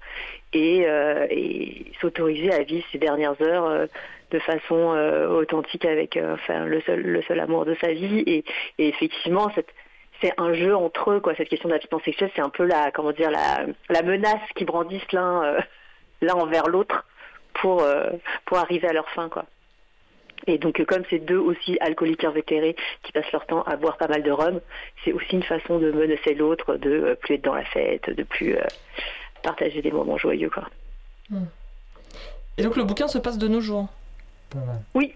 et, 0.53 0.85
euh, 0.85 1.25
et 1.29 1.91
s'autoriser 1.99 2.51
à 2.51 2.63
vivre 2.63 2.85
ses 2.91 2.99
dernières 2.99 3.41
heures 3.41 3.87
de 4.31 4.39
façon 4.39 4.95
authentique 5.31 5.85
avec 5.85 6.17
enfin 6.17 6.65
le 6.65 6.81
seul 6.81 7.01
le 7.01 7.21
seul 7.23 7.39
amour 7.39 7.65
de 7.65 7.75
sa 7.81 7.91
vie 7.93 8.23
et, 8.27 8.43
effectivement 8.77 9.51
cette 9.55 9.73
c'est 10.21 10.33
un 10.37 10.53
jeu 10.53 10.75
entre 10.75 11.11
eux, 11.11 11.19
quoi. 11.19 11.33
Cette 11.35 11.49
question 11.49 11.69
d'abstinence 11.69 12.03
sexuelle, 12.03 12.31
c'est 12.35 12.41
un 12.41 12.49
peu 12.49 12.65
la, 12.65 12.91
comment 12.91 13.11
dire, 13.11 13.31
la, 13.31 13.65
la 13.89 14.01
menace 14.01 14.41
qu'ils 14.55 14.65
brandissent 14.65 15.11
l'un, 15.13 15.43
euh, 15.43 15.61
l'un 16.21 16.33
envers 16.33 16.67
l'autre 16.67 17.05
pour, 17.53 17.83
euh, 17.83 18.09
pour 18.45 18.57
arriver 18.57 18.87
à 18.87 18.93
leur 18.93 19.09
fin, 19.11 19.29
quoi. 19.29 19.45
Et 20.47 20.57
donc, 20.57 20.83
comme 20.85 21.03
c'est 21.09 21.19
deux 21.19 21.37
aussi 21.37 21.77
alcooliques 21.81 22.23
invétérés 22.23 22.75
qui 23.03 23.11
passent 23.11 23.31
leur 23.31 23.45
temps 23.45 23.63
à 23.63 23.75
boire 23.75 23.97
pas 23.97 24.07
mal 24.07 24.23
de 24.23 24.31
rhum, 24.31 24.61
c'est 25.03 25.13
aussi 25.13 25.33
une 25.33 25.43
façon 25.43 25.79
de 25.79 25.91
menacer 25.91 26.33
l'autre, 26.33 26.75
de 26.75 26.89
euh, 26.89 27.15
plus 27.15 27.35
être 27.35 27.43
dans 27.43 27.55
la 27.55 27.65
fête, 27.65 28.09
de 28.09 28.23
plus 28.23 28.57
partager 29.43 29.81
des 29.81 29.91
moments 29.91 30.17
joyeux, 30.17 30.49
quoi. 30.49 30.67
Hmm. 31.29 31.45
Et 32.57 32.63
donc, 32.63 32.75
le 32.75 32.83
bouquin 32.83 33.07
se 33.07 33.17
passe 33.17 33.37
de 33.37 33.47
nos 33.47 33.61
jours. 33.61 33.87
Oui, 34.93 35.13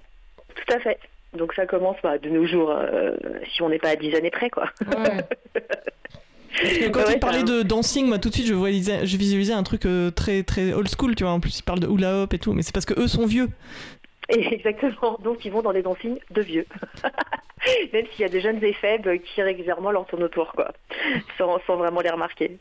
tout 0.55 0.73
à 0.73 0.79
fait. 0.79 0.99
Donc 1.37 1.53
ça 1.53 1.65
commence 1.65 1.97
bah, 2.03 2.17
de 2.17 2.29
nos 2.29 2.45
jours, 2.45 2.71
euh, 2.71 3.15
si 3.53 3.61
on 3.61 3.69
n'est 3.69 3.79
pas 3.79 3.89
à 3.89 3.95
10 3.95 4.15
années 4.15 4.29
près, 4.29 4.49
quoi. 4.49 4.69
quand 6.91 7.09
il 7.11 7.19
parlait 7.19 7.43
de 7.43 7.63
dancing, 7.63 8.07
moi 8.07 8.19
tout 8.19 8.29
de 8.29 8.35
suite 8.35 8.45
je, 8.45 8.53
voyais, 8.53 9.05
je 9.05 9.17
visualisais 9.17 9.53
un 9.53 9.63
truc 9.63 9.85
euh, 9.85 10.11
très 10.11 10.43
très 10.43 10.73
old 10.73 10.87
school, 10.87 11.15
tu 11.15 11.23
vois. 11.23 11.33
En 11.33 11.39
plus, 11.39 11.57
il 11.59 11.63
parle 11.63 11.79
de 11.79 11.87
hula 11.87 12.21
hop 12.21 12.33
et 12.33 12.39
tout, 12.39 12.53
mais 12.53 12.61
c'est 12.61 12.73
parce 12.73 12.85
que 12.85 12.99
eux 12.99 13.07
sont 13.07 13.25
vieux. 13.25 13.49
exactement. 14.29 15.17
Donc 15.23 15.45
ils 15.45 15.51
vont 15.51 15.61
dans 15.61 15.73
des 15.73 15.81
dancing 15.81 16.19
de 16.31 16.41
vieux. 16.41 16.65
Même 17.93 18.05
s'il 18.11 18.21
y 18.21 18.25
a 18.25 18.29
des 18.29 18.41
jeunes 18.41 18.61
et 18.63 18.73
faibles 18.73 19.19
qui 19.19 19.41
régulièrement 19.41 19.91
leur 19.91 20.05
tournent 20.05 20.23
autour, 20.23 20.51
quoi, 20.53 20.73
sans, 21.37 21.57
vraiment 21.67 22.01
les 22.01 22.09
remarquer. 22.09 22.57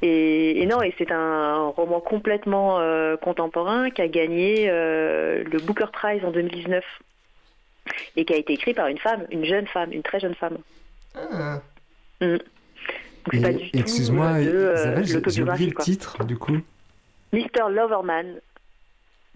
Et, 0.00 0.64
non, 0.66 0.82
et 0.82 0.94
c'est 0.98 1.10
un 1.10 1.68
roman 1.68 2.00
complètement 2.00 2.78
euh, 2.80 3.16
contemporain 3.16 3.90
qui 3.90 4.02
a 4.02 4.08
gagné 4.08 4.66
le 4.66 5.58
Booker 5.62 5.86
Prize 5.92 6.24
en 6.24 6.30
2019 6.30 6.84
et 8.16 8.24
qui 8.24 8.32
a 8.32 8.36
été 8.36 8.54
écrit 8.54 8.74
par 8.74 8.86
une 8.88 8.98
femme, 8.98 9.26
une 9.30 9.44
jeune 9.44 9.66
femme, 9.66 9.92
une 9.92 10.02
très 10.02 10.20
jeune 10.20 10.34
femme. 10.34 10.58
Ah. 11.14 11.60
Mm. 12.20 12.36
Excuse-moi, 13.72 14.26
euh, 14.26 15.02
j'ai 15.04 15.42
oublié 15.42 15.66
le 15.66 15.82
titre 15.82 16.24
du 16.24 16.36
coup. 16.36 16.58
Mr. 17.32 17.70
Loverman 17.70 18.40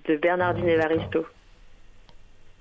de 0.06 0.16
Bernardine 0.16 0.68
ah, 0.68 0.72
Evaristo. 0.72 1.26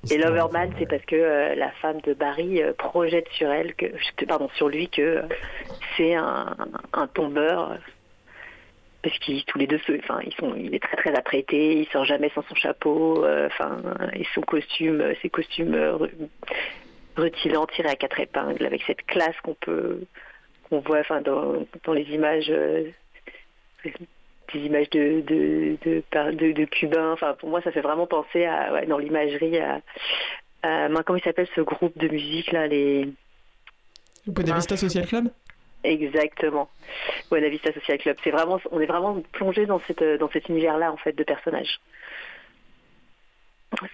Et 0.09 0.17
Loverman, 0.17 0.71
c'est 0.79 0.87
parce 0.87 1.03
que 1.05 1.15
euh, 1.15 1.55
la 1.55 1.71
femme 1.81 1.99
de 2.01 2.13
Barry 2.13 2.61
euh, 2.61 2.73
projette 2.73 3.27
sur 3.29 3.51
elle, 3.51 3.73
que, 3.75 3.87
pardon, 4.25 4.49
sur 4.55 4.69
lui 4.69 4.89
que 4.89 5.23
c'est 5.97 6.15
un, 6.15 6.55
un, 6.93 7.07
tombeur 7.07 7.77
parce 9.07 9.19
qu'ils 9.19 9.43
tous 9.45 9.57
les 9.57 9.67
deux, 9.67 9.79
enfin, 9.99 10.19
ils 10.25 10.33
sont, 10.35 10.53
il 10.55 10.73
est 10.73 10.83
très 10.83 10.97
très 10.97 11.15
apprêté, 11.15 11.79
il 11.79 11.87
sort 11.87 12.05
jamais 12.05 12.29
sans 12.33 12.41
son 12.43 12.55
chapeau, 12.55 13.23
euh, 13.23 13.47
enfin, 13.47 13.81
et 14.13 14.25
son 14.33 14.41
costume, 14.41 15.01
euh, 15.01 15.13
ses 15.21 15.29
costumes 15.29 15.75
euh, 15.75 15.97
rutilants 17.15 17.67
tirés 17.67 17.89
à 17.89 17.95
quatre 17.95 18.19
épingles, 18.19 18.65
avec 18.65 18.81
cette 18.85 19.05
classe 19.05 19.35
qu'on 19.43 19.53
peut, 19.53 20.01
qu'on 20.69 20.79
voit, 20.79 20.99
enfin, 20.99 21.21
dans, 21.21 21.65
dans 21.85 21.93
les 21.93 22.03
images, 22.03 22.51
des 24.53 24.59
images 24.59 24.89
de 24.91 25.21
de, 25.21 25.77
de, 25.83 26.51
de, 26.51 26.65
cubains. 26.65 27.11
Enfin, 27.11 27.33
pour 27.33 27.49
moi, 27.49 27.61
ça 27.61 27.71
fait 27.71 27.81
vraiment 27.81 28.07
penser 28.07 28.45
à, 28.45 28.73
ouais, 28.73 28.85
dans 28.85 28.97
l'imagerie, 28.97 29.57
à, 29.59 29.81
à, 30.63 30.87
comment 31.05 31.17
il 31.17 31.23
s'appelle 31.23 31.47
ce 31.55 31.61
groupe 31.61 31.97
de 31.97 32.07
musique 32.07 32.51
là, 32.51 32.67
les. 32.67 33.09
Buena 34.25 34.55
Vista 34.55 34.75
Social 34.75 35.05
Club? 35.05 35.29
Exactement. 35.83 36.69
Buena 37.29 37.49
Vista 37.49 37.71
Social 37.73 37.97
Club. 37.97 38.17
C'est 38.23 38.31
vraiment, 38.31 38.59
on 38.71 38.79
est 38.79 38.85
vraiment 38.85 39.21
plongé 39.31 39.65
dans 39.65 39.79
cette, 39.87 40.03
dans 40.03 40.29
cet 40.29 40.49
univers-là 40.49 40.91
en 40.91 40.97
fait 40.97 41.13
de 41.13 41.23
personnages. 41.23 41.79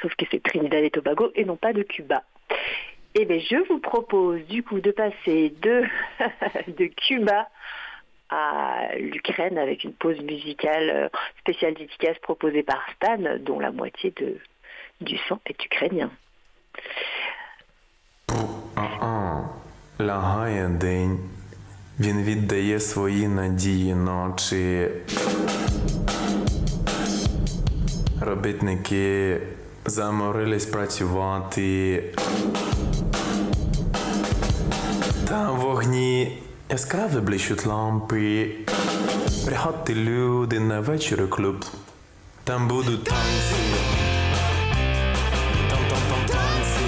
Sauf 0.01 0.16
que 0.16 0.26
c'est 0.32 0.41
Trinidad 0.41 0.84
et 0.84 0.91
Tobago 0.91 1.32
et 1.36 1.45
non 1.45 1.56
pas 1.56 1.74
de 1.74 1.84
Cuba. 1.84 2.24
Eh 3.16 3.26
bien, 3.26 3.39
je 3.39 3.58
vous 3.68 3.80
propose 3.80 4.41
du 4.47 4.64
coup 4.64 4.80
de 4.80 4.91
passer 4.91 5.54
de, 5.62 5.84
de 6.78 6.86
Cuba 6.86 7.47
à 8.32 8.88
l'Ukraine 8.99 9.59
avec 9.59 9.84
une 9.84 9.94
pause 9.94 10.20
musicale 10.20 10.90
euh, 10.90 11.09
spéciale 11.40 11.74
dédicace 11.74 12.18
proposée 12.18 12.62
par 12.62 12.82
Stan, 12.96 13.18
dont 13.40 13.59
la 13.59 13.72
moitié 13.72 14.12
de, 14.16 14.38
du 15.01 15.16
sang 15.28 15.40
est 15.46 15.64
ukrainien. 15.64 16.11
Він 22.01 22.22
віддає 22.22 22.80
свої 22.80 23.28
надії 23.28 23.94
ночі. 23.94 24.88
Робітники 28.20 29.36
заморились 29.84 30.66
працювати. 30.66 32.03
Та 35.28 35.51
в 35.51 35.57
вогні 35.57 36.38
яскраво 36.70 37.20
блищуть 37.20 37.66
лампи. 37.66 38.66
Приходьте 39.46 39.94
люди 39.94 40.61
на 40.61 40.80
вечір 40.80 41.22
у 41.22 41.28
клуб. 41.28 41.64
Там 42.44 42.68
будут 42.68 43.05
танцы. 43.05 43.55
Там-там-там 45.70 46.26
танцы. 46.26 46.86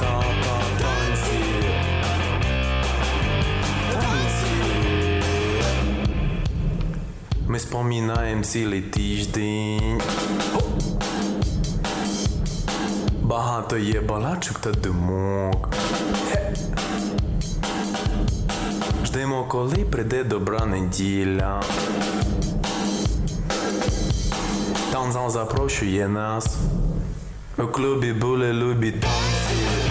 Та-та 0.00 0.56
танцы. 0.80 1.38
Танцы. 3.92 4.52
Мы 7.48 7.56
вспоминаем 7.58 8.44
цілий 8.44 8.82
тиждень. 8.82 10.00
Багато 13.22 13.76
є 13.76 14.00
балачок 14.00 14.58
та 14.58 14.72
думок. 14.72 15.68
Ждемо, 19.11 19.45
коли 19.47 19.75
прийде 19.75 20.23
добра 20.23 20.65
неділя. 20.65 21.61
Танзал 24.91 25.29
запрошує 25.29 26.07
нас. 26.07 26.57
У 27.57 27.67
клубі 27.67 28.13
були 28.13 28.53
любі 28.53 28.91
танці. 28.91 29.90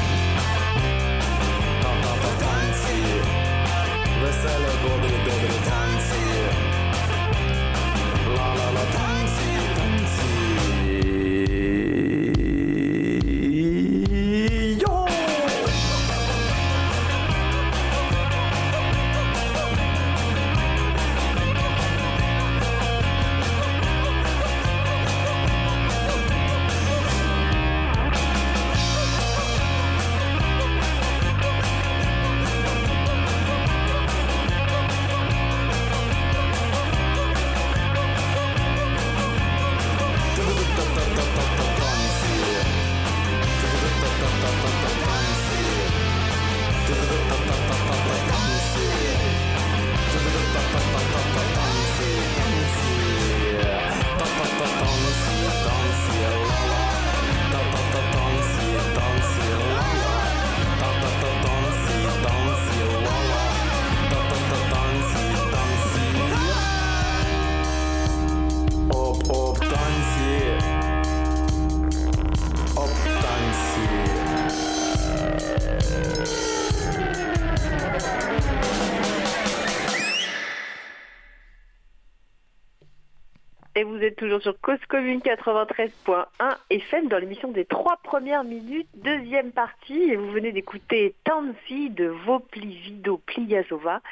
Toujours 84.20 84.42
sur 84.42 84.60
Cause 84.60 84.78
Commune 84.86 85.20
93.1 85.20 86.26
FM 86.68 87.08
dans 87.08 87.16
l'émission 87.16 87.50
des 87.50 87.64
trois 87.64 87.96
premières 88.04 88.44
minutes, 88.44 88.86
deuxième 88.96 89.50
partie. 89.50 89.98
Et 89.98 90.16
vous 90.16 90.30
venez 90.30 90.52
d'écouter 90.52 91.14
Tansi 91.24 91.88
de 91.88 92.08
Voplivido 92.26 93.16
Pliazova. 93.24 94.02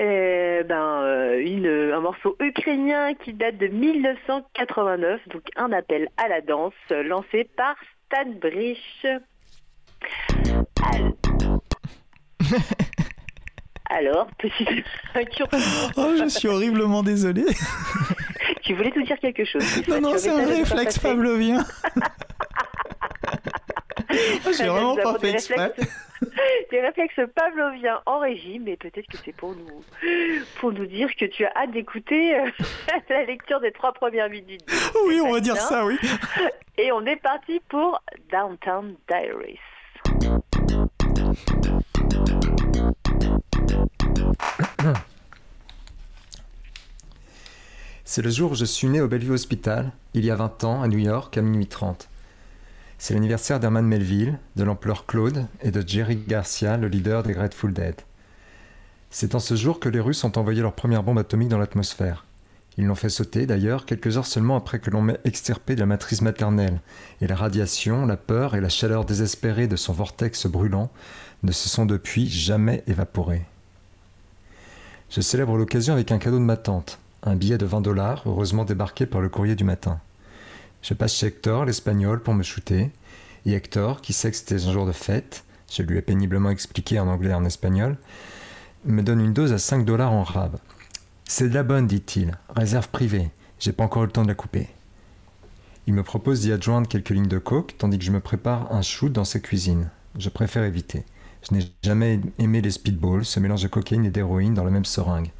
Euh, 0.00 0.64
ben, 0.64 1.02
euh, 1.02 1.38
une, 1.38 1.68
un 1.68 2.00
morceau 2.00 2.36
ukrainien 2.40 3.14
qui 3.14 3.32
date 3.32 3.58
de 3.58 3.68
1989, 3.68 5.28
donc 5.28 5.42
un 5.54 5.70
appel 5.70 6.08
à 6.16 6.26
la 6.26 6.40
danse 6.40 6.74
lancé 6.90 7.44
par 7.44 7.76
Stan 8.06 8.28
Brich. 8.40 9.06
Al- 13.90 14.06
Alors, 14.06 14.26
petite. 14.38 14.84
Oh, 15.96 16.14
je 16.18 16.28
suis 16.28 16.48
horriblement 16.48 17.02
désolé. 17.02 17.44
Tu 18.62 18.74
voulais 18.74 18.92
nous 18.94 19.02
dire 19.02 19.18
quelque 19.18 19.44
chose. 19.46 19.64
Non, 19.88 20.00
non, 20.00 20.12
c'est 20.18 20.28
un 20.30 20.44
réflexe 20.46 20.98
pavlovien. 20.98 21.64
J'ai 24.10 24.66
vraiment 24.66 24.94
Nous 24.96 25.02
pas 25.02 25.14
fait 25.18 25.28
des 25.28 25.34
exprès. 25.34 25.66
réflexes- 25.68 25.88
Des 26.70 26.80
réflexes 26.80 27.20
pavloviens 27.34 28.00
en 28.04 28.18
régime, 28.18 28.64
mais 28.64 28.76
peut-être 28.76 29.06
que 29.06 29.16
c'est 29.24 29.32
pour 29.34 29.54
nous, 29.54 29.82
pour 30.60 30.72
nous 30.72 30.84
dire 30.86 31.08
que 31.16 31.24
tu 31.26 31.44
as 31.46 31.52
hâte 31.56 31.70
d'écouter 31.70 32.36
euh, 32.38 32.50
la 33.08 33.24
lecture 33.24 33.60
des 33.60 33.70
trois 33.72 33.92
premières 33.92 34.28
minutes. 34.28 34.60
Oui, 35.06 35.20
on 35.22 35.32
va 35.32 35.40
dire 35.40 35.56
ça, 35.56 35.84
oui. 35.86 35.96
Et 36.76 36.90
on 36.92 37.06
est 37.06 37.16
parti 37.16 37.60
pour 37.68 38.02
Downtown 38.30 38.96
Diaries. 39.08 39.58
C'est 48.04 48.22
le 48.22 48.30
jour 48.30 48.52
où 48.52 48.54
je 48.54 48.64
suis 48.64 48.86
né 48.88 49.00
au 49.00 49.08
Bellevue 49.08 49.32
Hospital, 49.32 49.90
il 50.14 50.24
y 50.24 50.30
a 50.30 50.36
20 50.36 50.64
ans, 50.64 50.82
à 50.82 50.88
New 50.88 50.98
York, 50.98 51.36
à 51.36 51.42
minuit 51.42 51.66
30. 51.66 52.08
C'est 52.96 53.14
l'anniversaire 53.14 53.60
d'Herman 53.60 53.86
Melville, 53.86 54.38
de 54.56 54.64
l'ampleur 54.64 55.06
Claude 55.06 55.46
et 55.62 55.70
de 55.70 55.86
Jerry 55.86 56.16
Garcia, 56.16 56.76
le 56.76 56.88
leader 56.88 57.22
des 57.22 57.32
Grateful 57.32 57.72
Dead. 57.72 57.94
C'est 59.10 59.34
en 59.34 59.38
ce 59.38 59.56
jour 59.56 59.78
que 59.78 59.88
les 59.88 60.00
Russes 60.00 60.24
ont 60.24 60.36
envoyé 60.36 60.62
leur 60.62 60.74
première 60.74 61.02
bombe 61.02 61.18
atomique 61.18 61.48
dans 61.48 61.58
l'atmosphère. 61.58 62.24
Ils 62.76 62.86
l'ont 62.86 62.94
fait 62.94 63.08
sauter 63.08 63.46
d'ailleurs 63.46 63.86
quelques 63.86 64.18
heures 64.18 64.26
seulement 64.26 64.56
après 64.56 64.78
que 64.78 64.90
l'on 64.90 65.02
m'ait 65.02 65.18
extirpé 65.24 65.74
de 65.74 65.80
la 65.80 65.86
matrice 65.86 66.22
maternelle, 66.22 66.80
et 67.20 67.26
la 67.26 67.34
radiation, 67.34 68.06
la 68.06 68.16
peur 68.16 68.54
et 68.54 68.60
la 68.60 68.68
chaleur 68.68 69.04
désespérée 69.04 69.66
de 69.66 69.76
son 69.76 69.92
vortex 69.92 70.46
brûlant 70.46 70.90
ne 71.42 71.52
se 71.52 71.68
sont 71.68 71.86
depuis 71.86 72.28
jamais 72.28 72.82
évaporés. 72.86 73.44
Je 75.10 75.20
célèbre 75.20 75.56
l'occasion 75.56 75.94
avec 75.94 76.12
un 76.12 76.18
cadeau 76.18 76.38
de 76.38 76.44
ma 76.44 76.56
tante, 76.56 76.98
un 77.22 77.36
billet 77.36 77.58
de 77.58 77.66
20 77.66 77.80
dollars, 77.80 78.22
heureusement 78.26 78.64
débarqué 78.64 79.06
par 79.06 79.20
le 79.20 79.28
courrier 79.28 79.54
du 79.54 79.64
matin. 79.64 80.00
Je 80.82 80.94
passe 80.94 81.14
chez 81.14 81.26
Hector, 81.26 81.64
l'espagnol, 81.64 82.22
pour 82.22 82.34
me 82.34 82.42
shooter, 82.42 82.90
et 83.46 83.52
Hector, 83.52 84.00
qui 84.00 84.12
sait 84.12 84.30
que 84.30 84.36
c'était 84.36 84.66
un 84.66 84.72
jour 84.72 84.86
de 84.86 84.92
fête, 84.92 85.44
je 85.70 85.82
lui 85.82 85.98
ai 85.98 86.02
péniblement 86.02 86.50
expliqué 86.50 86.98
en 87.00 87.08
anglais 87.08 87.30
et 87.30 87.34
en 87.34 87.44
espagnol, 87.44 87.96
me 88.84 89.02
donne 89.02 89.20
une 89.20 89.32
dose 89.32 89.52
à 89.52 89.58
5 89.58 89.84
dollars 89.84 90.12
en 90.12 90.22
rab. 90.22 90.56
C'est 91.24 91.48
de 91.48 91.54
la 91.54 91.62
bonne, 91.62 91.86
dit-il, 91.86 92.36
réserve 92.54 92.88
privée, 92.88 93.30
j'ai 93.58 93.72
pas 93.72 93.84
encore 93.84 94.02
eu 94.02 94.06
le 94.06 94.12
temps 94.12 94.22
de 94.22 94.28
la 94.28 94.34
couper. 94.34 94.68
Il 95.86 95.94
me 95.94 96.02
propose 96.02 96.40
d'y 96.40 96.52
adjoindre 96.52 96.86
quelques 96.86 97.10
lignes 97.10 97.28
de 97.28 97.38
coke, 97.38 97.74
tandis 97.78 97.98
que 97.98 98.04
je 98.04 98.12
me 98.12 98.20
prépare 98.20 98.72
un 98.72 98.82
shoot 98.82 99.10
dans 99.10 99.24
sa 99.24 99.40
cuisine. 99.40 99.88
Je 100.18 100.28
préfère 100.28 100.64
éviter. 100.64 101.04
Je 101.50 101.56
n'ai 101.56 101.72
jamais 101.82 102.20
aimé 102.38 102.60
les 102.60 102.70
speedballs, 102.70 103.24
ce 103.24 103.40
mélange 103.40 103.62
de 103.62 103.68
cocaïne 103.68 104.04
et 104.04 104.10
d'héroïne 104.10 104.54
dans 104.54 104.64
la 104.64 104.70
même 104.70 104.84
seringue. 104.84 105.30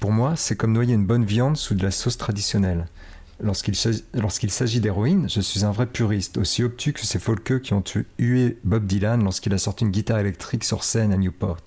Pour 0.00 0.10
moi, 0.10 0.34
c'est 0.36 0.56
comme 0.56 0.72
noyer 0.72 0.94
une 0.94 1.06
bonne 1.06 1.24
viande 1.24 1.56
sous 1.56 1.74
de 1.74 1.82
la 1.82 1.90
sauce 1.90 2.18
traditionnelle. 2.18 2.86
Lorsqu'il 3.40 3.76
s'agit- 3.76 4.80
d'héroïne, 4.80 5.28
je 5.28 5.40
suis 5.40 5.64
un 5.64 5.70
vrai 5.70 5.86
puriste, 5.86 6.38
aussi 6.38 6.62
obtus 6.62 6.92
que 6.92 7.04
ces 7.04 7.18
folkeux 7.18 7.60
qui 7.60 7.74
ont 7.74 7.82
hué 8.18 8.58
Bob 8.64 8.86
Dylan 8.86 9.22
lorsqu'il 9.22 9.52
a 9.54 9.58
sorti 9.58 9.84
une 9.84 9.90
guitare 9.90 10.18
électrique 10.18 10.64
sur 10.64 10.82
scène 10.84 11.12
à 11.12 11.16
Newport. 11.16 11.62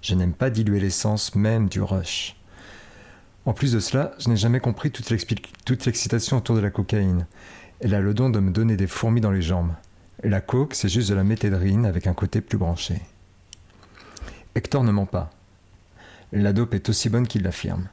Je 0.00 0.14
n'aime 0.14 0.32
pas 0.32 0.50
diluer 0.50 0.80
l'essence 0.80 1.34
même 1.34 1.68
du 1.68 1.80
rush. 1.80 2.36
En 3.44 3.52
plus 3.52 3.72
de 3.72 3.80
cela, 3.80 4.12
je 4.18 4.28
n'ai 4.28 4.36
jamais 4.36 4.60
compris 4.60 4.90
toute 4.90 5.10
l'excitation 5.86 6.36
autour 6.36 6.56
de 6.56 6.60
la 6.60 6.70
cocaïne. 6.70 7.26
Elle 7.80 7.94
a 7.94 8.00
le 8.00 8.14
don 8.14 8.30
de 8.30 8.38
me 8.38 8.50
donner 8.52 8.76
des 8.76 8.86
fourmis 8.86 9.20
dans 9.20 9.32
les 9.32 9.42
jambes. 9.42 9.72
La 10.24 10.40
coke, 10.40 10.74
c'est 10.74 10.88
juste 10.88 11.10
de 11.10 11.14
la 11.14 11.24
méthédrine 11.24 11.84
avec 11.84 12.06
un 12.06 12.14
côté 12.14 12.40
plus 12.40 12.56
branché. 12.56 13.02
Hector 14.54 14.84
ne 14.84 14.92
ment 14.92 15.06
pas. 15.06 15.30
La 16.32 16.52
dope 16.52 16.74
est 16.74 16.88
aussi 16.88 17.08
bonne 17.08 17.26
qu'il 17.26 17.42
l'affirme. 17.42 17.88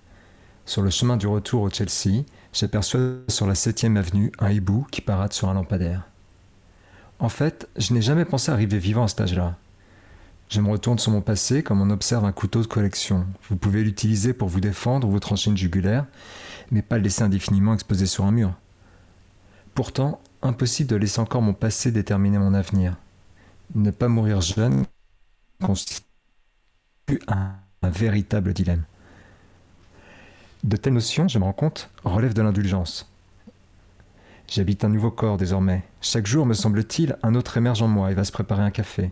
Sur 0.65 0.83
le 0.83 0.91
chemin 0.91 1.17
du 1.17 1.25
retour 1.25 1.63
au 1.63 1.69
Chelsea, 1.71 2.23
j'aperçois 2.53 3.01
sur 3.29 3.47
la 3.47 3.55
7ème 3.55 3.97
avenue 3.97 4.31
un 4.37 4.51
hibou 4.51 4.85
qui 4.91 5.01
parade 5.01 5.33
sur 5.33 5.49
un 5.49 5.55
lampadaire. 5.55 6.03
En 7.17 7.29
fait, 7.29 7.67
je 7.75 7.93
n'ai 7.93 8.01
jamais 8.03 8.25
pensé 8.25 8.51
arriver 8.51 8.77
vivant 8.77 9.05
à 9.05 9.07
cet 9.07 9.21
âge-là. 9.21 9.57
Je 10.49 10.61
me 10.61 10.69
retourne 10.69 10.99
sur 10.99 11.11
mon 11.11 11.21
passé 11.21 11.63
comme 11.63 11.81
on 11.81 11.89
observe 11.89 12.25
un 12.25 12.31
couteau 12.31 12.61
de 12.61 12.67
collection. 12.67 13.25
Vous 13.49 13.57
pouvez 13.57 13.83
l'utiliser 13.83 14.33
pour 14.33 14.49
vous 14.49 14.61
défendre 14.61 15.07
ou 15.07 15.11
vous 15.11 15.19
trancher 15.19 15.49
une 15.49 15.57
jugulaire, 15.57 16.05
mais 16.69 16.83
pas 16.83 16.97
le 16.97 17.03
laisser 17.03 17.23
indéfiniment 17.23 17.73
exposé 17.73 18.05
sur 18.05 18.25
un 18.25 18.31
mur. 18.31 18.53
Pourtant, 19.73 20.21
impossible 20.41 20.89
de 20.89 20.95
laisser 20.95 21.19
encore 21.19 21.41
mon 21.41 21.53
passé 21.53 21.91
déterminer 21.91 22.37
mon 22.37 22.53
avenir. 22.53 22.95
Ne 23.75 23.91
pas 23.91 24.07
mourir 24.07 24.41
jeune 24.41 24.85
constitue 25.61 26.03
un, 27.27 27.53
un 27.81 27.89
véritable 27.89 28.53
dilemme. 28.53 28.83
De 30.63 30.75
telles 30.75 30.93
notions, 30.93 31.27
je 31.27 31.39
me 31.39 31.43
rends 31.43 31.53
compte, 31.53 31.89
relèvent 32.03 32.33
de 32.33 32.41
l'indulgence. 32.41 33.11
J'habite 34.47 34.83
un 34.83 34.89
nouveau 34.89 35.11
corps 35.11 35.37
désormais. 35.37 35.83
Chaque 36.01 36.25
jour, 36.25 36.45
me 36.45 36.53
semble-t-il, 36.53 37.17
un 37.21 37.35
autre 37.35 37.57
émerge 37.57 37.81
en 37.81 37.87
moi 37.87 38.11
et 38.11 38.15
va 38.15 38.23
se 38.23 38.31
préparer 38.31 38.63
un 38.63 38.71
café. 38.71 39.11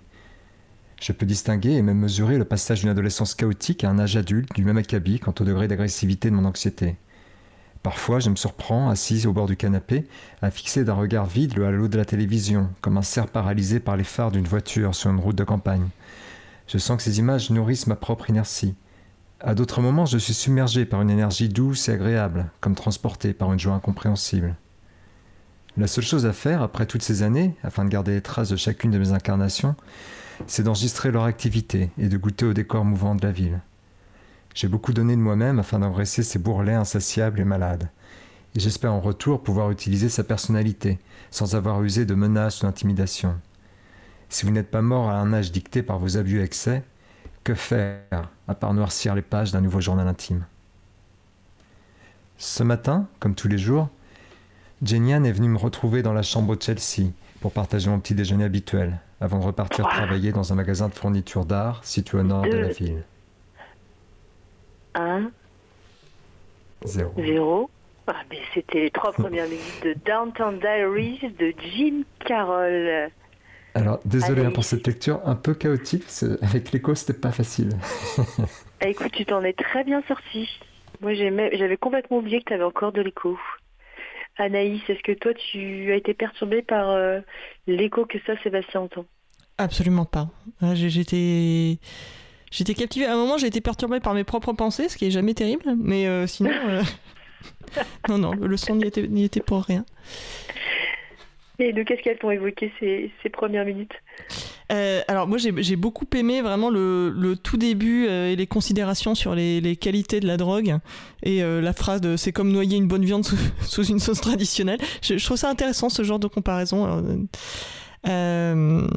Je 1.00 1.12
peux 1.12 1.28
distinguer 1.28 1.74
et 1.74 1.82
même 1.84 2.00
mesurer 2.00 2.40
le 2.40 2.46
passage 2.46 2.80
d'une 2.80 2.90
adolescence 2.90 3.36
chaotique 3.36 3.84
à 3.84 3.90
un 3.90 4.00
âge 4.00 4.18
adulte 4.18 4.54
du 4.56 4.66
même 4.66 4.78
acabit 4.78 5.20
quant 5.20 5.34
au 5.40 5.44
degré 5.44 5.68
d'agressivité 5.68 6.32
de 6.32 6.36
mon 6.36 6.46
anxiété. 6.46 6.96
Parfois, 7.84 8.20
je 8.20 8.30
me 8.30 8.36
surprends, 8.36 8.90
assise 8.90 9.28
au 9.28 9.34
bord 9.34 9.48
du 9.48 9.56
canapé, 9.56 10.08
à 10.42 10.52
fixer 10.52 10.84
d'un 10.84 10.94
regard 10.94 11.26
vide 11.26 11.56
le 11.56 11.66
halo 11.66 11.88
de 11.88 11.98
la 11.98 12.06
télévision, 12.06 12.70
comme 12.82 12.98
un 12.98 13.02
cerf 13.02 13.28
paralysé 13.28 13.80
par 13.80 13.98
les 13.98 14.04
phares 14.04 14.32
d'une 14.32 14.48
voiture 14.48 14.96
sur 14.96 15.10
une 15.10 15.20
route 15.20 15.36
de 15.36 15.44
campagne. 15.44 15.88
Je 16.68 16.78
sens 16.78 16.98
que 16.98 17.04
ces 17.04 17.20
images 17.20 17.50
nourrissent 17.50 17.88
ma 17.88 17.96
propre 17.96 18.30
inertie. 18.30 18.76
À 19.40 19.54
d'autres 19.54 19.82
moments, 19.82 20.06
je 20.06 20.18
suis 20.18 20.34
submergé 20.34 20.86
par 20.86 21.02
une 21.02 21.10
énergie 21.10 21.48
douce 21.48 21.90
et 21.90 21.94
agréable, 21.94 22.50
comme 22.60 22.76
transporté 22.76 23.34
par 23.34 23.54
une 23.54 23.60
joie 23.60 23.76
incompréhensible. 23.76 24.56
La 25.78 25.86
seule 25.86 26.04
chose 26.04 26.26
à 26.26 26.34
faire, 26.34 26.64
après 26.64 26.88
toutes 26.88 27.04
ces 27.04 27.22
années, 27.22 27.56
afin 27.64 27.86
de 27.86 27.90
garder 27.90 28.14
les 28.14 28.22
traces 28.22 28.50
de 28.50 28.56
chacune 28.56 28.90
de 28.90 28.98
mes 28.98 29.12
incarnations, 29.12 29.76
c'est 30.48 30.64
d'enregistrer 30.64 31.12
leur 31.12 31.24
activité 31.24 31.92
et 32.00 32.10
de 32.10 32.18
goûter 32.18 32.46
au 32.46 32.54
décor 32.54 32.84
mouvant 32.84 33.14
de 33.14 33.24
la 33.24 33.32
ville. 33.32 33.62
J'ai 34.58 34.68
beaucoup 34.68 34.92
donné 34.92 35.16
de 35.16 35.22
moi-même 35.22 35.60
afin 35.60 35.78
d'engraisser 35.78 36.24
ces 36.24 36.40
bourrelets 36.40 36.74
insatiables 36.74 37.40
et 37.40 37.44
malades. 37.44 37.92
Et 38.56 38.60
j'espère 38.60 38.92
en 38.92 39.00
retour 39.00 39.44
pouvoir 39.44 39.70
utiliser 39.70 40.10
sa 40.10 40.24
personnalité, 40.24 40.98
sans 41.30 41.54
avoir 41.54 41.84
usé 41.84 42.06
de 42.06 42.16
menaces 42.16 42.64
ou 42.64 42.66
d'intimidation. 42.66 43.36
Si 44.30 44.48
vous 44.48 44.52
n'êtes 44.52 44.72
pas 44.72 44.82
mort 44.82 45.12
à 45.12 45.20
un 45.20 45.32
âge 45.32 45.52
dicté 45.52 45.84
par 45.84 46.00
vos 46.00 46.18
abus 46.18 46.40
et 46.40 46.44
excès, 46.44 46.82
que 47.44 47.54
faire 47.54 48.02
à 48.48 48.56
part 48.56 48.74
noircir 48.74 49.14
les 49.14 49.22
pages 49.22 49.52
d'un 49.52 49.62
nouveau 49.62 49.80
journal 49.80 50.08
intime? 50.08 50.44
Ce 52.40 52.64
matin, 52.64 53.08
comme 53.20 53.36
tous 53.36 53.48
les 53.48 53.60
jours, 53.60 53.90
Jenny 54.82 55.12
est 55.12 55.32
venue 55.32 55.50
me 55.50 55.60
retrouver 55.60 56.02
dans 56.02 56.14
la 56.14 56.24
chambre 56.24 56.56
de 56.56 56.62
Chelsea 56.64 57.12
pour 57.42 57.52
partager 57.52 57.92
mon 57.92 58.00
petit 58.00 58.16
déjeuner 58.16 58.46
habituel, 58.46 59.02
avant 59.22 59.38
de 59.38 59.46
repartir 59.46 59.88
travailler 59.88 60.32
dans 60.32 60.52
un 60.52 60.56
magasin 60.56 60.90
de 60.90 60.96
fourniture 60.96 61.46
d'art 61.46 61.82
situé 61.84 62.18
au 62.18 62.24
nord 62.24 62.42
de 62.42 62.58
la 62.58 62.70
ville. 62.70 63.04
1, 64.98 65.32
Zéro. 66.86 67.12
0. 67.18 67.70
Ah, 68.08 68.16
mais 68.30 68.40
c'était 68.54 68.82
les 68.84 68.92
trois 68.92 69.12
premières 69.14 69.48
minutes 69.48 69.84
de 69.84 69.94
Downtown 70.06 70.60
Diaries 70.60 71.20
de 71.40 71.54
Jim 71.76 72.04
Carroll. 72.26 73.10
Alors, 73.76 74.00
désolé 74.06 74.42
Allez. 74.42 74.50
hein, 74.50 74.52
pour 74.52 74.64
cette 74.64 74.88
lecture 74.88 75.20
un 75.26 75.36
peu 75.36 75.54
chaotique, 75.54 76.06
avec 76.42 76.72
l'écho, 76.72 76.96
c'était 76.96 77.20
pas 77.20 77.32
facile. 77.32 77.70
Ah, 78.80 78.90
écoute, 78.90 79.12
tu 79.12 79.26
t'en 79.26 79.44
es 79.44 79.54
très 79.54 79.84
bien 79.84 80.04
sorti. 80.08 80.48
Moi, 81.02 81.16
j'avais 81.16 81.78
complètement 81.78 82.18
oublié 82.20 82.40
que 82.42 82.46
tu 82.46 82.54
avais 82.54 82.64
encore 82.64 82.92
de 82.92 83.02
l'écho. 83.02 83.36
Anaïs, 84.38 84.82
est-ce 84.88 85.02
que 85.02 85.14
toi, 85.14 85.32
tu 85.34 85.92
as 85.92 85.96
été 85.96 86.14
perturbée 86.14 86.62
par 86.62 86.90
euh, 86.92 87.20
l'écho 87.66 88.06
que 88.06 88.20
ça, 88.28 88.34
Sébastien 88.44 88.82
entend 88.82 89.06
Absolument 89.58 90.06
pas. 90.06 90.28
J'ai- 90.76 90.92
J'étais. 90.92 91.80
J'étais 92.58 92.74
captivé. 92.74 93.06
À 93.06 93.14
un 93.14 93.18
moment, 93.18 93.38
j'ai 93.38 93.46
été 93.46 93.62
perturbé 93.62 94.00
par 94.00 94.16
mes 94.16 94.24
propres 94.24 94.52
pensées, 94.52 94.90
ce 94.90 94.98
qui 94.98 95.06
est 95.06 95.12
jamais 95.12 95.36
terrible. 95.36 95.76
Mais 95.78 96.08
euh, 96.08 96.26
sinon. 96.26 96.50
euh, 96.68 96.82
non, 98.10 98.18
non, 98.18 98.32
le 98.32 98.58
son 98.58 98.76
n'y 98.78 98.86
était, 98.86 99.08
n'y 99.08 99.24
était 99.26 99.42
pour 99.42 99.62
rien. 99.64 99.86
Et 101.60 101.72
de 101.72 101.84
qu'est-ce 101.84 102.02
qu'elles 102.02 102.18
t'ont 102.18 102.32
évoqué 102.32 102.72
ces, 102.80 103.12
ces 103.22 103.30
premières 103.30 103.64
minutes? 103.66 103.94
Euh, 104.72 105.02
alors 105.08 105.28
moi 105.28 105.38
j'ai 105.38 105.76
beaucoup 105.76 106.06
aimé 106.16 106.42
vraiment 106.42 106.70
le, 106.70 107.10
le 107.10 107.36
tout 107.36 107.58
début 107.58 108.06
et 108.08 108.36
les 108.36 108.48
considérations 108.48 109.16
sur 109.16 109.34
les, 109.34 109.62
les 109.62 109.76
qualités 109.76 110.20
de 110.20 110.28
la 110.28 110.36
drogue 110.38 110.78
et 111.24 111.42
la 111.42 111.74
phrase 111.74 112.02
de 112.02 112.16
c'est 112.18 112.32
comme 112.34 112.52
noyer 112.52 112.78
une 112.78 112.88
bonne 112.88 113.06
viande 113.06 113.24
sous, 113.26 113.38
sous 113.62 113.86
une 113.86 114.00
sauce 114.00 114.22
traditionnelle. 114.22 114.80
Je, 115.02 115.18
je 115.18 115.26
trouve 115.26 115.38
ça 115.38 115.50
intéressant 115.50 115.90
ce 115.90 116.04
genre 116.04 116.20
de 116.20 116.28
comparaison. 116.28 117.04
euh, 118.08 118.88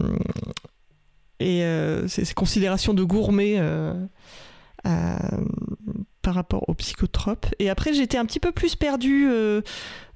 et 1.41 1.65
euh, 1.65 2.07
ces, 2.07 2.25
ces 2.25 2.35
considérations 2.35 2.95
de 2.95 3.03
gourmet 3.03 3.57
euh, 3.59 3.95
euh, 4.87 5.17
par 6.23 6.35
rapport 6.35 6.69
aux 6.69 6.75
psychotropes. 6.75 7.47
Et 7.59 7.69
après 7.71 7.93
j'étais 7.95 8.19
un 8.19 8.27
petit 8.27 8.41
peu 8.41 8.53
plus 8.53 8.77
perdue 8.77 9.27
euh, 9.29 9.63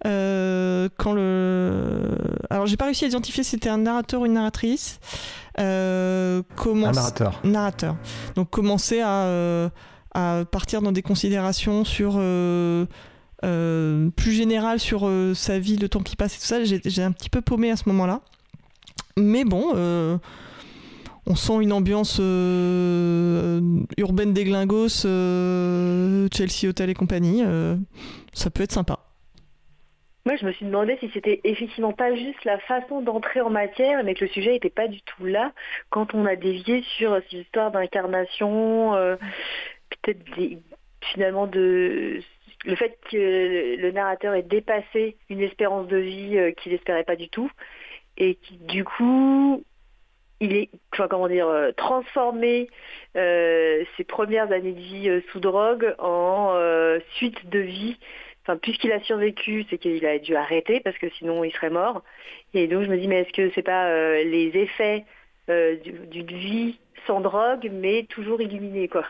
euh, 0.07 0.89
quand 0.99 1.13
le... 1.15 2.19
Alors 2.51 2.67
j'ai 2.67 2.77
pas 2.77 2.85
réussi 2.85 3.05
à 3.07 3.09
identifier 3.09 3.43
si 3.43 3.51
c'était 3.51 3.71
un 3.71 3.79
narrateur 3.79 4.21
ou 4.21 4.27
une 4.27 4.35
narratrice. 4.35 5.01
Euh, 5.59 6.43
comment 6.57 6.89
Un 6.89 6.93
narrateur. 6.93 7.41
narrateur. 7.43 7.97
Donc 8.37 8.51
commencer 8.51 9.01
à, 9.01 9.71
à 10.15 10.45
partir 10.45 10.83
dans 10.83 10.93
des 10.93 11.03
considérations 11.03 11.85
sur 11.85 12.21
plus 14.17 14.33
générales 14.33 14.81
sur 14.81 15.11
sa 15.35 15.59
vie, 15.59 15.77
le 15.77 15.89
temps 15.89 16.01
qui 16.01 16.17
passe 16.17 16.37
et 16.37 16.39
tout 16.39 16.47
ça. 16.47 16.65
J'ai 16.65 17.03
un 17.03 17.13
petit 17.13 17.31
peu 17.31 17.41
paumé 17.41 17.71
à 17.71 17.77
ce 17.77 17.89
moment-là. 17.89 18.21
Mais 19.17 19.45
bon, 19.45 19.75
on 21.27 21.35
sent 21.35 21.63
une 21.63 21.73
ambiance 21.73 22.19
euh, 22.21 23.61
urbaine 23.97 24.33
des 24.33 24.45
glingos, 24.45 25.07
euh, 25.07 26.29
Chelsea 26.35 26.69
Hotel 26.69 26.91
et 26.91 26.95
compagnie. 26.95 27.43
euh, 27.45 27.77
ça 28.33 28.51
peut 28.51 28.63
être 28.63 28.73
sympa. 28.73 28.99
Moi, 30.27 30.37
je 30.37 30.47
me 30.47 30.53
suis 30.53 30.65
demandé 30.65 30.97
si 31.01 31.11
c'était 31.13 31.41
effectivement 31.45 31.93
pas 31.93 32.15
juste 32.15 32.45
la 32.45 32.59
façon 32.59 33.03
d'entrer 33.03 33.43
en 33.43 33.51
matière, 33.51 34.03
mais 34.05 34.15
que 34.15 34.25
le 34.25 34.31
sujet 34.31 34.53
n'était 34.53 34.71
pas 34.71 34.89
du 34.89 35.03
tout 35.03 35.27
là 35.27 35.53
quand 35.91 36.15
on 36.15 36.25
a 36.25 36.35
dévié 36.35 36.83
sur 36.97 37.21
ces 37.31 37.39
histoires 37.39 37.71
d'incarnation, 37.71 38.93
peut-être 39.91 40.25
finalement 41.03 41.47
de 41.47 42.21
le 42.65 42.77
fait 42.77 42.99
que 43.11 43.77
le 43.77 43.91
narrateur 43.93 44.33
ait 44.33 44.43
dépassé 44.43 45.19
une 45.29 45.43
espérance 45.43 45.89
de 45.89 45.99
vie 45.99 46.55
qu'il 46.57 46.73
n'espérait 46.73 47.05
pas 47.05 47.17
du 47.17 47.29
tout, 47.29 47.51
et 48.17 48.37
qui 48.37 48.57
du 48.57 48.83
coup 48.83 49.63
il 50.45 50.57
est, 50.57 50.69
comment 51.09 51.27
euh, 51.29 51.73
transformé 51.73 52.69
euh, 53.17 53.85
ses 53.97 54.05
premières 54.05 54.53
années 54.53 54.73
de 54.73 54.81
vie 54.81 55.09
euh, 55.09 55.21
sous 55.33 55.41
drogue 55.41 55.95
en 55.99 56.55
suite 57.17 57.49
de 57.49 57.59
vie 57.59 57.99
puisqu'il 58.61 58.93
a 58.93 59.01
survécu, 59.01 59.65
c'est 59.71 59.79
qu'il 59.79 60.05
a 60.05 60.19
dû 60.19 60.37
arrêter 60.37 60.81
parce 60.81 60.99
que 60.99 61.09
sinon 61.11 61.45
il 61.45 61.53
serait 61.53 61.71
mort. 61.71 62.03
Et 62.53 62.67
donc 62.69 62.85
je 62.85 62.91
me 62.91 62.99
dis 62.99 63.09
mais 63.09 63.21
est-ce 63.23 63.33
que 63.33 63.51
c'est 63.55 63.63
pas 63.63 63.89
les 64.23 64.51
effets 64.55 65.05
du- 65.49 66.07
d'une 66.09 66.37
vie 66.37 66.79
sans 67.07 67.21
drogue 67.21 67.71
mais 67.73 68.05
toujours 68.05 68.41
illuminée 68.43 68.89
quoi? 68.89 69.07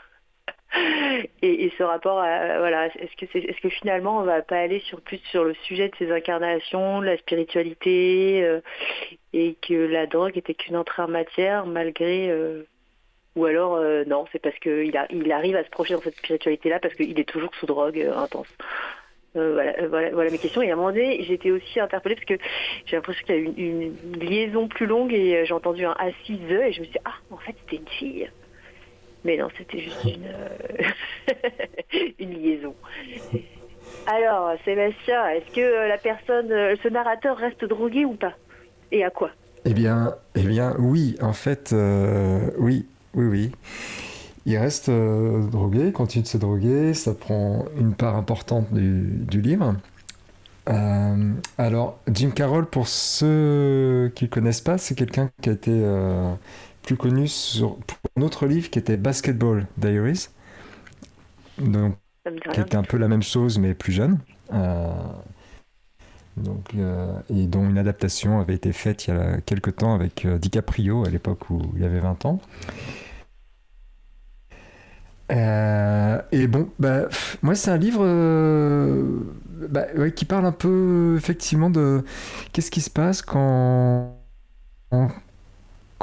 Et, 1.42 1.72
ce 1.76 1.82
rapport 1.82 2.18
à 2.18 2.58
voilà 2.58 2.86
est-ce 2.86 3.16
que 3.16 3.38
est-ce 3.38 3.60
que 3.60 3.68
finalement 3.68 4.18
on 4.18 4.22
va 4.22 4.42
pas 4.42 4.58
aller 4.58 4.80
sur 4.80 5.00
plus 5.00 5.18
sur 5.30 5.44
le 5.44 5.54
sujet 5.66 5.88
de 5.88 5.96
ces 5.96 6.10
incarnations, 6.10 7.00
la 7.00 7.16
spiritualité 7.16 8.44
euh, 8.44 8.60
et 9.32 9.56
que 9.66 9.74
la 9.74 10.06
drogue 10.06 10.36
était 10.36 10.54
qu'une 10.54 10.76
entrée 10.76 11.02
en 11.02 11.08
matière 11.08 11.66
malgré 11.66 12.30
euh, 12.30 12.62
ou 13.36 13.44
alors 13.44 13.76
euh, 13.76 14.04
non 14.06 14.26
c'est 14.32 14.40
parce 14.40 14.58
qu'il 14.58 14.96
arrive 15.32 15.56
à 15.56 15.64
se 15.64 15.70
projeter 15.70 15.94
dans 15.94 16.02
cette 16.02 16.16
spiritualité 16.16 16.68
là 16.68 16.78
parce 16.78 16.94
qu'il 16.94 17.18
est 17.18 17.28
toujours 17.28 17.54
sous 17.56 17.66
drogue 17.66 18.00
euh, 18.00 18.16
intense. 18.16 18.48
Euh, 19.36 19.52
voilà, 19.52 19.72
euh, 19.80 19.88
voilà, 19.88 20.10
voilà 20.10 20.30
mes 20.30 20.38
questions. 20.38 20.62
Et 20.62 20.70
à 20.70 20.74
un 20.74 20.76
moment 20.76 20.90
donné, 20.92 21.24
j'étais 21.24 21.50
aussi 21.50 21.80
interpellée 21.80 22.14
parce 22.14 22.26
que 22.26 22.38
j'ai 22.86 22.96
l'impression 22.96 23.24
qu'il 23.26 23.34
y 23.34 23.38
a 23.38 23.40
eu 23.40 23.52
une, 23.56 23.96
une 24.04 24.20
liaison 24.20 24.68
plus 24.68 24.86
longue 24.86 25.12
et 25.12 25.36
euh, 25.36 25.44
j'ai 25.44 25.54
entendu 25.54 25.84
un 25.84 25.96
assise 25.98 26.50
et 26.50 26.72
je 26.72 26.80
me 26.80 26.84
suis 26.84 26.92
dit, 26.92 26.98
ah, 27.04 27.14
en 27.30 27.38
fait, 27.38 27.54
c'était 27.62 27.76
une 27.76 27.88
fille. 27.88 28.30
Mais 29.24 29.38
non, 29.38 29.48
c'était 29.56 29.80
juste 29.80 30.04
une, 30.04 30.26
euh, 30.26 31.50
une 32.18 32.34
liaison. 32.34 32.74
Alors, 34.06 34.52
Sébastien, 34.64 35.28
est-ce 35.30 35.54
que 35.54 35.60
euh, 35.60 35.88
la 35.88 35.96
personne, 35.96 36.52
euh, 36.52 36.76
ce 36.82 36.88
narrateur 36.88 37.36
reste 37.36 37.64
drogué 37.64 38.04
ou 38.04 38.14
pas? 38.14 38.34
Et 38.92 39.02
à 39.02 39.10
quoi? 39.10 39.30
Eh 39.64 39.72
bien, 39.72 40.14
eh 40.34 40.42
bien, 40.42 40.74
oui, 40.78 41.16
en 41.22 41.32
fait, 41.32 41.74
oui, 42.58 42.86
oui, 43.14 43.24
oui. 43.26 43.52
Il 44.46 44.58
reste 44.58 44.90
euh, 44.90 45.40
drogué, 45.50 45.90
continue 45.90 46.22
de 46.22 46.28
se 46.28 46.36
droguer, 46.36 46.92
ça 46.92 47.14
prend 47.14 47.64
une 47.80 47.94
part 47.94 48.14
importante 48.16 48.66
du, 48.74 49.40
livre. 49.40 49.74
Alors, 51.56 51.98
Jim 52.12 52.30
Carroll, 52.30 52.66
pour 52.66 52.88
ceux 52.88 54.12
qui 54.14 54.24
ne 54.24 54.28
connaissent 54.28 54.60
pas, 54.60 54.76
c'est 54.76 54.94
quelqu'un 54.94 55.30
qui 55.40 55.48
a 55.48 55.52
été 55.52 55.82
plus 56.84 56.96
connu 56.96 57.28
sur, 57.28 57.76
pour 57.76 57.98
un 58.16 58.22
autre 58.22 58.46
livre 58.46 58.70
qui 58.70 58.78
était 58.78 58.96
Basketball 58.96 59.66
Diaries, 59.76 60.28
donc, 61.58 61.96
qui 62.52 62.60
était 62.60 62.76
un 62.76 62.82
peu 62.82 62.96
la 62.96 63.08
même 63.08 63.22
chose 63.22 63.58
mais 63.58 63.74
plus 63.74 63.92
jeune. 63.92 64.18
Euh, 64.52 64.92
donc, 66.36 66.74
euh, 66.76 67.12
et 67.30 67.46
dont 67.46 67.68
une 67.68 67.78
adaptation 67.78 68.40
avait 68.40 68.54
été 68.54 68.72
faite 68.72 69.06
il 69.06 69.14
y 69.14 69.16
a 69.16 69.40
quelques 69.40 69.76
temps 69.76 69.94
avec 69.94 70.24
euh, 70.24 70.38
DiCaprio 70.38 71.04
à 71.04 71.10
l'époque 71.10 71.48
où 71.50 71.62
il 71.76 71.84
avait 71.84 72.00
20 72.00 72.24
ans. 72.26 72.40
Euh, 75.32 76.20
et 76.32 76.46
bon, 76.48 76.68
bah, 76.78 77.08
moi 77.42 77.54
c'est 77.54 77.70
un 77.70 77.78
livre 77.78 78.04
bah, 79.70 79.86
ouais, 79.96 80.12
qui 80.12 80.24
parle 80.26 80.44
un 80.44 80.52
peu 80.52 81.14
effectivement 81.16 81.70
de 81.70 82.04
qu'est-ce 82.52 82.70
qui 82.70 82.80
se 82.80 82.90
passe 82.90 83.22
quand, 83.22 84.18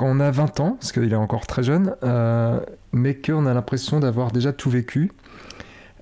quand 0.02 0.08
on 0.08 0.20
a 0.20 0.32
20 0.32 0.60
ans, 0.62 0.78
parce 0.80 0.92
qu'il 0.92 1.14
est 1.14 1.16
encore 1.16 1.46
très 1.46 1.62
jeune, 1.62 1.96
euh, 2.02 2.60
mais 2.92 3.14
qu'on 3.14 3.46
a 3.46 3.54
l'impression 3.54 4.00
d'avoir 4.00 4.32
déjà 4.32 4.52
tout 4.52 4.72
vécu. 4.72 5.12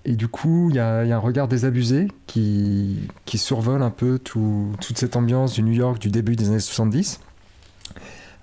Et 0.05 0.15
du 0.15 0.29
coup, 0.29 0.69
il 0.69 0.77
y, 0.77 0.79
a, 0.79 0.99
un 0.99 1.17
regard 1.17 1.49
désabusé 1.49 2.07
qui, 2.25 3.09
survole 3.35 3.83
un 3.83 3.89
peu 3.89 4.17
toute 4.17 4.97
cette 4.97 5.17
ambiance 5.17 5.51
du 5.51 5.63
New 5.63 5.73
York 5.73 5.99
du 5.99 6.11
début 6.11 6.37
des 6.37 6.47
années 6.47 6.61
70. 6.61 7.19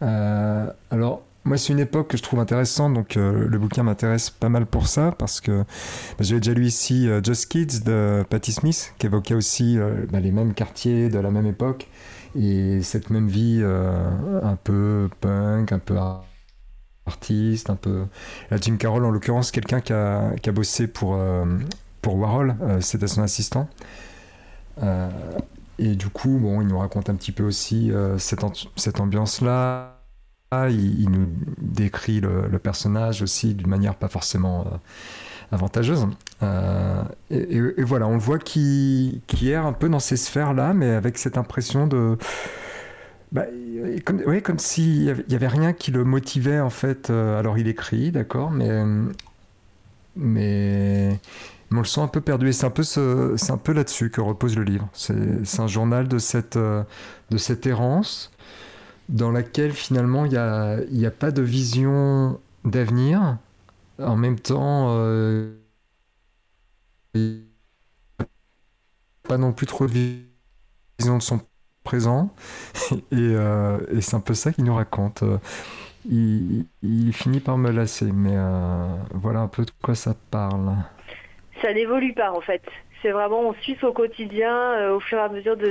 Euh, 0.02 0.70
alors, 0.90 1.22
moi, 1.44 1.56
c'est 1.56 1.72
une 1.72 1.80
époque 1.80 2.08
que 2.08 2.18
je 2.18 2.22
trouve 2.22 2.40
intéressante, 2.40 2.92
donc 2.92 3.16
euh, 3.16 3.48
le 3.48 3.58
bouquin 3.58 3.82
m'intéresse 3.82 4.28
pas 4.28 4.50
mal 4.50 4.66
pour 4.66 4.88
ça, 4.88 5.14
parce 5.18 5.40
que 5.40 5.60
bah, 5.60 5.64
j'avais 6.20 6.40
déjà 6.40 6.52
lu 6.52 6.66
ici 6.66 7.08
Just 7.24 7.46
Kids 7.46 7.80
de 7.82 8.26
Patti 8.28 8.52
Smith, 8.52 8.92
qui 8.98 9.06
évoquait 9.06 9.34
aussi 9.34 9.78
bah, 10.12 10.20
les 10.20 10.32
mêmes 10.32 10.52
quartiers 10.52 11.08
de 11.08 11.18
la 11.18 11.30
même 11.30 11.46
époque, 11.46 11.88
et 12.36 12.82
cette 12.82 13.10
même 13.10 13.28
vie 13.28 13.62
un 13.64 14.56
peu 14.62 15.08
punk, 15.20 15.72
un 15.72 15.78
peu 15.78 15.96
artiste, 17.06 17.70
un 17.70 17.76
peu... 17.76 18.04
La 18.50 18.58
Jim 18.58 18.76
Carroll, 18.76 19.04
en 19.04 19.10
l'occurrence, 19.10 19.50
quelqu'un 19.50 19.80
qui 19.80 19.92
a, 19.92 20.32
qui 20.42 20.48
a, 20.48 20.52
bossé 20.52 20.86
pour, 20.86 21.18
pour 22.02 22.16
Warhol, 22.16 22.56
c'était 22.80 23.08
son 23.08 23.22
assistant. 23.22 23.68
et 25.78 25.94
du 25.94 26.08
coup, 26.08 26.38
bon, 26.38 26.60
il 26.60 26.68
nous 26.68 26.78
raconte 26.78 27.10
un 27.10 27.14
petit 27.14 27.32
peu 27.32 27.44
aussi 27.44 27.92
cette, 28.18 28.44
cette 28.76 29.00
ambiance-là 29.00 29.96
il, 30.52 31.10
nous 31.10 31.28
décrit 31.58 32.20
le, 32.20 32.58
personnage 32.58 33.22
aussi 33.22 33.54
d'une 33.54 33.68
manière 33.68 33.94
pas 33.94 34.08
forcément 34.08 34.60
euh, 34.60 34.76
avantageuse. 35.52 36.06
Euh, 36.42 37.02
et, 37.30 37.82
voilà, 37.82 38.06
on 38.06 38.14
le 38.14 38.20
voit 38.20 38.38
qui, 38.38 39.22
qui 39.26 39.50
erre 39.50 39.66
un 39.66 39.72
peu 39.72 39.88
dans 39.88 39.98
ces 39.98 40.16
sphères-là, 40.16 40.74
mais 40.74 40.90
avec 40.90 41.18
cette 41.18 41.38
impression 41.38 41.86
de... 41.86 42.16
Bah, 43.32 43.44
comme, 44.04 44.20
ouais, 44.20 44.40
comme 44.40 44.58
s'il 44.58 45.02
n'y 45.02 45.10
avait, 45.10 45.24
avait, 45.34 45.48
rien 45.48 45.72
qui 45.72 45.90
le 45.90 46.04
motivait 46.04 46.60
en 46.60 46.70
fait. 46.70 47.10
Euh, 47.10 47.38
alors 47.38 47.58
il 47.58 47.66
écrit, 47.66 48.12
d'accord, 48.12 48.52
mais, 48.52 48.84
mais, 50.14 51.18
on 51.72 51.78
le 51.78 51.84
sent 51.84 52.00
un 52.00 52.08
peu 52.08 52.20
perdu. 52.20 52.48
Et 52.48 52.52
c'est 52.52 52.66
un 52.66 52.70
peu, 52.70 52.84
peu 53.64 53.72
là-dessus 53.72 54.10
que 54.10 54.20
repose 54.20 54.56
le 54.56 54.62
livre. 54.62 54.88
C'est 54.92 55.60
un 55.60 55.66
journal 55.66 56.06
de 56.06 56.18
cette, 56.18 56.56
de 56.56 57.36
cette 57.36 57.66
errance 57.66 58.30
dans 59.08 59.30
laquelle 59.30 59.72
finalement 59.72 60.24
il 60.24 60.30
n'y 60.30 60.36
a, 60.36 61.08
a, 61.08 61.10
pas 61.10 61.30
de 61.30 61.42
vision 61.42 62.38
d'avenir. 62.64 63.38
En 63.98 64.16
même 64.16 64.38
temps, 64.38 64.94
euh, 64.98 65.54
pas 69.22 69.38
non 69.38 69.52
plus 69.52 69.66
trop 69.66 69.86
de 69.86 69.92
vision 69.92 71.16
de 71.16 71.22
son 71.22 71.40
présent. 71.84 72.34
Euh, 73.12 73.80
et, 73.92 74.00
c'est 74.00 74.14
un 74.14 74.20
peu 74.20 74.34
ça 74.34 74.52
qu'il 74.52 74.64
nous 74.64 74.74
raconte. 74.74 75.24
Il, 76.08 76.66
finit 77.12 77.40
par 77.40 77.58
me 77.58 77.70
lasser, 77.70 78.12
mais 78.12 78.34
euh, 78.34 78.86
voilà 79.14 79.40
un 79.40 79.48
peu 79.48 79.64
de 79.64 79.70
quoi 79.82 79.94
ça 79.94 80.14
parle. 80.30 80.76
Ça 81.62 81.72
n'évolue 81.72 82.12
pas 82.12 82.32
en 82.32 82.40
fait 82.40 82.62
c'est 83.02 83.10
vraiment 83.10 83.40
on 83.40 83.54
suit 83.54 83.76
au 83.82 83.92
quotidien 83.92 84.90
au 84.90 85.00
fur 85.00 85.18
et 85.18 85.22
à 85.22 85.28
mesure 85.28 85.56
de, 85.56 85.70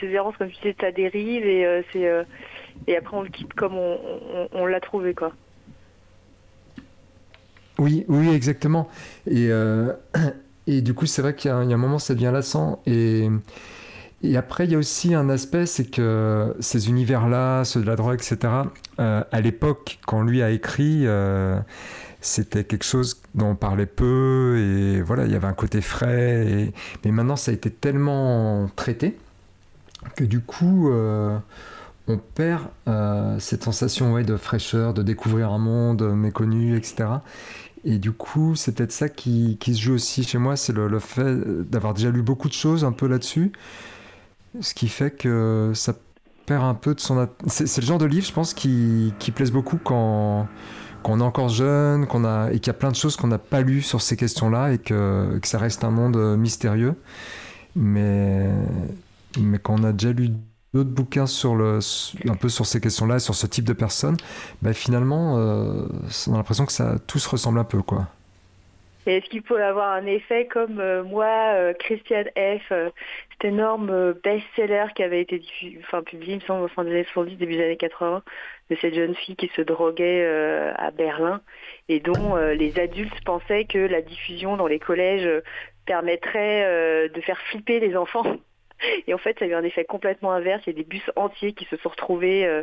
ces 0.00 0.10
errances 0.10 0.36
comme 0.36 0.48
tu 0.48 0.56
disais 0.56 0.74
de 0.74 0.80
sa 0.80 0.92
dérive 0.92 1.44
et 1.44 1.84
c'est 1.92 2.08
et 2.86 2.96
après 2.96 3.16
on 3.16 3.22
le 3.22 3.28
quitte 3.28 3.52
comme 3.54 3.76
on, 3.76 4.66
l'a 4.66 4.80
trouvé 4.80 5.14
quoi. 5.14 5.32
Oui, 7.82 8.04
oui, 8.08 8.28
exactement. 8.28 8.88
Et, 9.26 9.48
euh, 9.50 9.92
et 10.68 10.82
du 10.82 10.94
coup, 10.94 11.06
c'est 11.06 11.20
vrai 11.20 11.34
qu'il 11.34 11.48
y, 11.48 11.52
a 11.52 11.56
un 11.56 11.76
moment, 11.76 11.98
ça 11.98 12.14
devient 12.14 12.30
lassant. 12.32 12.80
Et, 12.86 13.28
après, 14.36 14.66
il 14.66 14.70
y 14.70 14.76
a 14.76 14.78
aussi 14.78 15.14
un 15.14 15.28
aspect, 15.28 15.66
c'est 15.66 15.90
que 15.90 16.54
ces 16.60 16.88
univers-là, 16.88 17.64
ceux 17.64 17.80
de 17.80 17.86
la 17.86 17.96
drogue, 17.96 18.14
etc., 18.14 18.52
euh, 19.00 19.24
à 19.32 19.40
l'époque, 19.40 19.98
quand 20.06 20.22
lui 20.22 20.42
a 20.42 20.50
écrit, 20.50 21.08
euh, 21.08 21.58
c'était 22.20 22.62
quelque 22.62 22.84
chose 22.84 23.20
dont 23.34 23.50
on 23.50 23.54
parlait 23.56 23.86
peu, 23.86 24.58
et 24.60 25.02
voilà, 25.02 25.24
il 25.24 25.32
y 25.32 25.34
avait 25.34 25.48
un 25.48 25.54
côté 25.54 25.80
frais. 25.80 26.72
Mais 27.04 27.10
maintenant, 27.10 27.34
ça 27.34 27.50
a 27.50 27.54
été 27.54 27.68
tellement 27.68 28.70
traité 28.76 29.16
que 30.14 30.24
du 30.24 30.40
coup 30.40 30.90
on 32.08 32.18
perd 32.18 32.62
cette 33.38 33.62
sensation 33.62 34.20
de 34.20 34.36
fraîcheur, 34.36 34.94
de 34.94 35.02
découvrir 35.02 35.50
un 35.50 35.58
monde 35.58 36.02
méconnu, 36.14 36.76
etc. 36.76 37.04
Et 37.84 37.98
du 37.98 38.12
coup, 38.12 38.54
c'est 38.54 38.74
peut-être 38.74 38.92
ça 38.92 39.08
qui, 39.08 39.58
se 39.60 39.72
joue 39.72 39.94
aussi 39.94 40.22
chez 40.22 40.38
moi, 40.38 40.56
c'est 40.56 40.72
le, 40.72 40.98
fait 40.98 41.34
d'avoir 41.68 41.94
déjà 41.94 42.10
lu 42.10 42.22
beaucoup 42.22 42.48
de 42.48 42.54
choses 42.54 42.84
un 42.84 42.92
peu 42.92 43.08
là-dessus, 43.08 43.52
ce 44.60 44.72
qui 44.74 44.88
fait 44.88 45.10
que 45.10 45.72
ça 45.74 45.94
perd 46.46 46.64
un 46.64 46.74
peu 46.74 46.94
de 46.94 47.00
son... 47.00 47.28
C'est 47.46 47.80
le 47.80 47.86
genre 47.86 47.98
de 47.98 48.06
livre, 48.06 48.26
je 48.26 48.32
pense, 48.32 48.54
qui, 48.54 49.12
qui 49.18 49.32
plaise 49.32 49.50
beaucoup 49.50 49.78
quand, 49.82 50.46
on 51.04 51.20
est 51.20 51.24
encore 51.24 51.48
jeune, 51.48 52.06
qu'on 52.06 52.24
a, 52.24 52.50
et 52.52 52.60
qu'il 52.60 52.68
y 52.68 52.70
a 52.70 52.78
plein 52.78 52.90
de 52.90 52.96
choses 52.96 53.16
qu'on 53.16 53.26
n'a 53.26 53.38
pas 53.38 53.62
lues 53.62 53.82
sur 53.82 54.00
ces 54.00 54.16
questions-là, 54.16 54.72
et 54.72 54.78
que, 54.78 55.38
que, 55.40 55.48
ça 55.48 55.58
reste 55.58 55.82
un 55.82 55.90
monde 55.90 56.36
mystérieux. 56.36 56.94
Mais, 57.74 58.48
mais 59.40 59.58
quand 59.58 59.80
on 59.80 59.84
a 59.84 59.92
déjà 59.92 60.12
lu 60.12 60.30
d'autres 60.74 60.90
bouquins 60.90 61.26
sur 61.26 61.54
le, 61.54 61.80
un 62.28 62.36
peu 62.36 62.48
sur 62.48 62.66
ces 62.66 62.80
questions-là, 62.80 63.18
sur 63.18 63.34
ce 63.34 63.46
type 63.46 63.64
de 63.64 63.72
personnes, 63.72 64.16
bah, 64.62 64.72
finalement, 64.72 65.38
euh, 65.38 65.86
on 66.28 66.34
a 66.34 66.36
l'impression 66.38 66.66
que 66.66 66.72
ça 66.72 66.96
tous 67.06 67.26
ressemble 67.26 67.58
un 67.58 67.64
peu, 67.64 67.82
quoi. 67.82 68.06
est-ce 69.06 69.28
qu'il 69.28 69.42
peut 69.42 69.62
avoir 69.62 69.92
un 69.92 70.06
effet 70.06 70.46
comme 70.46 70.80
euh, 70.80 71.02
moi, 71.04 71.26
euh, 71.26 71.74
Christiane 71.74 72.28
F, 72.36 72.68
cet 72.68 73.44
énorme 73.44 74.14
best-seller 74.24 74.86
qui 74.96 75.02
avait 75.02 75.20
été 75.20 75.42
enfin, 75.80 76.02
publié, 76.02 76.34
il 76.34 76.40
me 76.40 76.46
semble, 76.46 76.68
fin 76.70 76.84
des 76.84 76.90
années 76.92 77.04
70, 77.12 77.36
début 77.36 77.56
des 77.56 77.64
années 77.64 77.76
80, 77.76 78.22
de 78.70 78.76
cette 78.80 78.94
jeune 78.94 79.14
fille 79.14 79.36
qui 79.36 79.50
se 79.54 79.60
droguait 79.60 80.24
à 80.76 80.90
Berlin 80.90 81.42
et 81.90 82.00
dont 82.00 82.36
les 82.36 82.78
adultes 82.78 83.22
pensaient 83.26 83.66
que 83.66 83.78
la 83.78 84.00
diffusion 84.00 84.56
dans 84.56 84.68
les 84.68 84.78
collèges 84.78 85.28
permettrait 85.84 87.10
de 87.10 87.20
faire 87.20 87.38
flipper 87.50 87.80
les 87.80 87.96
enfants 87.96 88.38
Et 89.06 89.14
en 89.14 89.18
fait, 89.18 89.38
ça 89.38 89.44
a 89.44 89.48
eu 89.48 89.54
un 89.54 89.64
effet 89.64 89.84
complètement 89.84 90.32
inverse. 90.32 90.62
Il 90.66 90.70
y 90.70 90.76
a 90.76 90.82
des 90.82 90.88
bus 90.88 91.02
entiers 91.16 91.52
qui 91.52 91.64
se 91.66 91.76
sont 91.76 91.88
retrouvés 91.88 92.46
euh, 92.46 92.62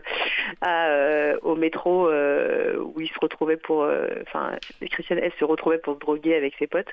euh, 0.66 1.38
au 1.42 1.56
métro 1.56 2.08
euh, 2.08 2.78
où 2.78 3.02
ils 3.02 3.10
se 3.10 3.20
retrouvaient 3.22 3.58
pour... 3.58 3.88
Enfin, 4.22 4.56
Christiane 4.90 5.20
S 5.20 5.34
se 5.40 5.46
retrouvait 5.46 5.78
pour 5.78 5.96
se 5.96 6.00
droguer 6.00 6.36
avec 6.36 6.54
ses 6.58 6.68
potes 6.68 6.90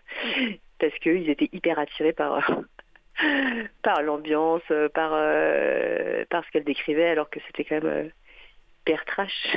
parce 0.79 0.95
qu'ils 0.99 1.29
étaient 1.31 1.51
hyper 1.53 1.79
attirés 1.79 2.12
par... 2.12 2.51
par 3.83 4.03
l'ambiance, 4.03 4.61
par, 4.93 5.11
par 6.29 6.45
ce 6.45 6.51
qu'elle 6.53 6.64
décrivait, 6.64 7.09
alors 7.09 7.31
que 7.31 7.41
c'était 7.47 7.64
quand 7.64 7.83
même 7.83 8.11
hyper 8.83 9.05
trash 9.07 9.57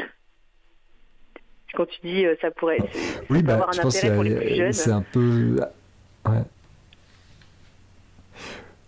quand 1.76 1.86
tu 1.86 2.00
dis 2.02 2.26
ça 2.42 2.50
pourrait 2.52 2.80
oui, 3.30 3.44
bah, 3.44 3.56
avoir 3.56 3.70
un 3.70 3.86
intérêt 3.86 4.16
pour 4.16 4.24
les 4.24 4.34
plus 4.34 4.56
jeunes. 4.56 4.74
C'est 4.74 4.92
un 4.92 5.04
peu. 5.04 5.58
Ouais. 6.26 6.42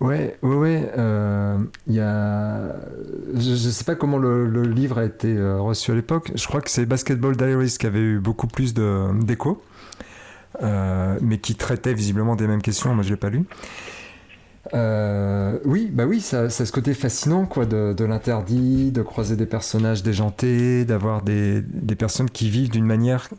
Ouais, 0.01 0.35
ouais, 0.41 0.55
ouais. 0.55 0.91
Euh, 0.97 1.59
y 1.87 1.99
a... 1.99 2.75
Je 3.35 3.51
ne 3.51 3.55
sais 3.55 3.83
pas 3.83 3.93
comment 3.93 4.17
le, 4.17 4.63
livre 4.63 4.97
a 4.97 5.05
été 5.05 5.37
euh, 5.37 5.61
reçu 5.61 5.91
à 5.91 5.95
l'époque. 5.95 6.31
Je 6.33 6.47
crois 6.47 6.59
que 6.59 6.71
c'est 6.71 6.87
Basketball 6.87 7.37
Diaries 7.37 7.75
qui 7.79 7.85
avait 7.85 7.99
eu 7.99 8.19
beaucoup 8.19 8.47
plus 8.47 8.73
d'écho, 8.73 9.61
euh, 10.63 11.19
mais 11.21 11.37
qui 11.37 11.53
traitait 11.53 11.93
visiblement 11.93 12.35
des 12.35 12.47
mêmes 12.47 12.63
questions. 12.63 12.95
Moi, 12.95 13.03
je 13.03 13.11
l'ai 13.11 13.15
pas 13.15 13.29
lu. 13.29 13.45
Oui, 15.65 15.91
bah 15.93 16.05
oui, 16.07 16.19
ça, 16.19 16.49
ça, 16.49 16.63
a 16.63 16.65
ce 16.65 16.71
côté 16.71 16.95
fascinant 16.95 17.45
quoi, 17.45 17.67
de, 17.67 17.93
de 17.93 18.03
l'interdit, 18.03 18.91
de 18.91 19.03
croiser 19.03 19.35
des 19.35 19.45
personnages 19.45 20.01
déjantés, 20.01 20.83
d'avoir 20.83 21.21
des, 21.21 21.61
des 21.61 21.95
personnes 21.95 22.29
qui 22.29 22.49
vivent 22.49 22.71
d'une 22.71 22.85
manière 22.85 23.29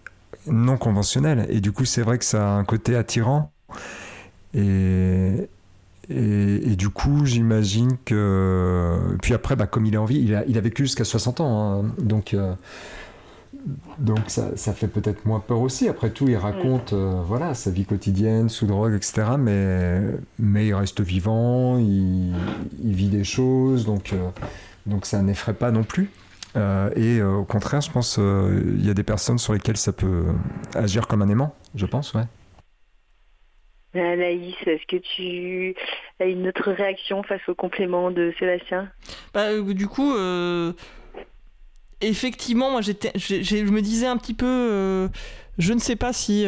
non 0.47 0.77
conventionnelle. 0.77 1.45
Et 1.49 1.61
du 1.61 1.73
coup, 1.73 1.87
c'est 1.87 2.03
vrai 2.03 2.19
que 2.19 2.25
ça 2.25 2.53
a 2.53 2.53
un 2.53 2.65
côté 2.65 2.95
attirant. 2.95 3.51
Et, 4.55 5.49
et, 6.15 6.77
du 6.77 6.89
coup, 6.89 7.25
j'imagine 7.25 7.97
que. 8.05 8.99
Puis 9.23 9.35
après, 9.35 9.57
bah, 9.57 9.67
comme 9.67 9.87
il 9.87 9.95
est 9.95 9.99
en 9.99 10.05
vie, 10.05 10.21
il 10.21 10.35
a, 10.35 10.45
il 10.47 10.59
a 10.59 10.61
vécu 10.61 10.85
jusqu'à 10.85 11.05
60 11.05 11.41
ans. 11.41 11.83
Hein. 11.83 11.85
donc, 11.99 12.35
euh, 12.35 12.55
donc 13.99 14.19
ça, 14.29 14.57
ça 14.57 14.73
fait 14.73 14.89
peut-être 14.89 15.25
moins 15.25 15.41
peur 15.41 15.61
aussi. 15.61 15.89
Après 15.89 16.11
tout, 16.11 16.29
il 16.29 16.37
raconte 16.37 16.93
euh, 16.93 17.23
voilà, 17.27 17.55
sa 17.55 17.71
vie 17.71 17.85
quotidienne 17.85 18.49
sous 18.49 18.67
drogue, 18.67 18.95
etc. 18.95 19.23
Mais, 19.39 20.01
mais 20.39 20.67
il 20.67 20.75
reste 20.75 21.01
vivant, 21.01 21.79
il, 21.79 22.35
il 22.83 22.95
vit 22.95 23.09
des 23.09 23.25
choses. 23.25 23.85
Donc, 23.85 24.13
euh, 24.13 24.29
donc 24.87 25.07
ça 25.07 25.23
n'effraie 25.23 25.55
pas 25.55 25.71
non 25.71 25.85
plus. 25.85 26.11
et 26.97 27.23
au 27.23 27.45
contraire, 27.45 27.81
je 27.81 27.91
pense 27.91 28.17
qu'il 28.17 28.85
y 28.85 28.91
a 28.91 28.95
des 28.95 29.05
personnes 29.05 29.39
sur 29.39 29.53
lesquelles 29.53 29.77
ça 29.77 29.93
peut 29.93 30.25
agir 30.75 31.07
comme 31.07 31.23
un 31.23 31.29
aimant, 31.29 31.55
je 31.75 31.87
pense, 31.87 32.15
ouais. 32.15 32.25
Anaïs, 34.01 34.55
est-ce 34.67 34.87
que 34.87 34.97
tu 34.97 35.75
as 36.21 36.25
une 36.25 36.49
autre 36.49 36.71
réaction 36.73 37.23
face 37.23 37.47
au 37.49 37.55
complément 37.55 38.11
de 38.11 38.33
Sébastien? 38.39 38.91
Bah, 39.35 39.49
euh, 39.51 39.75
Du 39.75 39.87
coup, 39.87 40.15
euh, 40.15 40.73
effectivement, 42.01 42.71
moi, 42.71 42.81
j'étais, 42.81 43.13
je 43.17 43.71
me 43.71 43.83
disais 43.83 44.07
un 44.07 44.17
petit 44.17 44.35
peu, 44.35 44.47
euh, 44.47 45.09
je 45.59 45.75
ne 45.75 45.79
sais 45.79 45.97
pas 45.97 46.13
si, 46.13 46.47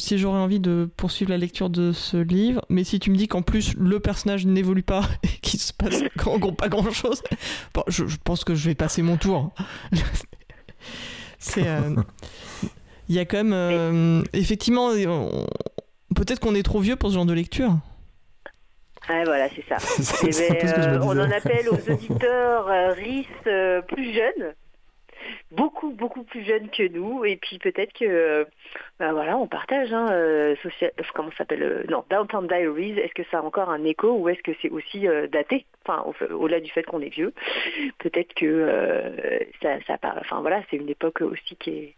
si 0.00 0.18
j'aurais 0.18 0.38
envie 0.38 0.60
de 0.60 0.88
poursuivre 0.96 1.30
la 1.30 1.38
lecture 1.38 1.68
de 1.68 1.92
ce 1.92 2.16
livre, 2.16 2.64
mais 2.70 2.84
si 2.84 2.98
tu 2.98 3.10
me 3.10 3.16
dis 3.16 3.28
qu'en 3.28 3.42
plus 3.42 3.74
le 3.76 4.00
personnage 4.00 4.46
n'évolue 4.46 4.82
pas 4.82 5.02
et 5.22 5.40
qu'il 5.42 5.60
se 5.60 5.72
passe 5.74 6.02
pas 6.56 6.68
grand-chose, 6.68 7.22
bon, 7.74 7.84
je, 7.88 8.04
pense 8.24 8.44
que 8.44 8.54
je 8.54 8.68
vais 8.68 8.74
passer 8.74 9.02
mon 9.02 9.16
tour. 9.16 9.52
C'est... 11.38 11.66
Il 13.10 13.14
y 13.14 13.20
a 13.20 13.24
quand 13.24 13.44
même... 13.44 14.24
effectivement 14.32 14.90
Peut-être 16.18 16.40
qu'on 16.40 16.54
est 16.54 16.62
trop 16.62 16.80
vieux 16.80 16.96
pour 16.96 17.10
ce 17.10 17.14
genre 17.14 17.26
de 17.26 17.32
lecture. 17.32 17.70
Ouais, 19.08 19.24
voilà, 19.24 19.48
c'est 19.50 19.64
ça. 19.68 19.78
C'est 19.80 20.26
Eh 20.28 20.32
c'est 20.32 20.48
ben, 20.52 20.68
ce 20.68 20.80
euh, 20.80 21.00
on 21.02 21.18
en 21.18 21.30
appelle 21.30 21.68
aux 21.70 21.90
auditeurs 21.90 22.68
euh, 22.68 22.92
RIS 22.92 23.26
euh, 23.46 23.80
plus 23.80 24.12
jeunes, 24.12 24.52
beaucoup, 25.50 25.92
beaucoup 25.92 26.24
plus 26.24 26.44
jeunes 26.44 26.68
que 26.68 26.86
nous. 26.88 27.24
Et 27.24 27.36
puis 27.36 27.58
peut-être 27.58 27.92
que, 27.94 28.46
ben 28.98 29.12
voilà, 29.12 29.38
on 29.38 29.46
partage, 29.46 29.92
hein, 29.94 30.08
social- 30.62 30.92
comment 31.14 31.30
ça 31.30 31.38
s'appelle 31.38 31.86
Non, 31.88 32.04
Downtown 32.10 32.46
Diaries, 32.46 32.98
est-ce 32.98 33.14
que 33.14 33.22
ça 33.30 33.38
a 33.38 33.42
encore 33.42 33.70
un 33.70 33.84
écho 33.84 34.10
ou 34.12 34.28
est-ce 34.28 34.42
que 34.42 34.52
c'est 34.60 34.68
aussi 34.70 35.06
daté? 35.32 35.64
Enfin, 35.86 36.04
au- 36.04 36.34
au-delà 36.34 36.60
du 36.60 36.70
fait 36.70 36.82
qu'on 36.82 37.00
est 37.00 37.08
vieux, 37.08 37.32
peut-être 38.00 38.34
que 38.34 38.68
ça, 39.62 39.78
ça 39.86 39.96
parle. 39.96 40.18
Enfin 40.20 40.40
voilà, 40.42 40.60
c'est 40.70 40.76
une 40.76 40.90
époque 40.90 41.22
aussi 41.22 41.56
qui 41.56 41.70
est. 41.70 41.94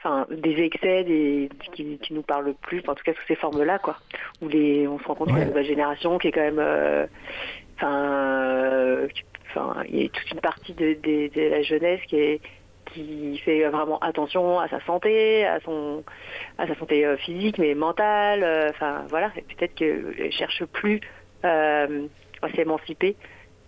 Enfin, 0.00 0.26
des 0.30 0.62
excès, 0.62 1.02
des, 1.02 1.48
qui, 1.72 1.98
qui 1.98 2.14
nous 2.14 2.22
parlent 2.22 2.54
plus, 2.62 2.82
en 2.86 2.94
tout 2.94 3.02
cas 3.02 3.12
sous 3.14 3.26
ces 3.26 3.34
formes-là, 3.34 3.78
quoi. 3.80 3.96
Où 4.40 4.48
les, 4.48 4.86
on 4.86 4.98
se 5.00 5.04
rend 5.04 5.16
compte 5.16 5.32
que 5.32 5.38
la 5.38 5.44
nouvelle 5.46 5.64
génération 5.66 6.18
qui 6.18 6.28
est 6.28 6.32
quand 6.32 6.40
même 6.40 6.60
euh, 6.60 7.06
enfin, 7.76 8.04
euh, 8.04 9.08
enfin, 9.50 9.82
il 9.88 10.02
y 10.02 10.06
a 10.06 10.08
toute 10.08 10.30
une 10.30 10.40
partie 10.40 10.72
de, 10.74 10.94
de- 11.02 11.28
de 11.34 11.48
la 11.50 11.62
jeunesse 11.62 12.00
qui 12.06 12.16
est 12.16 12.40
qui 12.94 13.36
fait 13.44 13.68
vraiment 13.68 13.98
attention 13.98 14.58
à 14.60 14.68
sa 14.68 14.80
santé, 14.86 15.44
à 15.44 15.60
son 15.60 16.04
à 16.58 16.66
sa 16.68 16.74
santé 16.76 17.04
euh, 17.04 17.16
physique 17.18 17.58
mais 17.58 17.74
mentale. 17.74 18.42
euh, 18.44 18.70
Enfin 18.70 19.04
voilà, 19.10 19.30
peut-être 19.30 19.74
qu'elle 19.74 20.30
cherche 20.30 20.64
plus 20.66 21.00
euh, 21.44 22.06
à 22.40 22.50
s'émanciper 22.52 23.16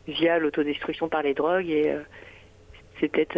via 0.06 0.38
l'autodestruction 0.38 1.08
par 1.08 1.22
les 1.22 1.34
drogues 1.34 1.68
et 1.68 1.94
c'est 2.98 3.08
peut-être 3.08 3.36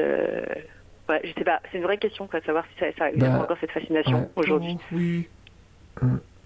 ouais, 1.13 1.21
je 1.25 1.33
sais 1.39 1.45
pas, 1.45 1.61
c'est 1.71 1.79
une 1.79 1.85
vraie 1.85 1.99
question 1.99 2.27
quoi, 2.27 2.41
de 2.41 2.45
savoir 2.45 2.65
si 2.73 2.79
ça, 2.81 2.87
ça 2.99 3.11
il 3.11 3.23
y 3.23 3.25
a 3.25 3.29
Bah, 3.31 3.41
encore 3.43 3.57
cette 3.61 3.71
fascination 3.71 4.21
ouais. 4.21 4.29
aujourd'hui. 4.37 4.79
Oui. 4.93 5.29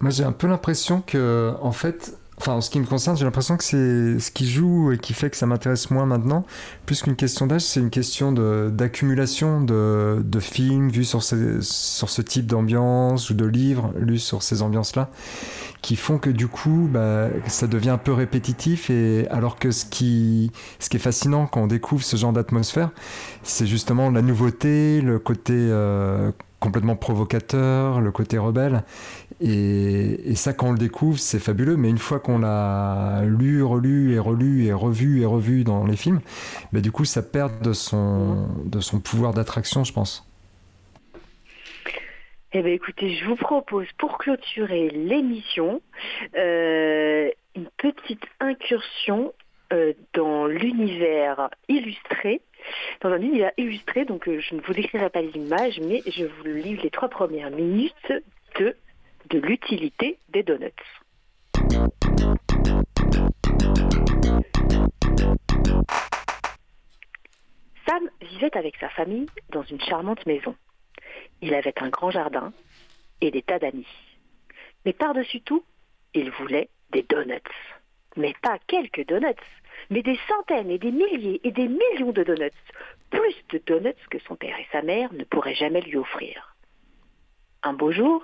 Moi, 0.01 0.11
j'ai 0.11 0.25
un 0.25 0.33
peu 0.33 0.47
l'impression 0.47 1.01
que, 1.01 1.55
en 1.61 1.73
fait, 1.73 2.19
enfin, 2.39 2.53
en 2.55 2.61
ce 2.61 2.71
qui 2.71 2.79
me 2.81 2.87
concerne, 2.87 3.17
j'ai 3.17 3.25
l'impression 3.25 3.57
que 3.57 3.65
c'est 3.65 4.19
ce 4.19 4.31
qui 4.31 4.49
joue 4.49 4.93
et 4.93 4.99
qui 4.99 5.15
fait 5.15 5.31
que 5.31 5.37
ça 5.37 5.47
m'intéresse 5.47 5.91
moins 5.91 6.07
maintenant. 6.07 6.45
Plus 6.85 7.03
qu'une 7.03 7.17
question 7.17 7.47
d'âge, 7.47 7.63
c'est 7.63 7.81
une 7.81 7.91
question 7.91 8.33
d'accumulation 8.33 9.61
de, 9.63 10.23
de 10.25 10.41
films 10.41 10.89
vus 10.91 11.05
sur, 11.05 11.23
ces- 11.23 11.63
sur 11.63 12.11
ce 12.11 12.23
type 12.23 12.47
d'ambiance 12.47 13.31
ou 13.31 13.35
de 13.35 13.47
livres 13.47 13.93
lus 13.99 14.19
sur 14.19 14.43
ces 14.43 14.63
ambiances-là, 14.63 15.11
qui 15.83 15.97
font 15.97 16.19
que 16.19 16.31
du 16.31 16.49
coup, 16.49 16.89
bah, 16.91 17.29
ça 17.47 17.67
devient 17.67 17.91
un 17.91 17.99
peu 17.99 18.13
répétitif. 18.13 18.91
Et 18.91 19.27
alors 19.31 19.59
que 19.59 19.71
ce 19.71 19.85
qui, 19.85 20.51
ce 20.79 20.89
qui 20.89 20.97
est 20.97 21.01
fascinant 21.01 21.47
quand 21.47 21.63
on 21.63 21.67
découvre 21.67 22.03
ce 22.05 22.17
genre 22.17 22.33
d'atmosphère, 22.33 22.91
c'est 23.43 23.67
justement 23.67 24.11
la 24.11 24.23
nouveauté, 24.23 25.01
le 25.01 25.19
côté 25.19 25.55
euh, 25.55 26.31
complètement 26.61 26.97
provocateur, 26.97 28.01
le 28.01 28.11
côté 28.13 28.39
rebelle. 28.39 28.85
Et, 29.41 30.35
ça, 30.35 30.53
quand 30.53 30.69
on 30.69 30.73
le 30.73 30.79
découvre, 30.79 31.19
c'est 31.19 31.39
fabuleux. 31.39 31.77
Mais 31.77 31.91
une 31.91 31.99
fois 31.99 32.21
qu'on 32.21 32.39
l'a 32.39 33.23
lu, 33.25 33.63
relu 33.63 34.15
et 34.15 34.19
relu 34.19 34.67
et 34.67 34.73
revu 34.73 35.21
et 35.21 35.27
revu 35.27 35.65
dans 35.65 35.85
les 35.85 35.97
films, 35.97 36.21
bah, 36.73 36.81
du 36.81 36.93
coup, 36.93 37.05
ça 37.05 37.23
perd 37.23 37.63
de 37.63 37.73
son, 37.73 38.49
de 38.65 38.81
son 38.81 39.01
pouvoir 39.01 39.35
d'attraction, 39.35 39.85
je 39.85 39.93
pense. 39.93 40.27
Eh 42.53 42.63
bien, 42.63 42.73
écoutez, 42.73 43.15
je 43.17 43.25
vous 43.27 43.37
propose 43.37 43.87
pour 43.99 44.17
clôturer 44.19 44.89
l'émission 44.89 45.83
euh, 46.37 47.31
une 47.55 47.69
petite 47.77 48.23
incursion 48.41 49.35
euh, 49.73 49.93
dans 50.15 50.47
l'univers 50.47 51.51
illustré, 51.69 52.41
dans 53.03 53.11
un 53.11 53.21
univers 53.21 53.51
illustré. 53.59 54.05
Donc, 54.05 54.29
euh, 54.29 54.41
je 54.41 54.55
ne 54.55 54.61
vous 54.61 54.73
décrirai 54.73 55.11
pas 55.11 55.21
les 55.21 55.33
images, 55.33 55.81
mais 55.81 56.03
je 56.07 56.25
vous 56.25 56.45
lis 56.47 56.77
les 56.77 56.91
trois 56.91 57.09
premières 57.09 57.51
minutes 57.51 58.13
de 58.59 58.77
de 59.31 59.39
l'utilité 59.39 60.19
des 60.29 60.43
donuts. 60.43 60.71
Sam 67.87 68.11
vivait 68.21 68.57
avec 68.57 68.77
sa 68.77 68.89
famille 68.91 69.27
dans 69.51 69.63
une 69.63 69.81
charmante 69.81 70.25
maison. 70.27 70.55
Il 71.41 71.55
avait 71.55 71.83
un 71.83 71.89
grand 71.89 72.11
jardin 72.11 72.53
et 73.21 73.31
des 73.31 73.43
tas 73.43 73.59
d'amis. 73.59 73.87
Mais 74.85 74.93
par-dessus 74.93 75.41
tout, 75.41 75.65
il 76.15 76.31
voulait 76.31 76.69
des 76.91 77.03
donuts. 77.03 77.41
Mais 78.17 78.35
pas 78.43 78.59
quelques 78.67 79.07
donuts, 79.07 79.35
mais 79.91 80.03
des 80.03 80.19
centaines 80.29 80.71
et 80.71 80.79
des 80.79 80.93
milliers 80.93 81.41
et 81.45 81.51
des 81.51 81.69
millions 81.69 82.13
de 82.13 82.23
donuts. 82.23 82.51
Plus 83.11 83.37
de 83.51 83.61
donuts 83.67 84.09
que 84.11 84.19
son 84.21 84.37
père 84.37 84.59
et 84.59 84.67
sa 84.73 84.83
mère 84.83 85.13
ne 85.13 85.25
pourraient 85.25 85.55
jamais 85.55 85.81
lui 85.81 85.97
offrir. 85.97 86.57
Un 87.63 87.73
beau 87.73 87.93
jour, 87.93 88.23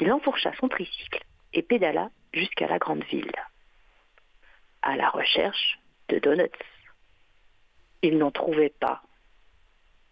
il 0.00 0.12
enfourcha 0.12 0.52
son 0.58 0.68
tricycle 0.68 1.22
et 1.52 1.62
pédala 1.62 2.10
jusqu'à 2.32 2.66
la 2.66 2.78
grande 2.78 3.04
ville, 3.04 3.32
à 4.82 4.96
la 4.96 5.08
recherche 5.10 5.78
de 6.08 6.18
donuts. 6.18 6.48
Il 8.02 8.18
n'en 8.18 8.30
trouvait 8.30 8.74
pas. 8.80 9.02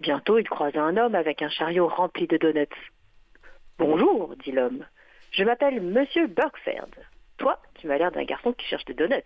Bientôt, 0.01 0.39
il 0.39 0.49
croisa 0.49 0.83
un 0.83 0.97
homme 0.97 1.15
avec 1.15 1.43
un 1.43 1.49
chariot 1.49 1.89
rempli 1.89 2.27
de 2.27 2.37
donuts. 2.37 2.67
Bonjour, 3.79 4.37
dit 4.37 4.53
l'homme. 4.53 4.87
Je 5.33 5.45
m'appelle 5.45 5.81
Monsieur 5.81 6.27
Burkford. 6.27 6.91
Toi, 7.39 7.61
tu 7.75 7.87
m'as 7.87 7.99
l'air 7.99 8.13
d'un 8.13 8.25
garçon 8.25 8.53
qui 8.53 8.67
cherche 8.67 8.85
des 8.85 8.95
donuts. 8.95 9.25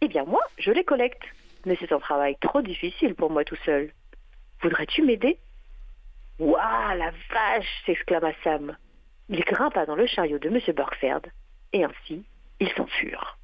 Eh 0.00 0.08
bien, 0.08 0.24
moi, 0.24 0.42
je 0.58 0.70
les 0.70 0.84
collecte. 0.84 1.22
Mais 1.64 1.76
c'est 1.80 1.92
un 1.92 2.00
travail 2.00 2.36
trop 2.40 2.60
difficile 2.60 3.14
pour 3.14 3.30
moi 3.30 3.44
tout 3.44 3.58
seul. 3.64 3.92
Voudrais-tu 4.62 5.02
m'aider? 5.02 5.38
Ouah, 6.40 6.94
la 6.96 7.12
vache 7.30 7.82
s'exclama 7.86 8.32
Sam. 8.42 8.76
Il 9.32 9.40
grimpa 9.44 9.86
dans 9.86 9.94
le 9.94 10.06
chariot 10.06 10.38
de 10.38 10.50
Monsieur 10.50 10.74
Burkford, 10.74 11.22
et 11.72 11.84
ainsi, 11.84 12.22
ils 12.60 12.68
s'en 12.72 12.86
furent. 12.86 13.38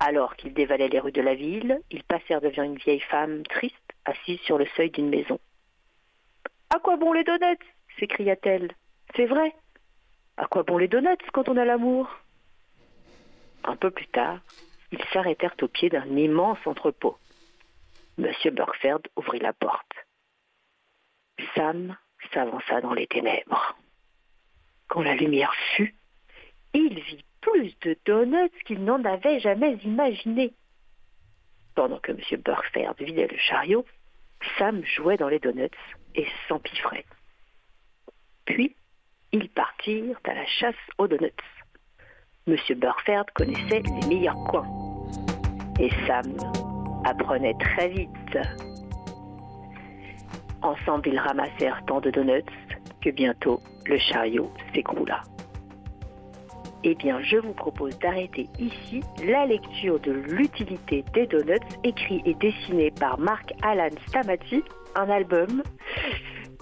Alors 0.00 0.34
qu'ils 0.34 0.52
dévalaient 0.52 0.88
les 0.88 0.98
rues 0.98 1.12
de 1.12 1.22
la 1.22 1.36
ville, 1.36 1.80
ils 1.92 2.02
passèrent 2.02 2.40
devant 2.40 2.64
une 2.64 2.78
vieille 2.78 2.98
femme 2.98 3.44
triste, 3.44 3.76
assise 4.04 4.40
sur 4.40 4.58
le 4.58 4.66
seuil 4.76 4.90
d'une 4.90 5.08
maison. 5.08 5.38
À 6.70 6.80
quoi 6.80 6.96
bon 6.96 7.12
les 7.12 7.22
donuts? 7.22 7.64
s'écria-t-elle. 8.00 8.72
C'est 9.14 9.26
vrai. 9.26 9.54
À 10.36 10.46
quoi 10.46 10.64
bon 10.64 10.78
les 10.78 10.88
donuts 10.88 11.30
quand 11.32 11.48
on 11.48 11.56
a 11.56 11.64
l'amour? 11.64 12.08
Un 13.62 13.76
peu 13.76 13.92
plus 13.92 14.08
tard, 14.08 14.40
ils 14.90 15.04
s'arrêtèrent 15.12 15.54
au 15.62 15.68
pied 15.68 15.90
d'un 15.90 16.16
immense 16.16 16.64
entrepôt. 16.66 17.16
Monsieur 18.16 18.50
Burkford 18.50 19.02
ouvrit 19.14 19.38
la 19.38 19.52
porte. 19.52 19.94
Sam 21.54 21.96
s'avança 22.34 22.80
dans 22.80 22.94
les 22.94 23.06
ténèbres. 23.06 23.76
Quand 24.88 25.02
la 25.02 25.14
lumière 25.14 25.52
fut, 25.76 25.94
il 26.74 26.94
vit 26.94 27.24
plus 27.40 27.78
de 27.80 27.96
donuts 28.04 28.50
qu'il 28.66 28.84
n'en 28.84 29.02
avait 29.04 29.40
jamais 29.40 29.74
imaginé. 29.84 30.52
Pendant 31.74 31.98
que 31.98 32.12
M. 32.12 32.18
Burkford 32.44 32.94
vidait 32.98 33.28
le 33.28 33.36
chariot, 33.36 33.84
Sam 34.58 34.82
jouait 34.84 35.16
dans 35.16 35.28
les 35.28 35.38
donuts 35.38 35.70
et 36.14 36.26
s'empiffrait. 36.48 37.04
Puis, 38.44 38.74
ils 39.32 39.48
partirent 39.50 40.18
à 40.24 40.34
la 40.34 40.46
chasse 40.46 40.74
aux 40.96 41.06
donuts. 41.06 41.32
M. 42.46 42.56
Burkford 42.76 43.26
connaissait 43.34 43.82
les 43.82 44.06
meilleurs 44.08 44.42
coins. 44.44 44.68
Et 45.78 45.90
Sam 46.06 46.34
apprenait 47.04 47.54
très 47.60 47.88
vite. 47.88 48.38
Ensemble, 50.62 51.08
ils 51.08 51.18
ramassèrent 51.18 51.84
tant 51.86 52.00
de 52.00 52.10
donuts 52.10 52.42
que 53.00 53.10
bientôt 53.10 53.60
le 53.86 53.98
chariot 53.98 54.50
s'écroula. 54.74 55.22
Eh 56.84 56.94
bien, 56.94 57.20
je 57.22 57.38
vous 57.38 57.54
propose 57.54 57.98
d'arrêter 57.98 58.48
ici 58.58 59.02
la 59.24 59.46
lecture 59.46 59.98
de 60.00 60.12
l'utilité 60.12 61.04
des 61.12 61.26
donuts, 61.26 61.58
écrit 61.82 62.22
et 62.24 62.34
dessiné 62.34 62.92
par 62.92 63.18
Marc 63.18 63.52
Alan 63.62 63.90
Stamati, 64.06 64.62
un 64.94 65.10
album, 65.10 65.62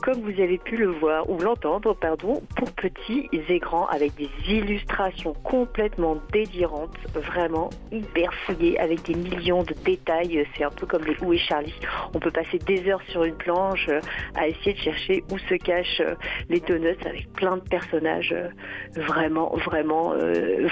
comme 0.02 0.20
vous 0.20 0.40
avez 0.40 0.58
pu 0.58 0.76
le 0.76 0.88
voir 0.88 1.28
ou 1.28 1.38
l'entendre, 1.38 1.94
pardon, 1.94 2.42
pour 2.56 2.70
petits 2.72 3.28
et 3.32 3.58
grands, 3.58 3.86
avec 3.86 4.14
des 4.14 4.28
illustrations 4.48 5.34
complètement 5.44 6.18
délirantes, 6.32 6.96
vraiment 7.14 7.70
hyper 7.90 8.32
fouillées, 8.44 8.78
avec 8.78 9.02
des 9.02 9.14
millions 9.14 9.62
de 9.62 9.74
détails. 9.84 10.46
C'est 10.56 10.64
un 10.64 10.70
peu 10.70 10.86
comme 10.86 11.04
les 11.04 11.16
Où 11.22 11.32
est 11.32 11.38
Charlie? 11.38 11.74
On 12.14 12.18
peut 12.18 12.30
passer 12.30 12.58
des 12.58 12.88
heures 12.88 13.02
sur 13.08 13.24
une 13.24 13.36
planche 13.36 13.88
euh, 13.88 14.00
à 14.34 14.48
essayer 14.48 14.74
de 14.74 14.78
chercher 14.78 15.24
où 15.30 15.38
se 15.38 15.54
cachent 15.54 16.00
euh, 16.00 16.14
les 16.48 16.60
donuts, 16.60 16.96
avec 17.04 17.32
plein 17.32 17.56
de 17.56 17.62
personnages 17.62 18.32
euh, 18.32 18.48
vraiment, 18.94 19.54
vraiment, 19.56 20.14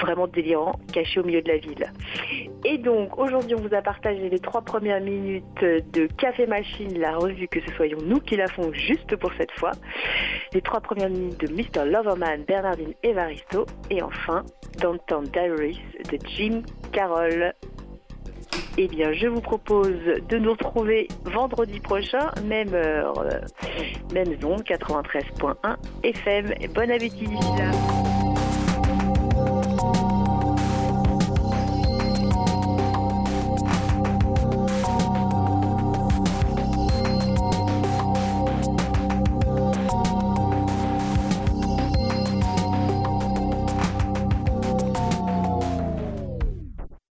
vraiment 0.01 0.27
délirants, 0.27 0.79
cachés 0.93 1.21
au 1.21 1.25
milieu 1.25 1.43
de 1.43 1.49
la 1.49 1.59
ville. 1.59 1.93
Et 2.65 2.79
donc, 2.79 3.19
aujourd'hui, 3.19 3.55
on 3.55 3.61
vous 3.61 3.75
a 3.75 3.83
partagé 3.83 4.29
les 4.29 4.39
trois 4.39 4.63
premières 4.63 5.01
minutes 5.01 5.45
de 5.61 6.07
Café 6.07 6.47
Machine, 6.47 6.99
la 6.99 7.17
revue 7.17 7.49
que 7.49 7.61
ce 7.61 7.73
soyons 7.75 7.99
nous 8.03 8.21
qui 8.21 8.37
la 8.37 8.47
font 8.49 8.73
juste 8.73 9.14
pour 9.17 9.33
cette 9.39 9.53
fois. 9.53 9.73
Les 10.53 10.61
trois 10.61 10.81
premières 10.81 11.11
minutes 11.11 11.41
de 11.41 11.53
Mr. 11.53 11.89
Loverman, 11.89 12.45
Bernardine 12.45 12.95
Evaristo. 13.03 13.67
Et 13.91 14.03
enfin, 14.03 14.45
Downtown 14.79 15.25
Diaries 15.25 15.81
de 16.11 16.19
Jim 16.27 16.63
Carroll. 16.93 17.53
Eh 18.77 18.89
bien, 18.89 19.13
je 19.13 19.29
vous 19.29 19.41
propose 19.41 20.01
de 20.29 20.37
nous 20.37 20.51
retrouver 20.51 21.07
vendredi 21.25 21.79
prochain, 21.79 22.31
même 22.45 22.75
heure, 22.75 23.19
euh, 23.21 23.41
même 24.13 24.41
zone, 24.41 24.63
93.1 24.63 25.77
FM. 26.03 26.55
Bon 26.75 26.91
appétit 26.91 27.27
d'ici. 27.27 28.14